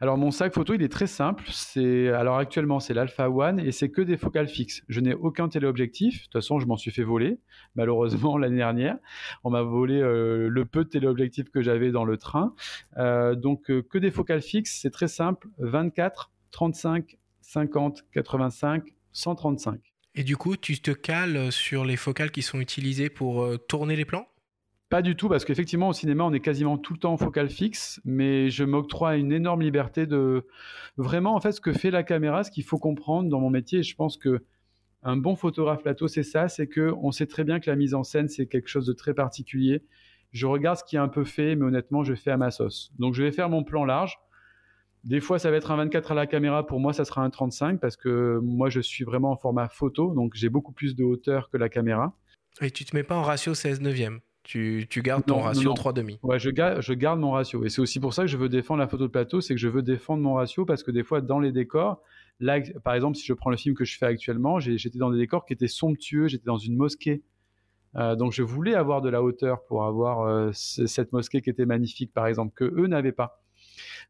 Alors 0.00 0.16
mon 0.16 0.30
sac 0.30 0.54
photo, 0.54 0.74
il 0.74 0.82
est 0.82 0.88
très 0.88 1.06
simple. 1.06 1.44
C'est 1.50 2.08
alors 2.08 2.38
actuellement 2.38 2.80
c'est 2.80 2.94
l'Alpha 2.94 3.30
One 3.30 3.60
et 3.60 3.72
c'est 3.72 3.90
que 3.90 4.02
des 4.02 4.16
focales 4.16 4.48
fixes. 4.48 4.82
Je 4.88 5.00
n'ai 5.00 5.14
aucun 5.14 5.48
téléobjectif. 5.48 6.18
De 6.18 6.22
toute 6.24 6.32
façon, 6.32 6.58
je 6.58 6.66
m'en 6.66 6.76
suis 6.76 6.90
fait 6.90 7.02
voler. 7.02 7.38
Malheureusement 7.74 8.38
l'année 8.38 8.56
dernière, 8.56 8.96
on 9.44 9.50
m'a 9.50 9.62
volé 9.62 10.00
euh, 10.00 10.48
le 10.48 10.64
peu 10.64 10.84
de 10.84 10.88
téléobjectifs 10.88 11.50
que 11.50 11.62
j'avais 11.62 11.90
dans 11.90 12.04
le 12.04 12.16
train. 12.16 12.54
Euh, 12.98 13.34
donc 13.34 13.70
euh, 13.70 13.82
que 13.82 13.98
des 13.98 14.10
focales 14.10 14.42
fixes. 14.42 14.78
C'est 14.80 14.90
très 14.90 15.08
simple. 15.08 15.48
24, 15.58 16.30
35, 16.50 17.18
50, 17.40 18.04
85, 18.12 18.84
135. 19.12 19.80
Et 20.14 20.24
du 20.24 20.36
coup, 20.36 20.56
tu 20.56 20.78
te 20.80 20.90
cales 20.90 21.50
sur 21.50 21.84
les 21.84 21.96
focales 21.96 22.30
qui 22.30 22.42
sont 22.42 22.60
utilisées 22.60 23.08
pour 23.08 23.48
tourner 23.66 23.96
les 23.96 24.04
plans? 24.04 24.26
Pas 24.92 25.00
du 25.00 25.16
tout, 25.16 25.30
parce 25.30 25.46
qu'effectivement, 25.46 25.88
au 25.88 25.94
cinéma, 25.94 26.22
on 26.22 26.34
est 26.34 26.40
quasiment 26.40 26.76
tout 26.76 26.92
le 26.92 26.98
temps 26.98 27.14
en 27.14 27.16
focale 27.16 27.48
fixe, 27.48 27.98
mais 28.04 28.50
je 28.50 28.62
m'octroie 28.62 29.16
une 29.16 29.32
énorme 29.32 29.62
liberté 29.62 30.06
de 30.06 30.46
vraiment, 30.98 31.34
en 31.34 31.40
fait, 31.40 31.52
ce 31.52 31.62
que 31.62 31.72
fait 31.72 31.90
la 31.90 32.02
caméra, 32.02 32.44
ce 32.44 32.50
qu'il 32.50 32.62
faut 32.62 32.76
comprendre 32.76 33.30
dans 33.30 33.40
mon 33.40 33.48
métier, 33.48 33.78
et 33.78 33.82
je 33.82 33.96
pense 33.96 34.18
que 34.18 34.44
un 35.02 35.16
bon 35.16 35.34
photographe 35.34 35.82
plateau, 35.82 36.08
c'est 36.08 36.22
ça, 36.22 36.48
c'est 36.48 36.66
que 36.66 36.92
on 37.00 37.10
sait 37.10 37.24
très 37.24 37.42
bien 37.42 37.58
que 37.58 37.70
la 37.70 37.76
mise 37.76 37.94
en 37.94 38.04
scène, 38.04 38.28
c'est 38.28 38.44
quelque 38.44 38.68
chose 38.68 38.84
de 38.84 38.92
très 38.92 39.14
particulier. 39.14 39.82
Je 40.32 40.46
regarde 40.46 40.76
ce 40.76 40.84
qui 40.84 40.96
est 40.96 40.98
un 40.98 41.08
peu 41.08 41.24
fait, 41.24 41.56
mais 41.56 41.64
honnêtement, 41.64 42.04
je 42.04 42.14
fais 42.14 42.30
à 42.30 42.36
ma 42.36 42.50
sauce. 42.50 42.92
Donc, 42.98 43.14
je 43.14 43.22
vais 43.22 43.32
faire 43.32 43.48
mon 43.48 43.64
plan 43.64 43.86
large. 43.86 44.18
Des 45.04 45.20
fois, 45.20 45.38
ça 45.38 45.50
va 45.50 45.56
être 45.56 45.70
un 45.70 45.76
24 45.76 46.12
à 46.12 46.14
la 46.14 46.26
caméra. 46.26 46.66
Pour 46.66 46.80
moi, 46.80 46.92
ça 46.92 47.06
sera 47.06 47.22
un 47.22 47.30
35 47.30 47.80
parce 47.80 47.96
que 47.96 48.40
moi, 48.42 48.68
je 48.68 48.80
suis 48.80 49.04
vraiment 49.04 49.30
en 49.30 49.36
format 49.38 49.70
photo, 49.70 50.12
donc 50.12 50.34
j'ai 50.34 50.50
beaucoup 50.50 50.72
plus 50.72 50.94
de 50.94 51.02
hauteur 51.02 51.48
que 51.48 51.56
la 51.56 51.70
caméra. 51.70 52.14
Et 52.60 52.70
tu 52.70 52.84
te 52.84 52.94
mets 52.94 53.04
pas 53.04 53.16
en 53.16 53.22
ratio 53.22 53.54
16 53.54 53.80
neuvième? 53.80 54.20
Tu, 54.42 54.86
gardes 54.96 55.24
ton 55.24 55.40
ratio 55.40 55.72
3,5. 55.72 56.18
Ouais, 56.22 56.38
je, 56.38 56.50
je 56.50 56.92
garde 56.94 57.20
mon 57.20 57.30
ratio. 57.30 57.64
Et 57.64 57.68
c'est 57.68 57.80
aussi 57.80 58.00
pour 58.00 58.12
ça 58.12 58.22
que 58.22 58.28
je 58.28 58.36
veux 58.36 58.48
défendre 58.48 58.80
la 58.80 58.88
photo 58.88 59.04
de 59.04 59.10
plateau, 59.10 59.40
c'est 59.40 59.54
que 59.54 59.60
je 59.60 59.68
veux 59.68 59.82
défendre 59.82 60.22
mon 60.22 60.34
ratio 60.34 60.64
parce 60.64 60.82
que 60.82 60.90
des 60.90 61.04
fois, 61.04 61.20
dans 61.20 61.38
les 61.38 61.52
décors, 61.52 62.02
là, 62.40 62.60
par 62.82 62.94
exemple, 62.94 63.16
si 63.16 63.24
je 63.26 63.32
prends 63.34 63.50
le 63.50 63.56
film 63.56 63.74
que 63.74 63.84
je 63.84 63.96
fais 63.96 64.06
actuellement, 64.06 64.58
j'étais 64.58 64.98
dans 64.98 65.10
des 65.10 65.18
décors 65.18 65.46
qui 65.46 65.52
étaient 65.52 65.68
somptueux, 65.68 66.28
j'étais 66.28 66.46
dans 66.46 66.58
une 66.58 66.76
mosquée. 66.76 67.22
Euh, 67.96 68.16
donc 68.16 68.32
je 68.32 68.42
voulais 68.42 68.74
avoir 68.74 69.02
de 69.02 69.10
la 69.10 69.22
hauteur 69.22 69.64
pour 69.64 69.84
avoir 69.84 70.22
euh, 70.22 70.50
cette 70.52 71.12
mosquée 71.12 71.42
qui 71.42 71.50
était 71.50 71.66
magnifique, 71.66 72.12
par 72.12 72.26
exemple, 72.26 72.52
que 72.54 72.64
eux 72.64 72.86
n'avaient 72.86 73.12
pas. 73.12 73.41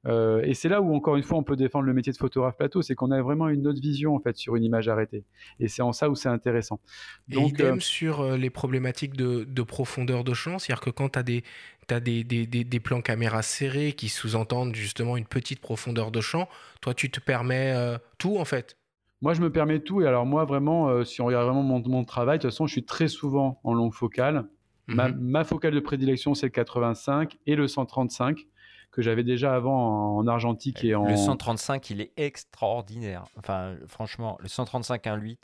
Euh, 0.07 0.43
et 0.45 0.55
c'est 0.55 0.69
là 0.69 0.81
où, 0.81 0.95
encore 0.95 1.17
une 1.17 1.23
fois, 1.23 1.39
on 1.39 1.43
peut 1.43 1.57
défendre 1.57 1.85
le 1.85 1.95
métier 1.95 2.13
de 2.13 2.19
photographe 2.19 2.57
plateau, 2.57 2.83
c'est 2.83 2.95
qu'on 2.95 3.11
a 3.11 3.23
vraiment 3.23 3.49
une 3.49 3.67
autre 3.67 3.81
vision 3.81 4.15
en 4.15 4.21
fait 4.21 4.37
sur 4.37 4.57
une 4.57 4.65
image 4.65 4.89
arrêtée. 4.89 5.25
Et 5.61 5.69
c'est 5.69 5.83
en 5.83 5.93
ça 5.93 6.11
où 6.11 6.15
c'est 6.15 6.29
intéressant. 6.29 6.81
Donc, 7.29 7.45
et 7.45 7.49
idem 7.49 7.77
euh, 7.77 7.81
sur 7.81 8.21
euh, 8.21 8.37
les 8.37 8.51
problématiques 8.51 9.17
de, 9.17 9.63
profondeur 9.63 10.25
de 10.25 10.35
champ, 10.35 10.59
c'est-à-dire 10.59 10.83
que 10.83 10.91
quand 10.91 11.11
tu 11.11 11.19
as 11.19 11.23
des 11.23 11.45
as 11.91 12.01
des, 12.01 12.25
des, 12.25 12.47
des, 12.47 12.81
plans 12.81 13.03
caméra 13.03 13.43
serrés 13.43 13.93
qui 13.93 14.09
sous-entendent 14.09 14.75
justement 14.75 15.17
une 15.19 15.27
petite 15.27 15.61
profondeur 15.61 16.11
de 16.11 16.23
champ. 16.23 16.49
Toi, 16.81 16.95
tu 16.95 17.11
te 17.11 17.21
permets 17.21 17.75
tout 18.17 18.39
en 18.39 18.47
fait? 18.47 18.79
Moi, 19.21 19.35
je 19.35 19.43
me 19.43 19.53
permets 19.53 19.81
tout. 19.81 20.01
Et 20.01 20.07
alors, 20.07 20.25
moi, 20.25 20.47
vraiment, 20.47 21.05
si 21.05 21.21
on 21.21 21.27
regarde 21.27 21.45
vraiment 21.45 21.63
mon, 21.63 21.83
mon, 21.87 22.05
travail, 22.05 22.39
de 22.39 22.43
toute 22.43 22.51
façon, 22.51 22.67
je 22.67 22.73
suis 22.73 22.85
très 22.85 23.09
souvent 23.09 23.61
en 23.63 23.75
longue 23.75 23.93
focale. 23.93 24.47
ma, 24.87 25.09
mhm. 25.09 25.21
ma, 25.21 25.45
focale 25.45 25.75
de 25.75 25.81
prédilection, 25.81 26.35
c'est 26.35 26.47
le 26.47 26.53
85 26.53 27.37
et 27.47 27.57
le 27.57 27.69
135 27.69 28.47
que 28.93 29.03
j'avais 29.03 29.25
déjà 29.25 29.55
avant 29.55 30.17
en, 30.19 30.27
argentique 30.27 30.85
et 30.85 30.95
en. 30.95 31.07
Le 31.07 31.17
135, 31.17 31.91
il 31.91 32.01
est 32.01 32.13
extraordinaire. 32.17 33.25
Enfin, 33.37 33.75
franchement, 33.87 34.39
le 34.41 34.49
135 34.49 35.05
1.8, 35.05 35.39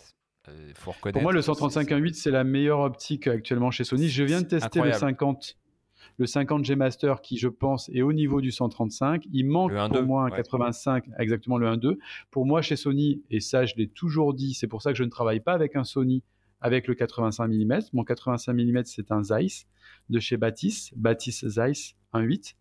il 0.69 0.75
faut 0.75 0.93
reconnaître. 0.93 1.15
Pour 1.15 1.23
moi, 1.23 1.33
le 1.33 1.43
135 1.43 1.89
1.8, 1.89 2.13
c'est 2.13 2.31
la 2.31 2.45
meilleure 2.45 2.81
optique 2.81 3.27
actuellement 3.27 3.71
chez 3.71 3.85
Sony. 3.85 4.09
Je 4.09 4.23
viens 4.23 4.43
de 4.43 4.47
tester 4.47 4.81
le 4.81 4.93
50 4.93 5.57
le 6.19 6.27
50 6.27 6.65
G 6.65 6.75
Master 6.75 7.21
qui, 7.21 7.39
je 7.39 7.49
pense, 7.49 7.89
est 7.91 8.03
au 8.03 8.13
niveau 8.13 8.41
du 8.41 8.51
135. 8.51 9.25
Il 9.33 9.47
manque 9.47 9.73
pour 9.73 10.03
moi 10.03 10.25
un 10.25 10.31
85, 10.31 11.05
exactement 11.19 11.59
le 11.59 11.69
1.2. 11.69 11.97
Pour 12.31 12.45
moi, 12.45 12.61
chez 12.61 12.75
Sony, 12.77 13.23
et 13.31 13.41
ça, 13.41 13.67
je 13.67 13.75
l'ai 13.77 13.89
toujours 13.89 14.35
dit, 14.35 14.55
c'est 14.55 14.67
pour 14.67 14.83
ça 14.83 14.91
que 14.91 14.99
je 14.99 15.05
ne 15.05 15.11
travaille 15.11 15.41
pas 15.41 15.53
avec 15.53 15.77
un 15.77 15.85
Sony 15.85 16.25
avec 16.61 16.87
le 16.89 16.95
85 16.95 17.49
mm. 17.49 17.79
Mon 17.93 18.05
85 18.05 18.53
mm, 18.53 18.83
c'est 18.85 19.13
un 19.13 19.23
Zeiss 19.23 19.67
de 20.09 20.21
chez 20.21 20.37
Batis, 20.37 20.91
Batis 20.97 21.41
Zeiss 21.45 21.95
1.8. 22.15 22.55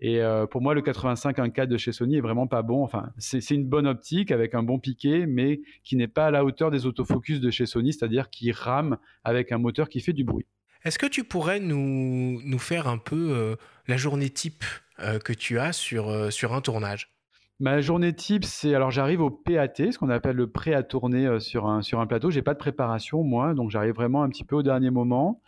Et 0.00 0.20
euh, 0.20 0.46
pour 0.46 0.62
moi, 0.62 0.74
le 0.74 0.82
85 0.82 1.38
1.4 1.38 1.66
de 1.66 1.76
chez 1.76 1.92
Sony 1.92 2.16
est 2.16 2.20
vraiment 2.20 2.46
pas 2.46 2.62
bon. 2.62 2.82
Enfin, 2.82 3.10
c'est 3.18 3.50
une 3.50 3.66
bonne 3.66 3.86
optique 3.86 4.30
avec 4.30 4.54
un 4.54 4.62
bon 4.62 4.78
piqué, 4.78 5.26
mais 5.26 5.60
qui 5.84 5.96
n'est 5.96 6.08
pas 6.08 6.26
à 6.26 6.30
la 6.30 6.44
hauteur 6.44 6.70
des 6.70 6.86
autofocus 6.86 7.40
de 7.40 7.50
chez 7.50 7.66
Sony, 7.66 7.92
c'est-à-dire 7.92 8.30
qui 8.30 8.52
rame 8.52 8.98
avec 9.24 9.52
un 9.52 9.58
moteur 9.58 9.88
qui 9.88 10.00
fait 10.00 10.12
du 10.12 10.24
bruit. 10.24 10.46
Est-ce 10.84 10.98
que 10.98 11.06
tu 11.06 11.24
pourrais 11.24 11.60
nous, 11.60 12.58
faire 12.58 12.86
un 12.88 12.98
peu 12.98 13.32
euh, 13.32 13.56
la 13.88 13.96
journée 13.96 14.30
type 14.30 14.64
euh, 15.00 15.18
que 15.18 15.32
tu 15.32 15.58
as 15.58 15.72
sur, 15.72 16.32
sur 16.32 16.54
un 16.54 16.60
tournage? 16.60 17.15
Ma 17.58 17.80
journée 17.80 18.12
type, 18.12 18.44
c'est 18.44 18.74
alors 18.74 18.90
j'arrive 18.90 19.22
au 19.22 19.30
PAT, 19.30 19.90
ce 19.90 19.96
qu'on 19.96 20.10
appelle 20.10 20.36
le 20.36 20.46
prêt 20.46 20.74
à 20.74 20.82
tourner 20.82 21.26
euh, 21.26 21.38
sur 21.38 21.66
un 21.66 22.06
plateau. 22.06 22.30
J'ai 22.30 22.42
pas 22.42 22.52
de 22.52 22.58
préparation 22.58 23.22
moi, 23.22 23.54
donc 23.54 23.70
j'arrive 23.70 23.94
vraiment 23.94 24.22
un 24.22 24.28
petit 24.28 24.44
peu 24.44 24.56
au 24.56 24.62
dernier 24.62 24.90
moment. 24.90 25.40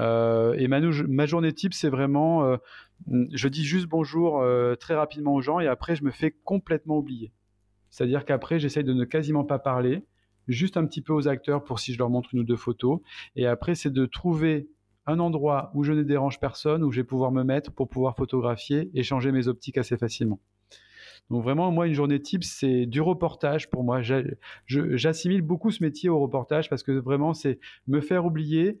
Euh, 0.00 0.54
et 0.54 0.66
ma, 0.66 0.80
ma 0.80 1.26
journée 1.26 1.52
type, 1.52 1.72
c'est 1.72 1.88
vraiment, 1.88 2.42
euh, 2.42 2.56
je 3.06 3.46
dis 3.46 3.62
juste 3.64 3.86
bonjour 3.86 4.44
très 4.80 4.96
rapidement 4.96 5.34
aux 5.34 5.40
gens 5.40 5.60
et 5.60 5.68
après 5.68 5.94
je 5.94 6.02
me 6.02 6.10
fais 6.10 6.32
complètement 6.32 6.98
oublier. 6.98 7.32
C'est-à-dire 7.90 8.24
qu'après 8.24 8.58
j'essaye 8.58 8.82
de 8.82 8.92
ne 8.92 9.04
quasiment 9.04 9.44
pas 9.44 9.60
parler, 9.60 10.04
juste 10.48 10.76
un 10.76 10.84
petit 10.84 11.00
peu 11.00 11.12
aux 11.12 11.28
acteurs 11.28 11.62
pour 11.62 11.78
si 11.78 11.92
je 11.92 11.98
leur 11.98 12.10
montre 12.10 12.30
une 12.32 12.40
ou 12.40 12.44
deux 12.44 12.56
photos. 12.56 12.98
Et 13.36 13.46
après 13.46 13.76
c'est 13.76 13.92
de 13.92 14.04
trouver 14.06 14.68
un 15.06 15.20
endroit 15.20 15.70
où 15.74 15.84
je 15.84 15.92
ne 15.92 16.02
dérange 16.02 16.40
personne, 16.40 16.82
où 16.82 16.90
je 16.90 17.02
vais 17.02 17.06
pouvoir 17.06 17.30
me 17.30 17.44
mettre 17.44 17.70
pour 17.70 17.88
pouvoir 17.88 18.16
photographier 18.16 18.90
et 18.94 19.04
changer 19.04 19.30
mes 19.30 19.46
optiques 19.46 19.78
assez 19.78 19.96
facilement. 19.96 20.40
Donc 21.30 21.42
vraiment, 21.42 21.70
moi, 21.70 21.86
une 21.86 21.94
journée 21.94 22.20
type, 22.20 22.44
c'est 22.44 22.86
du 22.86 23.00
reportage 23.00 23.70
pour 23.70 23.84
moi. 23.84 24.00
J'assimile 24.66 25.42
beaucoup 25.42 25.70
ce 25.70 25.82
métier 25.82 26.08
au 26.08 26.18
reportage 26.20 26.68
parce 26.68 26.82
que 26.82 26.92
vraiment, 26.92 27.34
c'est 27.34 27.58
me 27.86 28.00
faire 28.00 28.24
oublier, 28.24 28.80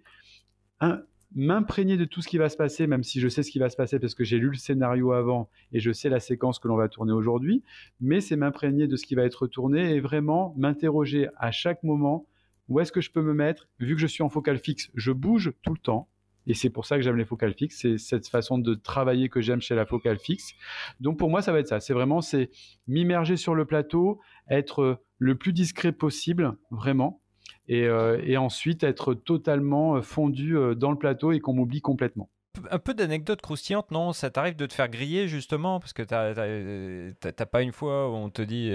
m'imprégner 1.34 1.96
de 1.96 2.04
tout 2.04 2.20
ce 2.20 2.28
qui 2.28 2.38
va 2.38 2.48
se 2.48 2.56
passer, 2.56 2.86
même 2.86 3.02
si 3.02 3.20
je 3.20 3.28
sais 3.28 3.42
ce 3.42 3.50
qui 3.50 3.58
va 3.58 3.70
se 3.70 3.76
passer 3.76 3.98
parce 3.98 4.14
que 4.14 4.24
j'ai 4.24 4.38
lu 4.38 4.50
le 4.50 4.56
scénario 4.56 5.12
avant 5.12 5.48
et 5.72 5.80
je 5.80 5.92
sais 5.92 6.08
la 6.08 6.20
séquence 6.20 6.58
que 6.58 6.68
l'on 6.68 6.76
va 6.76 6.88
tourner 6.88 7.12
aujourd'hui, 7.12 7.62
mais 8.00 8.20
c'est 8.20 8.36
m'imprégner 8.36 8.86
de 8.86 8.96
ce 8.96 9.06
qui 9.06 9.14
va 9.14 9.24
être 9.24 9.46
tourné 9.46 9.94
et 9.94 10.00
vraiment 10.00 10.54
m'interroger 10.58 11.28
à 11.38 11.50
chaque 11.50 11.82
moment 11.82 12.26
où 12.68 12.80
est-ce 12.80 12.92
que 12.92 13.00
je 13.00 13.10
peux 13.10 13.22
me 13.22 13.34
mettre, 13.34 13.68
vu 13.80 13.94
que 13.94 14.00
je 14.00 14.06
suis 14.06 14.22
en 14.22 14.28
focal 14.28 14.58
fixe, 14.58 14.90
je 14.94 15.10
bouge 15.12 15.52
tout 15.62 15.72
le 15.72 15.78
temps. 15.78 16.08
Et 16.46 16.54
c'est 16.54 16.70
pour 16.70 16.86
ça 16.86 16.96
que 16.96 17.02
j'aime 17.02 17.16
les 17.16 17.24
focales 17.24 17.54
fixes. 17.54 17.78
C'est 17.80 17.98
cette 17.98 18.28
façon 18.28 18.58
de 18.58 18.74
travailler 18.74 19.28
que 19.28 19.40
j'aime 19.40 19.60
chez 19.60 19.74
la 19.74 19.86
focale 19.86 20.18
fixe. 20.18 20.52
Donc 21.00 21.18
pour 21.18 21.30
moi, 21.30 21.42
ça 21.42 21.52
va 21.52 21.60
être 21.60 21.68
ça. 21.68 21.80
C'est 21.80 21.94
vraiment 21.94 22.20
c'est 22.20 22.50
m'immerger 22.86 23.36
sur 23.36 23.54
le 23.54 23.64
plateau, 23.64 24.20
être 24.48 25.00
le 25.18 25.36
plus 25.36 25.52
discret 25.52 25.92
possible, 25.92 26.56
vraiment, 26.70 27.20
et, 27.68 27.84
euh, 27.84 28.20
et 28.24 28.36
ensuite 28.36 28.82
être 28.82 29.14
totalement 29.14 29.96
euh, 29.96 30.02
fondu 30.02 30.56
euh, 30.56 30.74
dans 30.74 30.90
le 30.90 30.98
plateau 30.98 31.32
et 31.32 31.40
qu'on 31.40 31.52
m'oublie 31.52 31.80
complètement. 31.80 32.28
Un 32.70 32.78
peu 32.78 32.92
d'anecdote 32.92 33.40
croustillante, 33.40 33.90
non? 33.92 34.12
Ça 34.12 34.30
t'arrive 34.30 34.56
de 34.56 34.66
te 34.66 34.74
faire 34.74 34.88
griller 34.88 35.28
justement? 35.28 35.80
Parce 35.80 35.92
que 35.92 36.02
t'as 36.02 37.46
pas 37.46 37.62
une 37.62 37.72
fois 37.72 38.10
où 38.10 38.14
on 38.14 38.28
te 38.28 38.42
dit. 38.42 38.70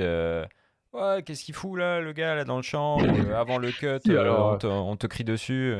Ouais, 0.94 1.22
qu'est-ce 1.22 1.44
qu'il 1.44 1.54
fout 1.54 1.78
là, 1.78 2.00
le 2.00 2.12
gars 2.14 2.34
là 2.34 2.44
dans 2.44 2.56
le 2.56 2.64
champ 2.64 2.98
Avant 3.36 3.60
le 3.60 3.72
cut, 3.72 4.10
alors... 4.10 4.58
on 4.64 4.96
te 4.96 5.06
crie 5.06 5.26
dessus 5.26 5.76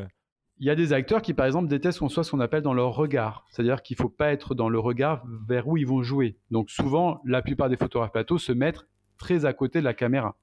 il 0.60 0.66
y 0.66 0.70
a 0.70 0.74
des 0.74 0.92
acteurs 0.92 1.22
qui, 1.22 1.34
par 1.34 1.46
exemple, 1.46 1.68
détestent 1.68 2.00
qu'on 2.00 2.08
soit 2.08 2.24
ce 2.24 2.30
qu'on 2.32 2.40
appelle 2.40 2.62
dans 2.62 2.74
leur 2.74 2.94
regard. 2.94 3.44
C'est-à-dire 3.50 3.82
qu'il 3.82 3.96
ne 3.98 4.02
faut 4.02 4.08
pas 4.08 4.32
être 4.32 4.54
dans 4.54 4.68
le 4.68 4.78
regard 4.78 5.24
vers 5.46 5.68
où 5.68 5.76
ils 5.76 5.86
vont 5.86 6.02
jouer. 6.02 6.36
Donc 6.50 6.70
souvent, 6.70 7.20
la 7.24 7.42
plupart 7.42 7.68
des 7.68 7.76
photographes 7.76 8.12
plateaux 8.12 8.38
se 8.38 8.52
mettent 8.52 8.86
très 9.18 9.44
à 9.44 9.52
côté 9.52 9.78
de 9.80 9.84
la 9.84 9.94
caméra. 9.94 10.36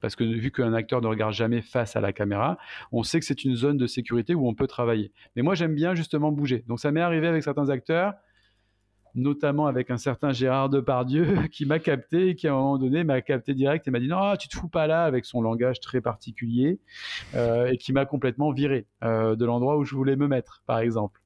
parce 0.00 0.14
que 0.14 0.24
vu 0.24 0.52
qu'un 0.52 0.72
acteur 0.72 1.00
ne 1.00 1.06
regarde 1.06 1.32
jamais 1.32 1.62
face 1.62 1.96
à 1.96 2.00
la 2.00 2.12
caméra, 2.12 2.58
on 2.92 3.02
sait 3.02 3.18
que 3.18 3.26
c'est 3.26 3.44
une 3.44 3.56
zone 3.56 3.76
de 3.76 3.86
sécurité 3.86 4.34
où 4.34 4.46
on 4.46 4.54
peut 4.54 4.66
travailler. 4.66 5.12
Mais 5.34 5.42
moi, 5.42 5.54
j'aime 5.54 5.74
bien 5.74 5.94
justement 5.94 6.30
bouger. 6.30 6.64
Donc 6.68 6.78
ça 6.80 6.92
m'est 6.92 7.00
arrivé 7.00 7.26
avec 7.26 7.42
certains 7.42 7.70
acteurs, 7.70 8.14
notamment 9.16 9.66
avec 9.66 9.90
un 9.90 9.96
certain 9.96 10.30
Gérard 10.32 10.68
Depardieu, 10.68 11.24
qui 11.52 11.66
m'a 11.66 11.78
capté, 11.78 12.36
qui 12.36 12.46
à 12.46 12.52
un 12.52 12.56
moment 12.56 12.78
donné 12.78 13.02
m'a 13.02 13.20
capté 13.22 13.54
direct 13.54 13.88
et 13.88 13.90
m'a 13.90 13.98
dit 13.98 14.08
non, 14.08 14.36
tu 14.36 14.48
te 14.48 14.56
fous 14.56 14.68
pas 14.68 14.86
là 14.86 15.04
avec 15.04 15.24
son 15.24 15.40
langage 15.40 15.80
très 15.80 16.00
particulier, 16.00 16.78
euh, 17.34 17.66
et 17.66 17.78
qui 17.78 17.92
m'a 17.92 18.04
complètement 18.04 18.52
viré 18.52 18.86
euh, 19.02 19.34
de 19.34 19.44
l'endroit 19.44 19.76
où 19.78 19.84
je 19.84 19.94
voulais 19.94 20.16
me 20.16 20.28
mettre, 20.28 20.62
par 20.66 20.78
exemple. 20.78 21.20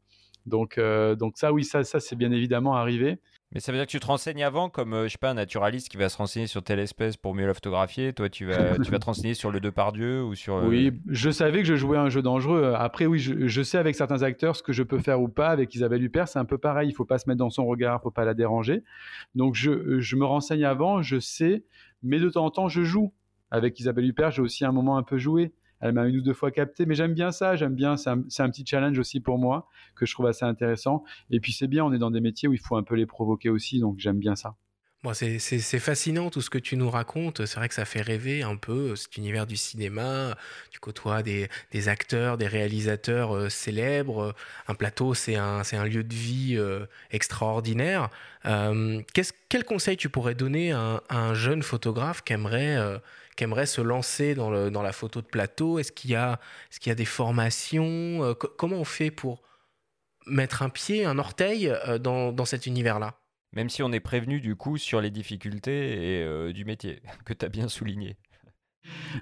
Donc, 0.46 0.78
euh, 0.78 1.14
donc 1.16 1.36
ça, 1.36 1.52
oui, 1.52 1.64
ça, 1.64 1.84
ça 1.84 2.00
c'est 2.00 2.16
bien 2.16 2.32
évidemment 2.32 2.74
arrivé. 2.74 3.18
Mais 3.52 3.58
ça 3.58 3.72
veut 3.72 3.78
dire 3.78 3.86
que 3.86 3.90
tu 3.90 3.98
te 3.98 4.06
renseignes 4.06 4.44
avant, 4.44 4.68
comme 4.68 4.94
euh, 4.94 5.04
je 5.04 5.12
sais 5.12 5.18
pas 5.18 5.30
un 5.30 5.34
naturaliste 5.34 5.88
qui 5.88 5.96
va 5.96 6.08
se 6.08 6.16
renseigner 6.16 6.46
sur 6.46 6.62
telle 6.62 6.78
espèce 6.78 7.16
pour 7.16 7.34
mieux 7.34 7.46
la 7.46 7.54
photographier. 7.54 8.12
Toi, 8.12 8.28
tu 8.28 8.46
vas, 8.46 8.78
tu 8.82 8.92
vas 8.92 9.00
te 9.00 9.06
renseigner 9.06 9.34
sur 9.34 9.50
le 9.50 9.58
Depardieu 9.58 10.22
ou 10.22 10.36
sur. 10.36 10.56
Euh, 10.56 10.68
oui, 10.68 10.92
je 11.08 11.30
savais 11.30 11.58
que 11.58 11.66
je 11.66 11.74
jouais 11.74 11.98
un 11.98 12.10
jeu 12.10 12.22
dangereux. 12.22 12.74
Après, 12.76 13.06
oui, 13.06 13.18
je, 13.18 13.62
sais 13.62 13.76
avec 13.76 13.96
certains 13.96 14.22
acteurs 14.22 14.54
ce 14.54 14.62
que 14.62 14.72
je 14.72 14.84
peux 14.84 15.00
faire 15.00 15.20
ou 15.20 15.28
pas. 15.28 15.48
Avec 15.48 15.74
Isabelle 15.74 16.02
Huppert, 16.04 16.28
c'est 16.28 16.38
un 16.38 16.44
peu 16.44 16.58
pareil. 16.58 16.90
Il 16.90 16.92
faut 16.92 17.04
pas 17.04 17.18
se 17.18 17.28
mettre 17.28 17.38
dans 17.38 17.50
son 17.50 17.66
regard, 17.66 18.00
faut 18.00 18.12
pas 18.12 18.24
la 18.24 18.34
déranger. 18.34 18.84
Donc, 19.34 19.56
je, 19.56 19.98
je 19.98 20.14
me 20.14 20.24
renseigne 20.24 20.64
avant, 20.64 21.02
je 21.02 21.18
sais, 21.18 21.64
mais 22.04 22.20
de 22.20 22.30
temps 22.30 22.44
en 22.44 22.50
temps, 22.50 22.68
je 22.68 22.82
joue. 22.82 23.12
Avec 23.50 23.80
Isabelle 23.80 24.04
Huppert, 24.04 24.30
j'ai 24.30 24.42
aussi 24.42 24.64
un 24.64 24.70
moment 24.70 24.96
un 24.96 25.02
peu 25.02 25.18
joué. 25.18 25.52
Elle 25.80 25.92
m'a 25.92 26.06
une 26.06 26.16
ou 26.16 26.20
deux 26.20 26.34
fois 26.34 26.50
capté, 26.50 26.86
mais 26.86 26.94
j'aime 26.94 27.14
bien 27.14 27.32
ça, 27.32 27.56
j'aime 27.56 27.74
bien, 27.74 27.96
c'est 27.96 28.10
un, 28.10 28.50
petit 28.50 28.64
challenge 28.66 28.98
aussi 28.98 29.20
pour 29.20 29.38
moi 29.38 29.68
que 29.96 30.06
je 30.06 30.12
trouve 30.12 30.26
assez 30.26 30.44
intéressant. 30.44 31.04
Et 31.30 31.40
puis 31.40 31.52
c'est 31.52 31.68
bien, 31.68 31.84
on 31.84 31.92
est 31.92 31.98
dans 31.98 32.10
des 32.10 32.20
métiers 32.20 32.48
où 32.48 32.52
il 32.52 32.60
faut 32.60 32.76
un 32.76 32.82
peu 32.82 32.94
les 32.94 33.06
provoquer 33.06 33.48
aussi, 33.48 33.80
donc 33.80 33.98
j'aime 33.98 34.18
bien 34.18 34.36
ça. 34.36 34.56
Bon, 35.02 35.14
c'est 35.14 35.38
fascinant 35.78 36.28
tout 36.28 36.42
ce 36.42 36.50
que 36.50 36.58
tu 36.58 36.76
nous 36.76 36.90
racontes. 36.90 37.46
C'est 37.46 37.56
vrai 37.56 37.68
que 37.68 37.74
ça 37.74 37.86
fait 37.86 38.02
rêver 38.02 38.42
un 38.42 38.56
peu 38.56 38.94
cet 38.96 39.16
univers 39.16 39.46
du 39.46 39.56
cinéma. 39.56 40.36
Tu 40.70 40.78
côtoies 40.78 41.22
des, 41.22 41.48
des 41.72 41.88
acteurs, 41.88 42.36
des 42.36 42.46
réalisateurs 42.46 43.34
euh, 43.34 43.48
célèbres. 43.48 44.34
Un 44.68 44.74
plateau, 44.74 45.14
c'est 45.14 45.36
un, 45.36 45.62
un, 45.72 45.84
lieu 45.86 46.04
de 46.04 46.14
vie 46.14 46.54
euh, 46.58 46.84
extraordinaire. 47.12 48.10
Euh, 48.44 49.00
quel 49.48 49.64
conseil 49.64 49.96
tu 49.96 50.10
pourrais 50.10 50.34
donner 50.34 50.72
à 50.72 51.02
un, 51.08 51.32
jeune 51.32 51.62
photographe 51.62 52.22
qui 52.22 52.34
aimerait 52.34 53.00
qui 53.36 53.44
aimerait 53.44 53.66
se 53.66 53.80
lancer 53.80 54.34
dans, 54.34 54.50
le, 54.50 54.70
dans 54.70 54.82
la 54.82 54.92
photo 54.92 55.20
de 55.20 55.26
plateau 55.26 55.78
Est-ce 55.78 55.92
qu'il 55.92 56.10
y, 56.10 56.14
a, 56.14 56.40
est 56.72 56.78
qu'il 56.78 56.90
y 56.90 56.92
a 56.92 56.96
des 56.96 57.04
formations 57.04 58.22
euh, 58.22 58.34
Comment 58.34 58.76
on 58.76 58.84
fait 58.84 59.10
pour 59.10 59.42
mettre 60.26 60.62
un 60.62 60.68
pied, 60.68 61.04
un 61.04 61.18
orteil 61.18 61.68
euh, 61.68 61.98
dans, 61.98 62.32
dans 62.32 62.44
cet 62.44 62.66
univers-là? 62.66 63.20
Même 63.52 63.68
si 63.68 63.82
on 63.82 63.92
est 63.92 64.00
prévenu 64.00 64.40
du 64.40 64.54
coup 64.54 64.76
sur 64.76 65.00
les 65.00 65.10
difficultés 65.10 66.20
et, 66.20 66.22
euh, 66.22 66.52
du 66.52 66.64
métier, 66.64 67.02
que 67.24 67.32
tu 67.32 67.44
as 67.44 67.48
bien 67.48 67.68
souligné. 67.68 68.16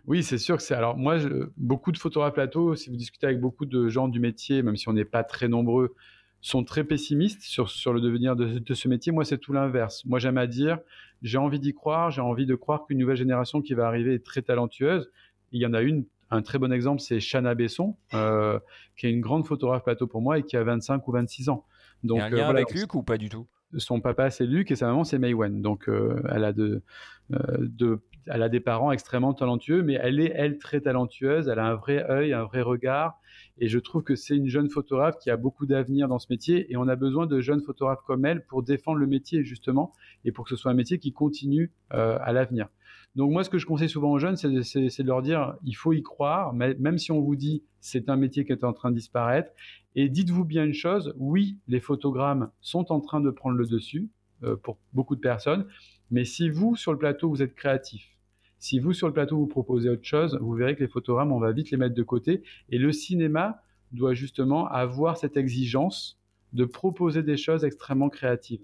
Oui, 0.07 0.23
c'est 0.23 0.39
sûr 0.39 0.57
que 0.57 0.63
c'est. 0.63 0.75
Alors, 0.75 0.97
moi, 0.97 1.19
beaucoup 1.57 1.93
de 1.93 1.99
photographes 1.99 2.35
plateau, 2.35 2.77
si 2.77 2.91
vous 2.91 2.97
discutez 2.97 3.27
avec 3.27 3.41
beaucoup 3.41 3.67
de 3.67 3.89
gens 3.89 4.09
du 4.09 4.21
métier, 4.21 4.63
même 4.63 4.77
si 4.77 4.89
on 4.89 4.93
n'est 4.93 5.05
pas 5.05 5.25
très 5.25 5.49
nombreux, 5.49 5.95
sont 6.41 6.63
très 6.63 6.85
pessimistes 6.85 7.43
sur, 7.43 7.69
sur 7.69 7.93
le 7.93 8.01
devenir 8.01 8.37
de, 8.37 8.59
de 8.59 8.75
ce 8.75 8.89
métier. 8.89 9.11
Moi, 9.11 9.25
c'est 9.25 9.39
tout 9.39 9.53
l'inverse. 9.53 10.05
Moi, 10.05 10.19
j'aime 10.21 10.39
à 10.39 10.47
dire, 10.47 10.79
j'ai 11.23 11.39
envie 11.39 11.61
d'y 11.61 11.75
croire, 11.75 12.11
j'ai 12.11 12.21
envie 12.21 12.47
de 12.47 12.55
croire 12.55 12.87
qu'une 12.87 12.99
nouvelle 12.99 13.17
génération 13.17 13.61
qui 13.63 13.75
va 13.75 13.87
arriver 13.87 14.15
est 14.15 14.25
très 14.25 14.43
talentueuse. 14.43 15.11
Il 15.53 15.61
y 15.61 15.67
en 15.67 15.75
a 15.75 15.83
une, 15.83 16.05
un 16.31 16.43
très 16.43 16.59
bon 16.59 16.73
exemple, 16.73 17.01
c'est 17.01 17.21
Chana 17.21 17.55
Besson, 17.55 17.97
euh, 18.15 18.59
qui 18.97 19.07
est 19.07 19.11
une 19.11 19.21
grande 19.21 19.47
photographe 19.47 19.85
plateau 19.85 20.07
pour 20.07 20.21
moi 20.21 20.39
et 20.39 20.43
qui 20.43 20.57
a 20.57 20.63
25 20.63 21.07
ou 21.09 21.13
26 21.13 21.49
ans. 21.49 21.65
Donc, 22.05 22.19
Il 22.19 22.21
y 22.21 22.23
a 22.23 22.27
un 22.27 22.31
lien 22.31 22.47
euh, 22.47 22.51
avec 22.51 22.73
Luc 22.73 22.95
ou 22.95 23.03
pas 23.03 23.19
du 23.19 23.29
tout? 23.29 23.47
Son 23.77 24.01
papa 24.01 24.31
c'est 24.31 24.47
Luc 24.47 24.71
et 24.71 24.77
sa 24.77 24.87
maman 24.87 25.05
c'est 25.05 25.19
Maywen. 25.19 25.63
Donc 25.63 25.89
euh, 25.89 26.23
elle 26.31 26.45
a 26.45 26.53
de, 26.53 26.83
de, 27.31 28.01
elle 28.27 28.43
a 28.43 28.49
des 28.49 28.61
parents 28.61 28.93
extrêmement 28.93 29.35
talentueux, 29.35 29.83
mais 29.83 29.99
elle 30.01 30.21
est 30.21 30.33
elle 30.35 30.59
très 30.59 30.81
talentueuse. 30.81 31.49
Elle 31.49 31.59
a 31.59 31.67
un 31.67 31.75
vrai 31.75 32.05
œil, 32.11 32.33
un 32.33 32.45
vrai 32.45 32.63
regard. 32.63 33.19
Et 33.59 33.69
je 33.69 33.79
trouve 33.79 34.03
que 34.03 34.15
c'est 34.15 34.37
une 34.37 34.49
jeune 34.49 34.71
photographe 34.71 35.19
qui 35.19 35.31
a 35.31 35.37
beaucoup 35.37 35.67
d'avenir 35.67 36.09
dans 36.09 36.19
ce 36.19 36.27
métier 36.31 36.71
et 36.73 36.77
on 36.77 36.87
a 36.89 36.97
besoin 36.97 37.27
de 37.27 37.41
jeunes 37.41 37.63
photographes 37.63 38.03
comme 38.07 38.25
elle 38.25 38.45
pour 38.47 38.63
défendre 38.63 38.99
le 38.99 39.07
métier 39.07 39.45
justement 39.45 39.93
et 40.25 40.33
pour 40.33 40.45
que 40.45 40.51
ce 40.51 40.57
soit 40.57 40.71
un 40.71 40.75
métier 40.75 40.99
qui 40.99 41.13
continue 41.13 41.73
euh, 41.93 42.19
à 42.21 42.33
l'avenir. 42.33 42.69
Donc 43.17 43.33
moi, 43.33 43.43
ce 43.43 43.51
que 43.51 43.59
je 43.59 43.67
conseille 43.67 43.89
souvent 43.89 44.13
aux 44.13 44.19
jeunes, 44.19 44.37
c'est 44.37 44.49
de, 44.49 45.07
leur 45.07 45.23
dire, 45.23 45.57
il 45.65 45.75
faut 45.75 45.93
y 45.93 46.03
croire, 46.03 46.53
même 46.55 46.99
si 46.99 47.11
on 47.11 47.21
vous 47.21 47.37
dit 47.37 47.63
c'est 47.81 48.09
un 48.09 48.17
métier 48.17 48.45
qui 48.45 48.53
est 48.53 48.65
en 48.65 48.73
train 48.73 48.91
de 48.91 48.97
disparaître. 48.97 49.51
Et 49.97 50.09
dites-vous 50.09 50.45
bien 50.45 50.65
une 50.65 50.75
chose, 50.75 51.15
oui, 51.17 51.57
les 51.67 51.81
photogrammes 51.81 52.51
sont 52.61 52.93
en 52.93 53.01
train 53.01 53.21
de 53.21 53.31
prendre 53.31 53.57
le 53.57 53.67
dessus 53.67 54.09
euh, 54.45 54.57
pour 54.57 54.79
beaucoup 54.93 55.17
de 55.17 55.21
personnes, 55.21 55.67
mais 56.11 56.25
si 56.25 56.49
vous, 56.49 56.77
sur 56.77 56.93
le 56.93 56.99
plateau, 56.99 57.29
vous 57.29 57.43
êtes 57.43 57.55
créatif, 57.55 58.19
si 58.59 58.81
vous, 58.81 58.93
sur 58.93 59.07
le 59.07 59.13
plateau, 59.13 59.37
vous 59.37 59.47
proposez 59.47 59.89
autre 59.89 60.05
chose, 60.05 60.37
vous 60.41 60.53
verrez 60.53 60.75
que 60.75 60.81
les 60.81 60.89
photogrammes, 60.89 61.33
on 61.33 61.39
va 61.39 61.53
vite 61.53 61.71
les 61.71 61.77
mettre 61.77 61.95
de 61.95 62.03
côté. 62.03 62.43
Et 62.71 62.79
le 62.79 62.91
cinéma 62.93 63.63
doit 63.93 64.15
justement 64.15 64.67
avoir 64.69 65.17
cette 65.17 65.37
exigence 65.37 66.19
de 66.53 66.65
proposer 66.65 67.23
des 67.23 67.37
choses 67.37 67.65
extrêmement 67.65 68.09
créatives. 68.09 68.61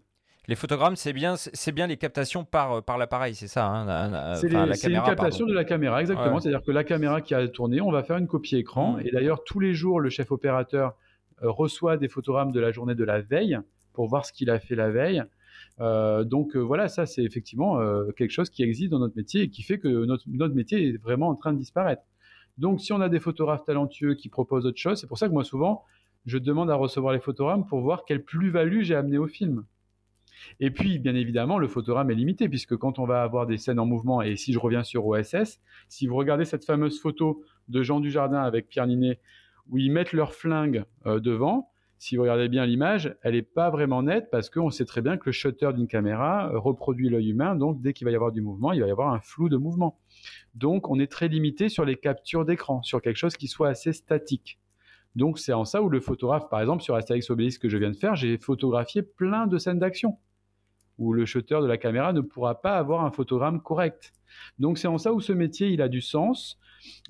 Les 0.46 0.56
photogrammes, 0.56 0.96
c'est 0.96 1.12
bien, 1.12 1.36
c'est 1.36 1.72
bien 1.72 1.86
les 1.86 1.96
captations 1.96 2.44
par, 2.44 2.72
euh, 2.72 2.80
par 2.80 2.98
l'appareil, 2.98 3.34
c'est 3.34 3.48
ça 3.48 3.66
hein, 3.66 4.34
C'est 4.34 4.90
une 4.90 5.02
captation 5.02 5.46
de 5.46 5.54
la 5.54 5.64
caméra, 5.64 6.00
exactement. 6.00 6.40
C'est-à-dire 6.40 6.62
que 6.62 6.72
la 6.72 6.84
caméra 6.84 7.20
qui 7.20 7.34
a 7.34 7.48
tourné, 7.48 7.80
on 7.80 7.90
va 7.90 8.02
faire 8.02 8.18
une 8.18 8.26
copie 8.26 8.56
écran. 8.56 8.94
Mmh. 8.94 9.00
Et 9.06 9.10
d'ailleurs, 9.10 9.44
tous 9.44 9.60
les 9.60 9.74
jours, 9.74 10.00
le 10.00 10.10
chef 10.10 10.30
opérateur 10.32 10.94
euh, 11.42 11.50
reçoit 11.50 11.96
des 11.96 12.08
photogrammes 12.08 12.52
de 12.52 12.60
la 12.60 12.72
journée 12.72 12.94
de 12.94 13.04
la 13.04 13.20
veille 13.20 13.58
pour 13.94 14.08
voir 14.08 14.26
ce 14.26 14.32
qu'il 14.32 14.50
a 14.50 14.58
fait 14.58 14.74
la 14.74 14.90
veille. 14.90 15.22
Euh, 15.80 16.24
donc 16.24 16.54
euh, 16.54 16.60
voilà, 16.60 16.88
ça 16.88 17.04
c'est 17.06 17.24
effectivement 17.24 17.80
euh, 17.80 18.12
quelque 18.12 18.30
chose 18.30 18.50
qui 18.50 18.62
existe 18.62 18.90
dans 18.90 19.00
notre 19.00 19.16
métier 19.16 19.42
et 19.42 19.50
qui 19.50 19.62
fait 19.62 19.78
que 19.78 19.88
notre, 19.88 20.24
notre, 20.28 20.54
métier 20.54 20.88
est 20.88 21.02
vraiment 21.02 21.28
en 21.28 21.34
train 21.34 21.52
de 21.52 21.58
disparaître. 21.58 22.02
Donc 22.58 22.80
si 22.80 22.92
on 22.92 23.00
a 23.00 23.08
des 23.08 23.18
photographes 23.18 23.64
talentueux 23.64 24.14
qui 24.14 24.28
proposent 24.28 24.66
autre 24.66 24.78
chose, 24.78 25.00
c'est 25.00 25.08
pour 25.08 25.18
ça 25.18 25.26
que 25.26 25.32
moi 25.32 25.42
souvent 25.44 25.82
je 26.26 26.38
demande 26.38 26.70
à 26.70 26.76
recevoir 26.76 27.12
les 27.12 27.20
photogrammes 27.20 27.66
pour 27.66 27.80
voir 27.80 28.04
quelle 28.04 28.22
plus-value 28.22 28.82
j'ai 28.82 28.94
amené 28.94 29.18
au 29.18 29.26
film. 29.26 29.64
Et 30.60 30.70
puis, 30.70 30.98
bien 30.98 31.14
évidemment, 31.14 31.58
le 31.58 31.68
photogramme 31.68 32.10
est 32.10 32.14
limité, 32.14 32.48
puisque 32.48 32.76
quand 32.76 32.98
on 32.98 33.06
va 33.06 33.22
avoir 33.22 33.46
des 33.46 33.58
scènes 33.58 33.78
en 33.78 33.86
mouvement, 33.86 34.22
et 34.22 34.36
si 34.36 34.52
je 34.52 34.58
reviens 34.58 34.82
sur 34.82 35.06
OSS, 35.06 35.60
si 35.88 36.06
vous 36.06 36.16
regardez 36.16 36.44
cette 36.44 36.64
fameuse 36.64 37.00
photo 37.00 37.42
de 37.68 37.82
Jean 37.82 38.00
Dujardin 38.00 38.42
avec 38.42 38.68
Pierre 38.68 38.86
Ninet, 38.86 39.20
où 39.70 39.78
ils 39.78 39.90
mettent 39.90 40.12
leur 40.12 40.34
flingue 40.34 40.84
devant, 41.06 41.70
si 41.98 42.16
vous 42.16 42.22
regardez 42.22 42.48
bien 42.48 42.66
l'image, 42.66 43.16
elle 43.22 43.32
n'est 43.32 43.40
pas 43.40 43.70
vraiment 43.70 44.02
nette 44.02 44.28
parce 44.30 44.50
qu'on 44.50 44.68
sait 44.68 44.84
très 44.84 45.00
bien 45.00 45.16
que 45.16 45.22
le 45.26 45.32
shutter 45.32 45.70
d'une 45.72 45.86
caméra 45.86 46.50
reproduit 46.52 47.08
l'œil 47.08 47.30
humain, 47.30 47.54
donc 47.54 47.80
dès 47.80 47.94
qu'il 47.94 48.04
va 48.04 48.10
y 48.10 48.14
avoir 48.14 48.30
du 48.30 48.42
mouvement, 48.42 48.72
il 48.72 48.80
va 48.82 48.88
y 48.88 48.90
avoir 48.90 49.14
un 49.14 49.20
flou 49.20 49.48
de 49.48 49.56
mouvement. 49.56 49.98
Donc 50.54 50.90
on 50.90 50.98
est 50.98 51.10
très 51.10 51.28
limité 51.28 51.70
sur 51.70 51.86
les 51.86 51.96
captures 51.96 52.44
d'écran, 52.44 52.82
sur 52.82 53.00
quelque 53.00 53.16
chose 53.16 53.38
qui 53.38 53.46
soit 53.46 53.68
assez 53.68 53.94
statique. 53.94 54.58
Donc 55.16 55.38
c'est 55.38 55.54
en 55.54 55.64
ça 55.64 55.80
où 55.80 55.88
le 55.88 56.00
photographe, 56.00 56.50
par 56.50 56.60
exemple 56.60 56.82
sur 56.82 56.94
Astérix 56.94 57.30
Obélix 57.30 57.56
que 57.56 57.70
je 57.70 57.78
viens 57.78 57.90
de 57.90 57.96
faire, 57.96 58.16
j'ai 58.16 58.36
photographié 58.36 59.00
plein 59.00 59.46
de 59.46 59.56
scènes 59.56 59.78
d'action 59.78 60.18
où 60.98 61.12
le 61.12 61.26
shutter 61.26 61.60
de 61.60 61.66
la 61.66 61.76
caméra 61.76 62.12
ne 62.12 62.20
pourra 62.20 62.60
pas 62.60 62.76
avoir 62.76 63.04
un 63.04 63.10
photogramme 63.10 63.60
correct. 63.60 64.12
Donc 64.58 64.78
c'est 64.78 64.88
en 64.88 64.98
ça 64.98 65.12
où 65.12 65.20
ce 65.20 65.32
métier 65.32 65.68
il 65.68 65.82
a 65.82 65.88
du 65.88 66.00
sens. 66.00 66.58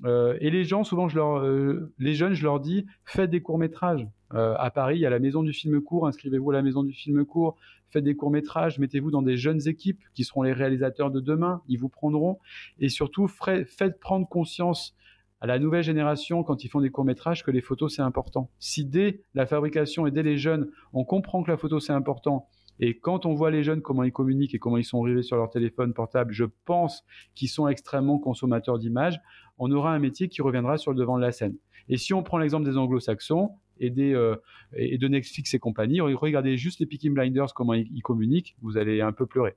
Euh, 0.05 0.37
et 0.39 0.49
les 0.49 0.63
gens, 0.63 0.83
souvent, 0.83 1.07
je 1.07 1.15
leur, 1.15 1.39
euh, 1.39 1.91
les 1.99 2.13
jeunes, 2.13 2.33
je 2.33 2.43
leur 2.43 2.59
dis, 2.59 2.85
faites 3.03 3.29
des 3.29 3.41
courts 3.41 3.57
métrages. 3.57 4.07
Euh, 4.33 4.55
à 4.57 4.71
Paris, 4.71 4.97
il 4.97 5.01
y 5.01 5.05
a 5.05 5.09
la 5.09 5.19
maison 5.19 5.43
du 5.43 5.53
film 5.53 5.81
court. 5.81 6.07
Inscrivez-vous 6.07 6.51
à 6.51 6.53
la 6.53 6.61
maison 6.61 6.83
du 6.83 6.93
film 6.93 7.25
court. 7.25 7.57
Faites 7.89 8.03
des 8.03 8.15
courts 8.15 8.31
métrages. 8.31 8.79
Mettez-vous 8.79 9.11
dans 9.11 9.21
des 9.21 9.37
jeunes 9.37 9.67
équipes 9.67 10.01
qui 10.13 10.23
seront 10.23 10.43
les 10.43 10.53
réalisateurs 10.53 11.11
de 11.11 11.19
demain. 11.19 11.61
Ils 11.67 11.77
vous 11.77 11.89
prendront. 11.89 12.39
Et 12.79 12.89
surtout, 12.89 13.27
faites 13.27 13.99
prendre 13.99 14.27
conscience 14.27 14.95
à 15.41 15.47
la 15.47 15.59
nouvelle 15.59 15.83
génération, 15.83 16.43
quand 16.43 16.63
ils 16.63 16.69
font 16.69 16.81
des 16.81 16.89
courts-métrages, 16.89 17.43
que 17.43 17.51
les 17.51 17.61
photos, 17.61 17.95
c'est 17.95 18.01
important. 18.01 18.49
Si 18.57 18.85
dès 18.85 19.21
la 19.33 19.45
fabrication 19.45 20.07
et 20.07 20.11
dès 20.11 20.23
les 20.23 20.37
jeunes, 20.37 20.69
on 20.93 21.03
comprend 21.03 21.43
que 21.43 21.51
la 21.51 21.57
photo, 21.57 21.79
c'est 21.79 21.93
important, 21.93 22.47
et 22.79 22.97
quand 22.97 23.25
on 23.25 23.33
voit 23.33 23.51
les 23.51 23.63
jeunes, 23.63 23.81
comment 23.81 24.03
ils 24.03 24.11
communiquent 24.11 24.53
et 24.53 24.59
comment 24.59 24.77
ils 24.77 24.85
sont 24.85 25.01
rivés 25.01 25.23
sur 25.23 25.37
leur 25.37 25.49
téléphone 25.49 25.93
portable, 25.93 26.33
je 26.33 26.45
pense 26.65 27.05
qu'ils 27.33 27.49
sont 27.49 27.67
extrêmement 27.67 28.19
consommateurs 28.19 28.79
d'images, 28.79 29.19
on 29.57 29.71
aura 29.71 29.93
un 29.93 29.99
métier 29.99 30.27
qui 30.27 30.41
reviendra 30.41 30.77
sur 30.77 30.91
le 30.91 30.97
devant 30.97 31.17
de 31.17 31.21
la 31.21 31.31
scène. 31.31 31.55
Et 31.87 31.97
si 31.97 32.13
on 32.13 32.23
prend 32.23 32.37
l'exemple 32.37 32.65
des 32.65 32.77
anglo-saxons 32.77 33.51
et, 33.79 33.89
des, 33.89 34.13
euh, 34.13 34.35
et 34.75 34.97
de 34.97 35.07
Netflix 35.07 35.53
et 35.53 35.59
compagnie, 35.59 36.01
regardez 36.01 36.57
juste 36.57 36.79
les 36.79 36.85
Peaky 36.85 37.09
Blinders, 37.09 37.53
comment 37.53 37.73
ils, 37.73 38.01
communiquent, 38.01 38.55
vous 38.61 38.77
allez 38.77 39.01
un 39.01 39.11
peu 39.11 39.25
pleurer. 39.25 39.55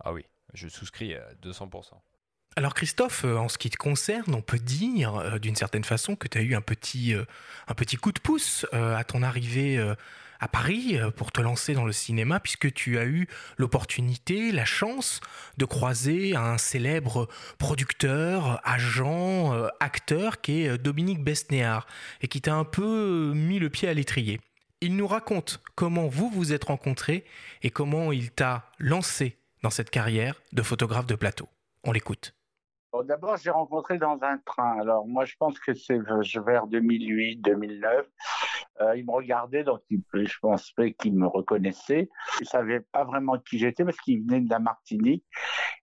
Ah 0.00 0.12
oui, 0.12 0.22
je 0.54 0.68
souscris 0.68 1.14
à 1.14 1.34
200%. 1.42 1.92
Alors 2.56 2.74
Christophe, 2.74 3.24
euh, 3.24 3.36
en 3.36 3.48
ce 3.48 3.58
qui 3.58 3.70
te 3.70 3.76
concerne, 3.76 4.34
on 4.34 4.42
peut 4.42 4.58
dire 4.58 5.14
euh, 5.14 5.38
d'une 5.38 5.54
certaine 5.54 5.84
façon 5.84 6.16
que 6.16 6.26
tu 6.26 6.38
as 6.38 6.42
eu 6.42 6.54
un 6.54 6.60
petit, 6.60 7.14
un 7.68 7.74
petit 7.74 7.96
coup 7.96 8.10
de 8.10 8.18
pouce 8.18 8.66
à 8.72 9.04
ton 9.04 9.22
arrivée 9.22 9.78
à 10.40 10.48
Paris 10.48 10.98
euh, 10.98 11.10
pour 11.10 11.32
te 11.32 11.40
lancer 11.40 11.74
dans 11.74 11.84
le 11.84 11.92
cinéma 11.92 12.40
puisque 12.40 12.72
tu 12.72 12.98
as 12.98 13.04
eu 13.04 13.26
l'opportunité, 13.56 14.52
la 14.52 14.64
chance 14.64 15.20
de 15.56 15.64
croiser 15.64 16.36
un 16.36 16.58
célèbre 16.58 17.28
producteur, 17.58 18.60
agent, 18.64 19.54
euh, 19.54 19.68
acteur 19.80 20.40
qui 20.40 20.62
est 20.62 20.68
euh, 20.68 20.78
Dominique 20.78 21.22
Besnéard 21.22 21.86
et 22.20 22.28
qui 22.28 22.40
t'a 22.40 22.54
un 22.54 22.64
peu 22.64 23.32
mis 23.34 23.58
le 23.58 23.70
pied 23.70 23.88
à 23.88 23.94
l'étrier. 23.94 24.40
Il 24.80 24.96
nous 24.96 25.08
raconte 25.08 25.60
comment 25.74 26.06
vous 26.06 26.30
vous 26.30 26.52
êtes 26.52 26.64
rencontrés 26.64 27.24
et 27.62 27.70
comment 27.70 28.12
il 28.12 28.30
t'a 28.30 28.70
lancé 28.78 29.36
dans 29.62 29.70
cette 29.70 29.90
carrière 29.90 30.40
de 30.52 30.62
photographe 30.62 31.06
de 31.06 31.16
plateau. 31.16 31.48
On 31.82 31.90
l'écoute. 31.90 32.37
D'abord, 33.04 33.36
j'ai 33.36 33.50
rencontré 33.50 33.98
dans 33.98 34.18
un 34.22 34.38
train. 34.38 34.80
Alors, 34.80 35.06
moi, 35.06 35.24
je 35.24 35.34
pense 35.38 35.58
que 35.58 35.74
c'est 35.74 35.98
vers 35.98 36.66
2008, 36.66 37.36
2009. 37.36 38.06
Euh, 38.80 38.96
il 38.96 39.04
me 39.04 39.12
regardait, 39.12 39.62
donc 39.64 39.80
je 39.90 40.38
pensais 40.40 40.94
qu'il 40.94 41.14
me 41.14 41.26
reconnaissait. 41.26 42.08
Il 42.40 42.46
savait 42.46 42.80
pas 42.80 43.04
vraiment 43.04 43.38
qui 43.38 43.58
j'étais 43.58 43.84
parce 43.84 43.98
qu'il 43.98 44.22
venait 44.22 44.40
de 44.40 44.50
la 44.50 44.58
Martinique, 44.58 45.24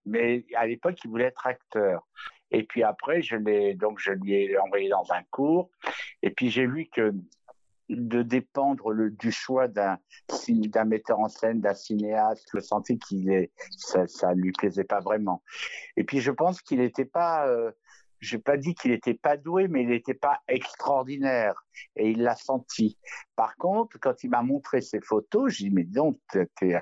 mais 0.06 0.46
à 0.56 0.66
l'époque, 0.66 0.98
il 1.04 1.10
voulait 1.10 1.26
être 1.26 1.46
acteur. 1.46 2.08
Et 2.52 2.64
puis 2.64 2.84
après, 2.84 3.22
je 3.22 3.36
l'ai 3.36 3.76
donc 3.76 4.00
je 4.00 4.12
lui 4.12 4.34
ai 4.34 4.58
envoyé 4.58 4.90
dans 4.90 5.12
un 5.12 5.24
cours. 5.30 5.70
Et 6.22 6.30
puis 6.30 6.50
j'ai 6.50 6.66
vu 6.66 6.88
que 6.88 7.14
de 7.90 8.24
dépendre 8.24 8.92
le, 8.92 9.12
du 9.12 9.32
choix 9.32 9.68
d'un 9.68 9.98
metteur 10.86 11.20
en 11.20 11.30
scène, 11.30 11.62
d'un 11.62 11.74
cinéaste, 11.74 12.48
je 12.54 12.60
sentais 12.60 12.98
qu'il 12.98 13.30
est 13.30 13.52
ça, 13.78 14.08
ça 14.08 14.34
lui 14.34 14.52
plaisait 14.52 14.84
pas 14.84 15.00
vraiment. 15.00 15.44
Et 15.98 16.04
puis 16.04 16.20
je 16.20 16.32
pense 16.32 16.62
qu'il 16.62 16.80
n'était 16.80 17.06
pas 17.06 17.48
euh, 17.48 17.72
j'ai 18.26 18.40
pas 18.40 18.58
dit 18.58 18.74
qu'il 18.76 18.92
n'était 18.92 19.14
pas 19.14 19.38
doué, 19.38 19.68
mais 19.68 19.84
il 19.84 19.90
n'était 19.90 20.14
pas 20.14 20.40
extraordinaire. 20.48 21.66
Et 21.96 22.12
il 22.12 22.24
l'a 22.24 22.36
senti. 22.36 22.98
Par 23.36 23.56
contre, 23.58 24.00
quand 24.00 24.24
il 24.24 24.30
m'a 24.30 24.42
montré 24.42 24.82
ses 24.82 25.02
photos, 25.02 25.54
j'ai 25.54 25.66
dit, 25.66 25.76
mais 25.76 25.84
donc, 25.84 26.20
tu 26.58 26.76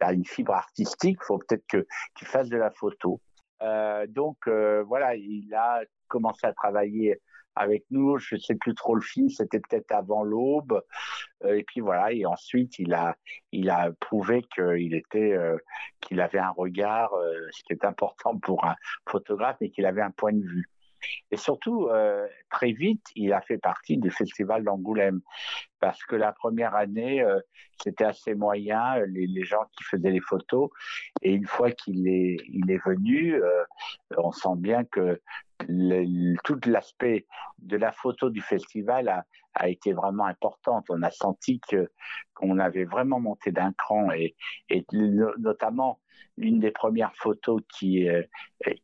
as 0.00 0.12
une 0.12 0.24
fibre 0.24 0.52
artistique, 0.52 1.22
faut 1.22 1.38
peut-être 1.38 1.66
que 1.66 1.86
tu 2.14 2.24
fasses 2.24 2.48
de 2.48 2.56
la 2.56 2.70
photo. 2.70 3.20
Euh, 3.62 4.06
donc, 4.06 4.36
euh, 4.46 4.84
voilà, 4.84 5.16
il 5.16 5.52
a 5.54 5.80
commencé 6.08 6.46
à 6.46 6.52
travailler 6.52 7.20
avec 7.56 7.84
nous. 7.90 8.18
Je 8.18 8.36
sais 8.36 8.54
plus 8.54 8.74
trop 8.74 8.94
le 8.94 9.00
film, 9.00 9.28
c'était 9.28 9.60
peut-être 9.60 9.92
avant 9.92 10.22
l'aube. 10.22 10.82
Euh, 11.44 11.56
et 11.56 11.64
puis 11.64 11.80
voilà, 11.80 12.12
et 12.12 12.24
ensuite 12.26 12.78
il 12.78 12.94
a, 12.94 13.16
il 13.52 13.70
a 13.70 13.90
prouvé 14.00 14.42
qu'il 14.54 14.94
était, 14.94 15.32
euh, 15.32 15.56
qu'il 16.00 16.20
avait 16.20 16.38
un 16.38 16.50
regard, 16.50 17.12
euh, 17.14 17.48
ce 17.50 17.62
qui 17.64 17.72
est 17.72 17.84
important 17.84 18.38
pour 18.38 18.64
un 18.64 18.76
photographe, 19.08 19.56
et 19.60 19.70
qu'il 19.70 19.86
avait 19.86 20.02
un 20.02 20.10
point 20.10 20.32
de 20.32 20.44
vue. 20.44 20.70
Et 21.30 21.36
surtout, 21.36 21.88
très 22.50 22.72
vite, 22.72 23.04
il 23.14 23.32
a 23.32 23.40
fait 23.40 23.58
partie 23.58 23.96
du 23.96 24.10
festival 24.10 24.64
d'Angoulême. 24.64 25.20
Parce 25.86 26.02
que 26.02 26.16
la 26.16 26.32
première 26.32 26.74
année, 26.74 27.22
euh, 27.22 27.38
c'était 27.80 28.06
assez 28.06 28.34
moyen, 28.34 28.98
les, 29.06 29.28
les, 29.28 29.44
gens 29.44 29.64
qui 29.70 29.84
faisaient 29.84 30.10
les 30.10 30.20
photos. 30.20 30.68
Et 31.22 31.32
une 31.32 31.46
fois 31.46 31.70
qu'il 31.70 32.08
est, 32.08 32.38
venu, 32.84 33.34
euh, 33.34 33.62
on 34.18 34.32
sent 34.32 34.56
bien 34.56 34.82
que 34.82 35.20
tout 36.42 36.58
l'aspect 36.66 37.28
de 37.58 37.76
la 37.76 37.92
photo 37.92 38.30
du 38.30 38.40
festival 38.40 39.24
a, 39.54 39.68
été 39.68 39.92
vraiment 39.92 40.26
importante. 40.26 40.86
On 40.88 41.02
a 41.04 41.10
senti 41.12 41.60
qu'on 42.34 42.58
avait 42.58 42.84
vraiment 42.84 43.20
monté 43.20 43.52
d'un 43.52 43.72
cran 43.72 44.10
et, 44.10 44.34
notamment 45.38 46.00
l'une 46.36 46.58
des 46.58 46.72
premières 46.72 47.14
photos 47.14 47.62
qui, 47.72 48.08
euh, 48.08 48.22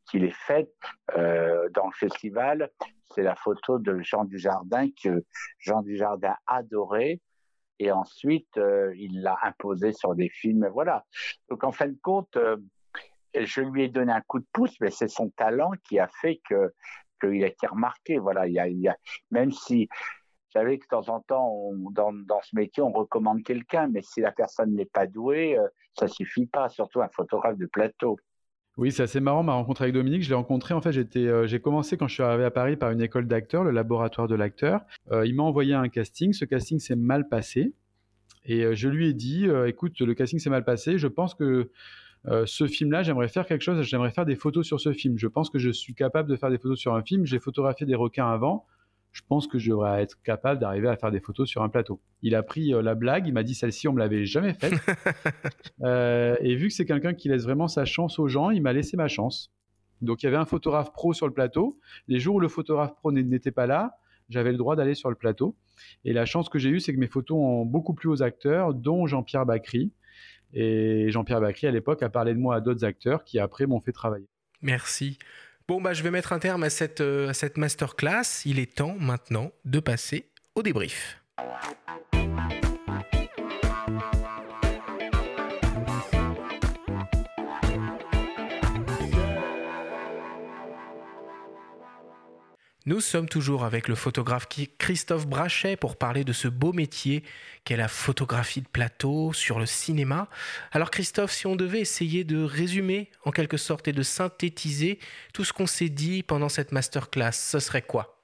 qu'il 0.06 0.24
est 0.24 0.36
faite 0.46 0.72
euh, 1.16 1.68
dans 1.74 1.86
le 1.86 1.92
festival, 1.92 2.70
c'est 3.14 3.22
la 3.22 3.36
photo 3.36 3.78
de 3.78 4.00
Jean 4.00 4.24
Dujardin 4.24 4.88
que 5.02 5.24
Jean 5.58 5.82
Dujardin 5.82 6.34
adorait. 6.46 7.20
Et 7.78 7.90
ensuite, 7.90 8.56
euh, 8.58 8.92
il 8.96 9.22
l'a 9.22 9.36
imposé 9.42 9.92
sur 9.92 10.14
des 10.14 10.28
films. 10.28 10.68
Voilà. 10.72 11.04
Donc, 11.48 11.64
en 11.64 11.72
fin 11.72 11.88
de 11.88 11.98
compte, 12.00 12.36
euh, 12.36 12.56
je 13.34 13.60
lui 13.60 13.84
ai 13.84 13.88
donné 13.88 14.12
un 14.12 14.20
coup 14.20 14.38
de 14.38 14.46
pouce, 14.52 14.76
mais 14.80 14.90
c'est 14.90 15.08
son 15.08 15.30
talent 15.30 15.72
qui 15.88 15.98
a 15.98 16.08
fait 16.20 16.40
que 16.48 16.72
qu'il 17.20 17.42
a 17.42 17.48
été 17.48 17.66
remarqué. 17.66 18.18
Voilà. 18.18 18.46
Il 18.46 18.54
y 18.54 18.88
a, 18.88 18.96
même 19.30 19.50
si 19.50 19.86
vous 19.86 20.60
savez 20.60 20.78
que 20.78 20.84
de 20.84 20.88
temps 20.88 21.08
en 21.08 21.20
temps, 21.20 21.70
dans, 21.92 22.12
dans, 22.12 22.40
ce 22.42 22.54
métier, 22.54 22.82
on 22.82 22.92
recommande 22.92 23.42
quelqu'un, 23.42 23.88
mais 23.88 24.02
si 24.02 24.20
la 24.20 24.32
personne 24.32 24.74
n'est 24.74 24.84
pas 24.84 25.06
douée, 25.06 25.56
euh, 25.58 25.66
ça 25.98 26.08
suffit 26.08 26.46
pas, 26.46 26.68
surtout 26.68 27.00
un 27.00 27.08
photographe 27.08 27.56
de 27.56 27.66
plateau. 27.66 28.18
Oui, 28.78 28.90
c'est 28.90 29.02
assez 29.02 29.20
marrant 29.20 29.42
ma 29.42 29.52
rencontre 29.52 29.82
avec 29.82 29.92
Dominique. 29.92 30.22
Je 30.22 30.30
l'ai 30.30 30.34
rencontré, 30.34 30.72
en 30.72 30.80
fait, 30.80 30.92
j'étais, 30.92 31.26
euh, 31.26 31.46
j'ai 31.46 31.60
commencé 31.60 31.98
quand 31.98 32.08
je 32.08 32.14
suis 32.14 32.22
arrivé 32.22 32.44
à 32.44 32.50
Paris 32.50 32.76
par 32.76 32.90
une 32.90 33.02
école 33.02 33.28
d'acteurs, 33.28 33.64
le 33.64 33.70
laboratoire 33.70 34.28
de 34.28 34.34
l'acteur. 34.34 34.80
Euh, 35.10 35.26
il 35.26 35.34
m'a 35.34 35.42
envoyé 35.42 35.74
un 35.74 35.88
casting. 35.88 36.32
Ce 36.32 36.46
casting 36.46 36.78
s'est 36.78 36.96
mal 36.96 37.28
passé. 37.28 37.74
Et 38.46 38.64
euh, 38.64 38.74
je 38.74 38.88
lui 38.88 39.08
ai 39.08 39.12
dit, 39.12 39.46
écoute, 39.66 40.00
le 40.00 40.14
casting 40.14 40.38
s'est 40.38 40.50
mal 40.50 40.64
passé. 40.64 40.96
Je 40.96 41.06
pense 41.06 41.34
que 41.34 41.70
ce 42.46 42.68
film-là, 42.68 43.02
j'aimerais 43.02 43.28
faire 43.28 43.46
quelque 43.46 43.62
chose. 43.62 43.82
J'aimerais 43.82 44.12
faire 44.12 44.24
des 44.24 44.36
photos 44.36 44.64
sur 44.64 44.80
ce 44.80 44.92
film. 44.92 45.18
Je 45.18 45.26
pense 45.26 45.50
que 45.50 45.58
je 45.58 45.70
suis 45.70 45.94
capable 45.94 46.30
de 46.30 46.36
faire 46.36 46.50
des 46.50 46.58
photos 46.58 46.78
sur 46.78 46.94
un 46.94 47.02
film. 47.02 47.26
J'ai 47.26 47.40
photographié 47.40 47.84
des 47.84 47.96
requins 47.96 48.30
avant 48.30 48.64
je 49.12 49.20
pense 49.28 49.46
que 49.46 49.58
je 49.58 49.70
devrais 49.70 50.02
être 50.02 50.20
capable 50.22 50.60
d'arriver 50.60 50.88
à 50.88 50.96
faire 50.96 51.10
des 51.10 51.20
photos 51.20 51.48
sur 51.48 51.62
un 51.62 51.68
plateau. 51.68 52.00
Il 52.22 52.34
a 52.34 52.42
pris 52.42 52.74
euh, 52.74 52.82
la 52.82 52.94
blague, 52.94 53.26
il 53.26 53.32
m'a 53.32 53.42
dit 53.42 53.54
celle-ci, 53.54 53.86
on 53.88 53.92
me 53.92 53.98
l'avait 53.98 54.24
jamais 54.24 54.54
faite. 54.54 54.74
euh, 55.82 56.36
et 56.40 56.54
vu 56.56 56.68
que 56.68 56.74
c'est 56.74 56.86
quelqu'un 56.86 57.12
qui 57.12 57.28
laisse 57.28 57.44
vraiment 57.44 57.68
sa 57.68 57.84
chance 57.84 58.18
aux 58.18 58.28
gens, 58.28 58.50
il 58.50 58.62
m'a 58.62 58.72
laissé 58.72 58.96
ma 58.96 59.08
chance. 59.08 59.52
Donc 60.00 60.22
il 60.22 60.26
y 60.26 60.28
avait 60.28 60.38
un 60.38 60.46
photographe 60.46 60.92
pro 60.92 61.12
sur 61.12 61.26
le 61.26 61.34
plateau. 61.34 61.78
Les 62.08 62.18
jours 62.18 62.36
où 62.36 62.40
le 62.40 62.48
photographe 62.48 62.94
pro 62.94 63.12
n'était 63.12 63.52
pas 63.52 63.66
là, 63.66 63.98
j'avais 64.28 64.50
le 64.50 64.58
droit 64.58 64.76
d'aller 64.76 64.94
sur 64.94 65.10
le 65.10 65.16
plateau. 65.16 65.56
Et 66.04 66.12
la 66.12 66.24
chance 66.24 66.48
que 66.48 66.58
j'ai 66.58 66.70
eue, 66.70 66.80
c'est 66.80 66.94
que 66.94 66.98
mes 66.98 67.06
photos 67.06 67.36
ont 67.38 67.64
beaucoup 67.64 67.94
plu 67.94 68.08
aux 68.08 68.22
acteurs, 68.22 68.74
dont 68.74 69.06
Jean-Pierre 69.06 69.46
Bacry. 69.46 69.92
Et 70.54 71.10
Jean-Pierre 71.10 71.40
Bacry, 71.40 71.66
à 71.66 71.70
l'époque, 71.70 72.02
a 72.02 72.08
parlé 72.08 72.34
de 72.34 72.38
moi 72.38 72.56
à 72.56 72.60
d'autres 72.60 72.84
acteurs 72.84 73.24
qui, 73.24 73.38
après, 73.38 73.66
m'ont 73.66 73.80
fait 73.80 73.92
travailler. 73.92 74.28
Merci. 74.60 75.18
Bon, 75.68 75.80
bah, 75.80 75.92
je 75.92 76.02
vais 76.02 76.10
mettre 76.10 76.32
un 76.32 76.38
terme 76.38 76.64
à 76.64 76.70
cette, 76.70 77.00
euh, 77.00 77.28
à 77.28 77.34
cette 77.34 77.56
masterclass. 77.56 78.42
Il 78.44 78.58
est 78.58 78.74
temps 78.74 78.96
maintenant 78.98 79.52
de 79.64 79.80
passer 79.80 80.28
au 80.54 80.62
débrief. 80.62 81.18
Nous 92.84 93.00
sommes 93.00 93.28
toujours 93.28 93.64
avec 93.64 93.86
le 93.86 93.94
photographe 93.94 94.48
Christophe 94.78 95.28
Brachet 95.28 95.76
pour 95.76 95.94
parler 95.94 96.24
de 96.24 96.32
ce 96.32 96.48
beau 96.48 96.72
métier 96.72 97.22
qu'est 97.62 97.76
la 97.76 97.86
photographie 97.86 98.60
de 98.60 98.66
plateau 98.66 99.32
sur 99.32 99.60
le 99.60 99.66
cinéma. 99.66 100.28
Alors 100.72 100.90
Christophe, 100.90 101.30
si 101.30 101.46
on 101.46 101.54
devait 101.54 101.80
essayer 101.80 102.24
de 102.24 102.42
résumer 102.42 103.08
en 103.24 103.30
quelque 103.30 103.56
sorte 103.56 103.86
et 103.86 103.92
de 103.92 104.02
synthétiser 104.02 104.98
tout 105.32 105.44
ce 105.44 105.52
qu'on 105.52 105.68
s'est 105.68 105.90
dit 105.90 106.24
pendant 106.24 106.48
cette 106.48 106.72
masterclass, 106.72 107.30
ce 107.32 107.60
serait 107.60 107.82
quoi? 107.82 108.21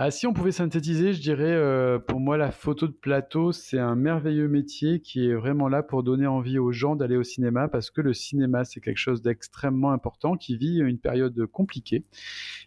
Ah, 0.00 0.12
si 0.12 0.28
on 0.28 0.32
pouvait 0.32 0.52
synthétiser, 0.52 1.12
je 1.12 1.20
dirais, 1.20 1.52
euh, 1.52 1.98
pour 1.98 2.20
moi, 2.20 2.36
la 2.36 2.52
photo 2.52 2.86
de 2.86 2.92
plateau, 2.92 3.50
c'est 3.50 3.80
un 3.80 3.96
merveilleux 3.96 4.46
métier 4.46 5.00
qui 5.00 5.26
est 5.26 5.34
vraiment 5.34 5.66
là 5.66 5.82
pour 5.82 6.04
donner 6.04 6.28
envie 6.28 6.60
aux 6.60 6.70
gens 6.70 6.94
d'aller 6.94 7.16
au 7.16 7.24
cinéma, 7.24 7.66
parce 7.66 7.90
que 7.90 8.00
le 8.00 8.14
cinéma, 8.14 8.64
c'est 8.64 8.80
quelque 8.80 8.98
chose 8.98 9.22
d'extrêmement 9.22 9.90
important, 9.90 10.36
qui 10.36 10.56
vit 10.56 10.78
une 10.78 11.00
période 11.00 11.44
compliquée. 11.46 12.04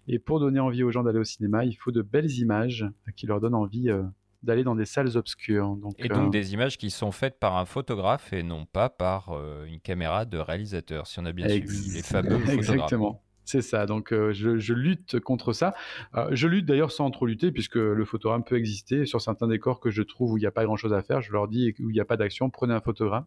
Et 0.09 0.19
pour 0.19 0.41
donner 0.41 0.59
envie 0.59 0.83
aux 0.83 0.91
gens 0.91 1.03
d'aller 1.03 1.19
au 1.19 1.23
cinéma, 1.23 1.63
il 1.63 1.73
faut 1.73 1.91
de 1.91 2.01
belles 2.01 2.31
images 2.31 2.85
qui 3.15 3.27
leur 3.27 3.39
donnent 3.39 3.55
envie 3.55 3.89
euh, 3.89 4.03
d'aller 4.43 4.65
dans 4.65 4.75
des 4.75 4.83
salles 4.83 5.15
obscures. 5.15 5.77
Donc, 5.77 5.93
et 5.99 6.09
donc 6.09 6.27
euh... 6.27 6.29
des 6.31 6.53
images 6.53 6.77
qui 6.77 6.89
sont 6.89 7.13
faites 7.13 7.39
par 7.39 7.55
un 7.55 7.65
photographe 7.65 8.33
et 8.33 8.43
non 8.43 8.65
pas 8.65 8.89
par 8.89 9.41
une 9.65 9.79
caméra 9.79 10.25
de 10.25 10.37
réalisateur, 10.37 11.07
si 11.07 11.19
on 11.19 11.25
a 11.25 11.31
bien 11.31 11.47
Ex 11.47 11.65
suivi 11.65 11.95
les 11.95 12.03
fameux 12.03 12.39
photographes. 12.39 13.21
C'est 13.45 13.61
ça, 13.61 13.85
donc 13.85 14.13
euh, 14.13 14.31
je, 14.33 14.57
je, 14.57 14.73
lutte 14.73 15.19
contre 15.19 15.53
ça. 15.53 15.73
Euh, 16.15 16.29
je 16.31 16.47
lutte 16.47 16.65
d'ailleurs 16.65 16.91
sans 16.91 17.09
trop 17.11 17.25
lutter, 17.25 17.51
puisque 17.51 17.75
le 17.75 18.05
photogramme 18.05 18.43
peut 18.43 18.57
exister 18.57 19.05
sur 19.05 19.21
certains 19.21 19.47
décors 19.47 19.79
que 19.79 19.89
je 19.89 20.03
trouve 20.03 20.33
où 20.33 20.37
il 20.37 20.41
n'y 20.41 20.47
a 20.47 20.51
pas 20.51 20.63
grand-chose 20.65 20.93
à 20.93 21.01
faire. 21.01 21.21
Je 21.21 21.31
leur 21.31 21.47
dis 21.47 21.73
où 21.79 21.89
il 21.89 21.93
n'y 21.93 21.99
a 21.99 22.05
pas 22.05 22.17
d'action, 22.17 22.49
prenez 22.49 22.73
un 22.73 22.81
photogramme. 22.81 23.25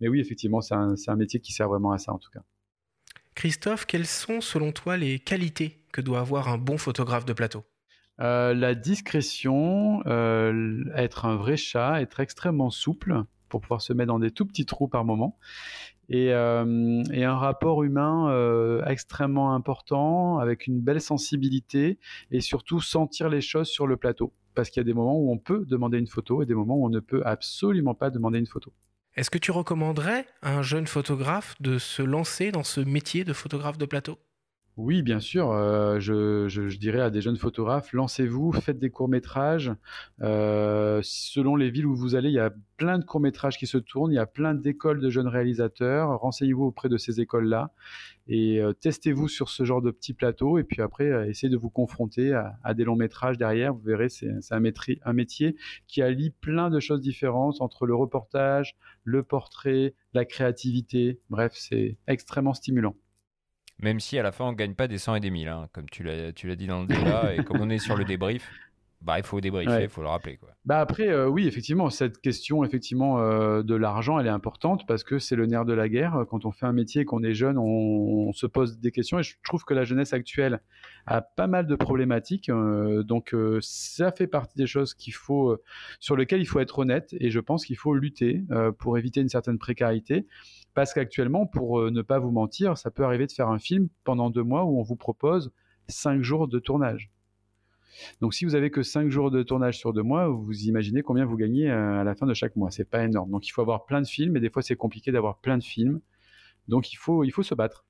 Mais 0.00 0.08
oui, 0.08 0.20
effectivement, 0.20 0.60
c'est 0.60 0.74
un, 0.74 0.94
un, 1.06 1.16
métier 1.16 1.40
qui 1.40 1.52
sert 1.52 1.68
vraiment 1.68 1.92
à 1.92 1.98
ça 1.98 2.12
en 2.12 2.18
tout 2.18 2.30
cas. 2.30 2.40
Christophe, 3.34 3.86
quelles 3.86 4.06
sont 4.06 4.40
selon 4.40 4.72
toi 4.72 4.96
les 4.96 5.18
qualités 5.18 5.78
que 5.92 6.00
doit 6.00 6.20
avoir 6.20 6.48
un 6.48 6.58
bon 6.58 6.78
photographe 6.78 7.24
de 7.24 7.32
plateau? 7.32 7.64
Euh, 8.20 8.54
La 8.54 8.74
discrétion, 8.74 10.02
être 10.94 11.24
un 11.24 11.36
vrai 11.36 11.56
chat, 11.56 12.00
être 12.00 12.20
extrêmement 12.20 12.70
souple 12.70 13.24
pour 13.48 13.60
pouvoir 13.60 13.80
se 13.80 13.92
mettre 13.92 14.08
dans 14.08 14.18
des 14.18 14.30
tout 14.30 14.46
petits 14.46 14.66
trous 14.66 14.88
par 14.88 15.04
moment 15.04 15.38
et, 16.08 16.32
euh, 16.32 17.02
et, 17.12 17.24
un 17.24 17.36
rapport 17.36 17.82
humain 17.82 18.30
euh, 18.30 18.84
extrêmement 18.86 19.54
important, 19.54 20.38
avec 20.38 20.66
une 20.66 20.80
belle 20.80 21.00
sensibilité 21.00 21.98
et 22.30 22.40
surtout 22.40 22.80
sentir 22.80 23.28
les 23.28 23.40
choses 23.40 23.68
sur 23.68 23.86
le 23.86 23.96
plateau. 23.96 24.32
Parce 24.54 24.70
qu'il 24.70 24.80
y 24.80 24.84
a 24.84 24.84
des 24.84 24.94
moments 24.94 25.18
où 25.18 25.30
on 25.30 25.38
peut 25.38 25.64
demander 25.66 25.98
une 25.98 26.06
photo 26.06 26.42
et 26.42 26.46
des 26.46 26.54
moments 26.54 26.76
où 26.76 26.86
on 26.86 26.90
ne 26.90 27.00
peut 27.00 27.22
absolument 27.24 27.94
pas 27.94 28.10
demander 28.10 28.38
une 28.38 28.46
photo. 28.46 28.72
Est-ce 29.16 29.30
que 29.30 29.38
tu 29.38 29.50
recommanderais 29.50 30.26
à 30.42 30.56
un 30.56 30.62
jeune 30.62 30.86
photographe 30.86 31.54
de 31.60 31.78
se 31.78 32.02
lancer 32.02 32.52
dans 32.52 32.64
ce 32.64 32.80
métier 32.80 33.24
de 33.24 33.32
photographe 33.32 33.78
de 33.78 33.86
plateau? 33.86 34.18
Oui, 34.76 35.00
bien 35.00 35.20
sûr. 35.20 35.52
Euh, 35.52 35.98
je, 36.00 36.48
je, 36.48 36.76
dirais 36.76 37.00
à 37.00 37.08
des 37.08 37.22
jeunes 37.22 37.38
photographes, 37.38 37.94
lancez-vous, 37.94 38.52
faites 38.52 38.78
des 38.78 38.90
courts-métrages. 38.90 39.72
Euh, 40.20 41.00
selon 41.02 41.56
les 41.56 41.70
villes 41.70 41.86
où 41.86 41.96
vous 41.96 42.14
allez, 42.14 42.28
il 42.28 42.34
y 42.34 42.38
a 42.38 42.52
plein 42.76 42.98
de 42.98 43.04
courts-métrages 43.04 43.56
qui 43.56 43.66
se 43.66 43.78
tournent, 43.78 44.12
il 44.12 44.16
y 44.16 44.18
a 44.18 44.26
plein 44.26 44.52
d'écoles 44.54 45.00
de 45.00 45.08
jeunes 45.08 45.28
réalisateurs. 45.28 46.20
Renseignez-vous 46.20 46.64
auprès 46.64 46.90
de 46.90 46.98
ces 46.98 47.22
écoles-là 47.22 47.72
et 48.28 48.60
euh, 48.60 48.74
testez-vous 48.74 49.28
sur 49.28 49.48
ce 49.48 49.64
genre 49.64 49.80
de 49.80 49.90
petits 49.90 50.12
plateaux. 50.12 50.58
Et 50.58 50.64
puis 50.64 50.82
après, 50.82 51.30
essayez 51.30 51.50
de 51.50 51.56
vous 51.56 51.70
confronter 51.70 52.34
à, 52.34 52.58
à 52.62 52.74
des 52.74 52.84
longs-métrages 52.84 53.38
derrière. 53.38 53.72
Vous 53.72 53.80
verrez, 53.80 54.10
c'est 54.10 54.28
un, 54.50 54.62
un 55.04 55.12
métier 55.14 55.56
qui 55.86 56.02
allie 56.02 56.30
plein 56.30 56.68
de 56.68 56.80
choses 56.80 57.00
différentes 57.00 57.62
entre 57.62 57.86
le 57.86 57.94
reportage, 57.94 58.76
le 59.04 59.22
portrait, 59.22 59.94
la 60.12 60.26
créativité. 60.26 61.18
Bref, 61.30 61.52
c'est 61.54 61.96
extrêmement 62.06 62.52
stimulant. 62.52 62.94
Même 63.80 64.00
si 64.00 64.18
à 64.18 64.22
la 64.22 64.32
fin 64.32 64.46
on 64.46 64.52
gagne 64.52 64.74
pas 64.74 64.88
des 64.88 64.98
100 64.98 65.16
et 65.16 65.20
des 65.20 65.30
1000, 65.30 65.48
hein, 65.48 65.68
comme 65.72 65.88
tu 65.90 66.02
l'as 66.02 66.32
dit 66.32 66.66
dans 66.66 66.80
le 66.80 66.86
débat, 66.86 67.34
et 67.34 67.44
comme 67.44 67.60
on 67.60 67.70
est 67.70 67.78
sur 67.78 67.96
le 67.96 68.04
débrief, 68.06 68.48
bah, 69.02 69.18
il 69.18 69.24
faut 69.24 69.40
débriefer, 69.40 69.82
il 69.82 69.88
faut 69.88 70.00
le 70.00 70.08
rappeler. 70.08 70.36
Quoi. 70.36 70.48
Bah 70.64 70.80
après, 70.80 71.08
euh, 71.08 71.28
oui, 71.28 71.46
effectivement, 71.46 71.90
cette 71.90 72.18
question 72.18 72.64
effectivement 72.64 73.20
euh, 73.20 73.62
de 73.62 73.74
l'argent, 73.74 74.18
elle 74.18 74.26
est 74.26 74.30
importante 74.30 74.86
parce 74.86 75.04
que 75.04 75.18
c'est 75.18 75.36
le 75.36 75.46
nerf 75.46 75.64
de 75.64 75.74
la 75.74 75.88
guerre. 75.88 76.24
Quand 76.28 76.44
on 76.44 76.50
fait 76.50 76.66
un 76.66 76.72
métier 76.72 77.02
et 77.02 77.04
qu'on 77.04 77.22
est 77.22 77.34
jeune, 77.34 77.58
on, 77.58 78.32
se 78.32 78.46
pose 78.46 78.80
des 78.80 78.90
questions 78.90 79.18
et 79.18 79.22
je 79.22 79.36
trouve 79.44 79.64
que 79.64 79.74
la 79.74 79.84
jeunesse 79.84 80.12
actuelle 80.12 80.60
a 81.06 81.20
pas 81.20 81.46
mal 81.46 81.66
de 81.66 81.76
problématiques. 81.76 82.48
Euh, 82.48 83.02
donc 83.02 83.34
ça 83.60 84.10
fait 84.12 84.26
partie 84.26 84.56
des 84.56 84.66
choses 84.66 84.94
qu'il 84.94 85.14
faut, 85.14 85.56
sur 86.00 86.16
lesquelles 86.16 86.40
il 86.40 86.46
faut 86.46 86.60
être 86.60 86.78
honnête 86.78 87.14
et 87.20 87.30
je 87.30 87.40
pense 87.40 87.66
qu'il 87.66 87.76
faut 87.76 87.94
lutter 87.94 88.42
pour 88.78 88.98
éviter 88.98 89.20
une 89.20 89.28
certaine 89.28 89.58
précarité. 89.58 90.26
Parce 90.76 90.94
qu'actuellement, 90.94 91.46
pour 91.46 91.90
ne 91.90 92.02
pas 92.02 92.20
vous 92.20 92.30
mentir, 92.30 92.78
ça 92.78 92.92
peut 92.92 93.04
arriver 93.04 93.26
de 93.26 93.32
faire 93.32 93.48
un 93.48 93.58
film 93.58 93.88
pendant 94.04 94.30
deux 94.30 94.44
mois 94.44 94.64
où 94.64 94.78
on 94.78 94.82
vous 94.82 94.94
propose 94.94 95.50
cinq 95.88 96.22
jours 96.22 96.46
de 96.46 96.60
tournage. 96.60 97.10
Donc 98.20 98.34
si 98.34 98.44
vous 98.44 98.54
avez 98.54 98.70
que 98.70 98.82
5 98.82 99.08
jours 99.08 99.30
de 99.30 99.42
tournage 99.42 99.78
sur 99.78 99.92
deux 99.92 100.02
mois, 100.02 100.28
vous 100.28 100.64
imaginez 100.64 101.02
combien 101.02 101.24
vous 101.24 101.36
gagnez 101.36 101.70
euh, 101.70 102.00
à 102.00 102.04
la 102.04 102.14
fin 102.14 102.26
de 102.26 102.34
chaque 102.34 102.56
mois. 102.56 102.70
C'est 102.70 102.84
pas 102.88 103.02
énorme. 103.04 103.30
Donc 103.30 103.48
il 103.48 103.50
faut 103.50 103.62
avoir 103.62 103.86
plein 103.86 104.00
de 104.02 104.06
films 104.06 104.36
et 104.36 104.40
des 104.40 104.50
fois 104.50 104.62
c'est 104.62 104.76
compliqué 104.76 105.12
d'avoir 105.12 105.38
plein 105.38 105.58
de 105.58 105.64
films. 105.64 106.00
Donc 106.68 106.92
il 106.92 106.96
faut, 106.96 107.24
il 107.24 107.30
faut 107.30 107.42
se 107.42 107.54
battre. 107.54 107.86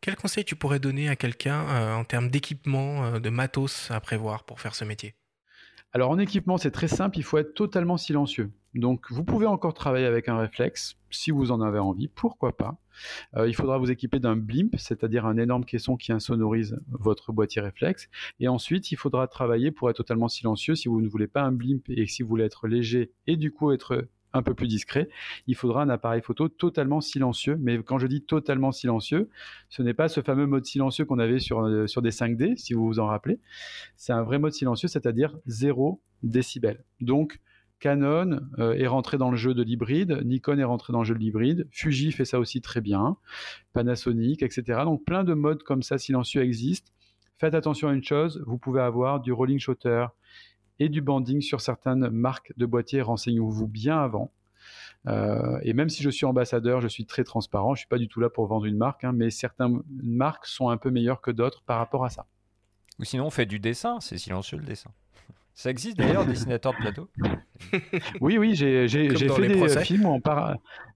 Quel 0.00 0.16
conseil 0.16 0.44
tu 0.44 0.56
pourrais 0.56 0.80
donner 0.80 1.08
à 1.08 1.16
quelqu'un 1.16 1.62
euh, 1.68 1.94
en 1.94 2.04
termes 2.04 2.30
d'équipement, 2.30 3.04
euh, 3.04 3.20
de 3.20 3.30
matos 3.30 3.90
à 3.90 4.00
prévoir 4.00 4.44
pour 4.44 4.60
faire 4.60 4.74
ce 4.74 4.84
métier? 4.84 5.14
Alors 5.92 6.10
en 6.10 6.18
équipement, 6.18 6.58
c'est 6.58 6.72
très 6.72 6.88
simple, 6.88 7.18
il 7.18 7.22
faut 7.22 7.38
être 7.38 7.54
totalement 7.54 7.96
silencieux. 7.96 8.50
Donc 8.74 9.10
vous 9.10 9.24
pouvez 9.24 9.46
encore 9.46 9.74
travailler 9.74 10.06
avec 10.06 10.28
un 10.28 10.36
réflexe, 10.36 10.96
si 11.10 11.30
vous 11.30 11.50
en 11.52 11.60
avez 11.60 11.78
envie, 11.78 12.08
pourquoi 12.08 12.56
pas. 12.56 12.76
Euh, 13.36 13.48
il 13.48 13.54
faudra 13.54 13.78
vous 13.78 13.90
équiper 13.90 14.18
d'un 14.18 14.36
blimp, 14.36 14.74
c'est-à-dire 14.78 15.26
un 15.26 15.36
énorme 15.36 15.64
caisson 15.64 15.96
qui 15.96 16.12
insonorise 16.12 16.76
votre 16.88 17.32
boîtier 17.32 17.62
réflexe. 17.62 18.08
Et 18.40 18.48
ensuite, 18.48 18.90
il 18.92 18.96
faudra 18.96 19.26
travailler 19.28 19.70
pour 19.70 19.90
être 19.90 19.96
totalement 19.96 20.28
silencieux 20.28 20.74
si 20.74 20.88
vous 20.88 21.00
ne 21.00 21.08
voulez 21.08 21.28
pas 21.28 21.42
un 21.42 21.52
blimp 21.52 21.88
et 21.88 22.06
si 22.06 22.22
vous 22.22 22.28
voulez 22.28 22.44
être 22.44 22.66
léger 22.66 23.12
et 23.26 23.36
du 23.36 23.52
coup 23.52 23.72
être 23.72 24.08
un 24.34 24.42
peu 24.42 24.52
plus 24.52 24.66
discret, 24.66 25.08
il 25.46 25.54
faudra 25.54 25.82
un 25.82 25.88
appareil 25.88 26.20
photo 26.20 26.48
totalement 26.48 27.00
silencieux. 27.00 27.56
Mais 27.60 27.78
quand 27.78 27.98
je 27.98 28.06
dis 28.08 28.20
totalement 28.20 28.72
silencieux, 28.72 29.30
ce 29.68 29.82
n'est 29.82 29.94
pas 29.94 30.08
ce 30.08 30.20
fameux 30.20 30.46
mode 30.46 30.66
silencieux 30.66 31.04
qu'on 31.04 31.20
avait 31.20 31.38
sur, 31.38 31.64
euh, 31.64 31.86
sur 31.86 32.02
des 32.02 32.10
5D, 32.10 32.56
si 32.56 32.74
vous 32.74 32.84
vous 32.84 32.98
en 32.98 33.06
rappelez. 33.06 33.38
C'est 33.96 34.12
un 34.12 34.22
vrai 34.22 34.38
mode 34.38 34.52
silencieux, 34.52 34.88
c'est-à-dire 34.88 35.38
0 35.46 36.02
décibel. 36.24 36.82
Donc, 37.00 37.38
Canon 37.80 38.40
euh, 38.58 38.74
est 38.74 38.86
rentré 38.86 39.18
dans 39.18 39.30
le 39.30 39.36
jeu 39.36 39.54
de 39.54 39.62
l'hybride, 39.62 40.22
Nikon 40.24 40.58
est 40.58 40.64
rentré 40.64 40.92
dans 40.92 41.00
le 41.00 41.04
jeu 41.04 41.14
de 41.14 41.18
l'hybride, 41.18 41.68
Fuji 41.70 42.12
fait 42.12 42.24
ça 42.24 42.38
aussi 42.38 42.60
très 42.60 42.80
bien, 42.80 43.16
Panasonic, 43.72 44.42
etc. 44.42 44.80
Donc 44.84 45.04
plein 45.04 45.24
de 45.24 45.34
modes 45.34 45.62
comme 45.62 45.82
ça 45.82 45.98
silencieux 45.98 46.42
existent. 46.42 46.90
Faites 47.38 47.54
attention 47.54 47.88
à 47.88 47.92
une 47.92 48.04
chose, 48.04 48.42
vous 48.46 48.58
pouvez 48.58 48.80
avoir 48.80 49.20
du 49.20 49.32
rolling 49.32 49.58
shutter 49.58 50.06
et 50.78 50.88
du 50.88 51.00
banding 51.00 51.40
sur 51.40 51.60
certaines 51.60 52.08
marques 52.08 52.52
de 52.56 52.66
boîtiers. 52.66 53.02
Renseignez-vous 53.02 53.66
bien 53.66 53.98
avant. 53.98 54.32
Euh, 55.06 55.58
et 55.62 55.72
même 55.74 55.88
si 55.88 56.02
je 56.02 56.10
suis 56.10 56.26
ambassadeur, 56.26 56.80
je 56.80 56.88
suis 56.88 57.06
très 57.06 57.24
transparent. 57.24 57.74
Je 57.74 57.80
suis 57.80 57.88
pas 57.88 57.98
du 57.98 58.08
tout 58.08 58.20
là 58.20 58.30
pour 58.30 58.46
vendre 58.46 58.64
une 58.64 58.76
marque, 58.76 59.04
hein, 59.04 59.12
mais 59.12 59.30
certaines 59.30 59.82
marques 60.02 60.46
sont 60.46 60.70
un 60.70 60.76
peu 60.76 60.90
meilleures 60.90 61.20
que 61.20 61.30
d'autres 61.30 61.62
par 61.62 61.78
rapport 61.78 62.04
à 62.04 62.10
ça. 62.10 62.26
Ou 62.98 63.04
sinon, 63.04 63.26
on 63.26 63.30
fait 63.30 63.46
du 63.46 63.58
dessin. 63.58 63.98
C'est 64.00 64.18
silencieux 64.18 64.58
le 64.58 64.64
dessin. 64.64 64.90
Ça 65.54 65.70
existe 65.70 65.96
d'ailleurs, 65.96 66.26
dessinateur 66.26 66.72
de 66.72 66.78
plateau? 66.78 67.08
Oui, 68.20 68.38
oui, 68.38 68.54
j'ai 68.56 68.88
fait 68.88 69.48
des 69.48 69.68
films 69.84 70.06
en 70.06 70.20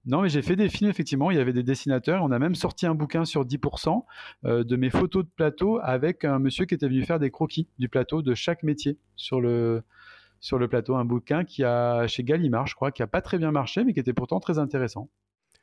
Non, 0.05 0.21
mais 0.21 0.29
j'ai 0.29 0.41
fait 0.41 0.57
des 0.57 0.67
films, 0.67 0.89
effectivement. 0.89 1.31
Il 1.31 1.37
y 1.37 1.39
avait 1.39 1.53
des 1.53 1.63
dessinateurs. 1.63 2.23
On 2.23 2.31
a 2.31 2.39
même 2.39 2.55
sorti 2.55 2.85
un 2.85 2.93
bouquin 2.93 3.23
sur 3.23 3.45
10% 3.45 4.03
euh, 4.45 4.63
de 4.65 4.75
mes 4.75 4.89
photos 4.89 5.23
de 5.23 5.29
plateau 5.29 5.79
avec 5.81 6.25
un 6.25 6.39
monsieur 6.39 6.65
qui 6.65 6.75
était 6.75 6.87
venu 6.87 7.03
faire 7.03 7.19
des 7.19 7.31
croquis 7.31 7.69
du 7.79 7.87
plateau 7.87 8.21
de 8.21 8.35
chaque 8.35 8.63
métier 8.63 8.97
sur 9.15 9.39
le, 9.39 9.83
sur 10.41 10.59
le 10.59 10.67
plateau. 10.67 10.95
Un 10.95 11.05
bouquin 11.05 11.45
qui 11.45 11.63
a, 11.63 12.05
chez 12.07 12.25
Gallimard, 12.25 12.67
je 12.67 12.75
crois, 12.75 12.91
qui 12.91 13.01
a 13.01 13.07
pas 13.07 13.21
très 13.21 13.37
bien 13.37 13.51
marché, 13.51 13.85
mais 13.85 13.93
qui 13.93 14.01
était 14.01 14.13
pourtant 14.13 14.41
très 14.41 14.59
intéressant. 14.59 15.09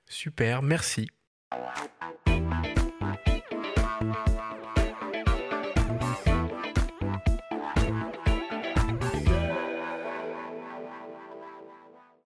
Super, 0.07 0.63
merci. 0.63 1.09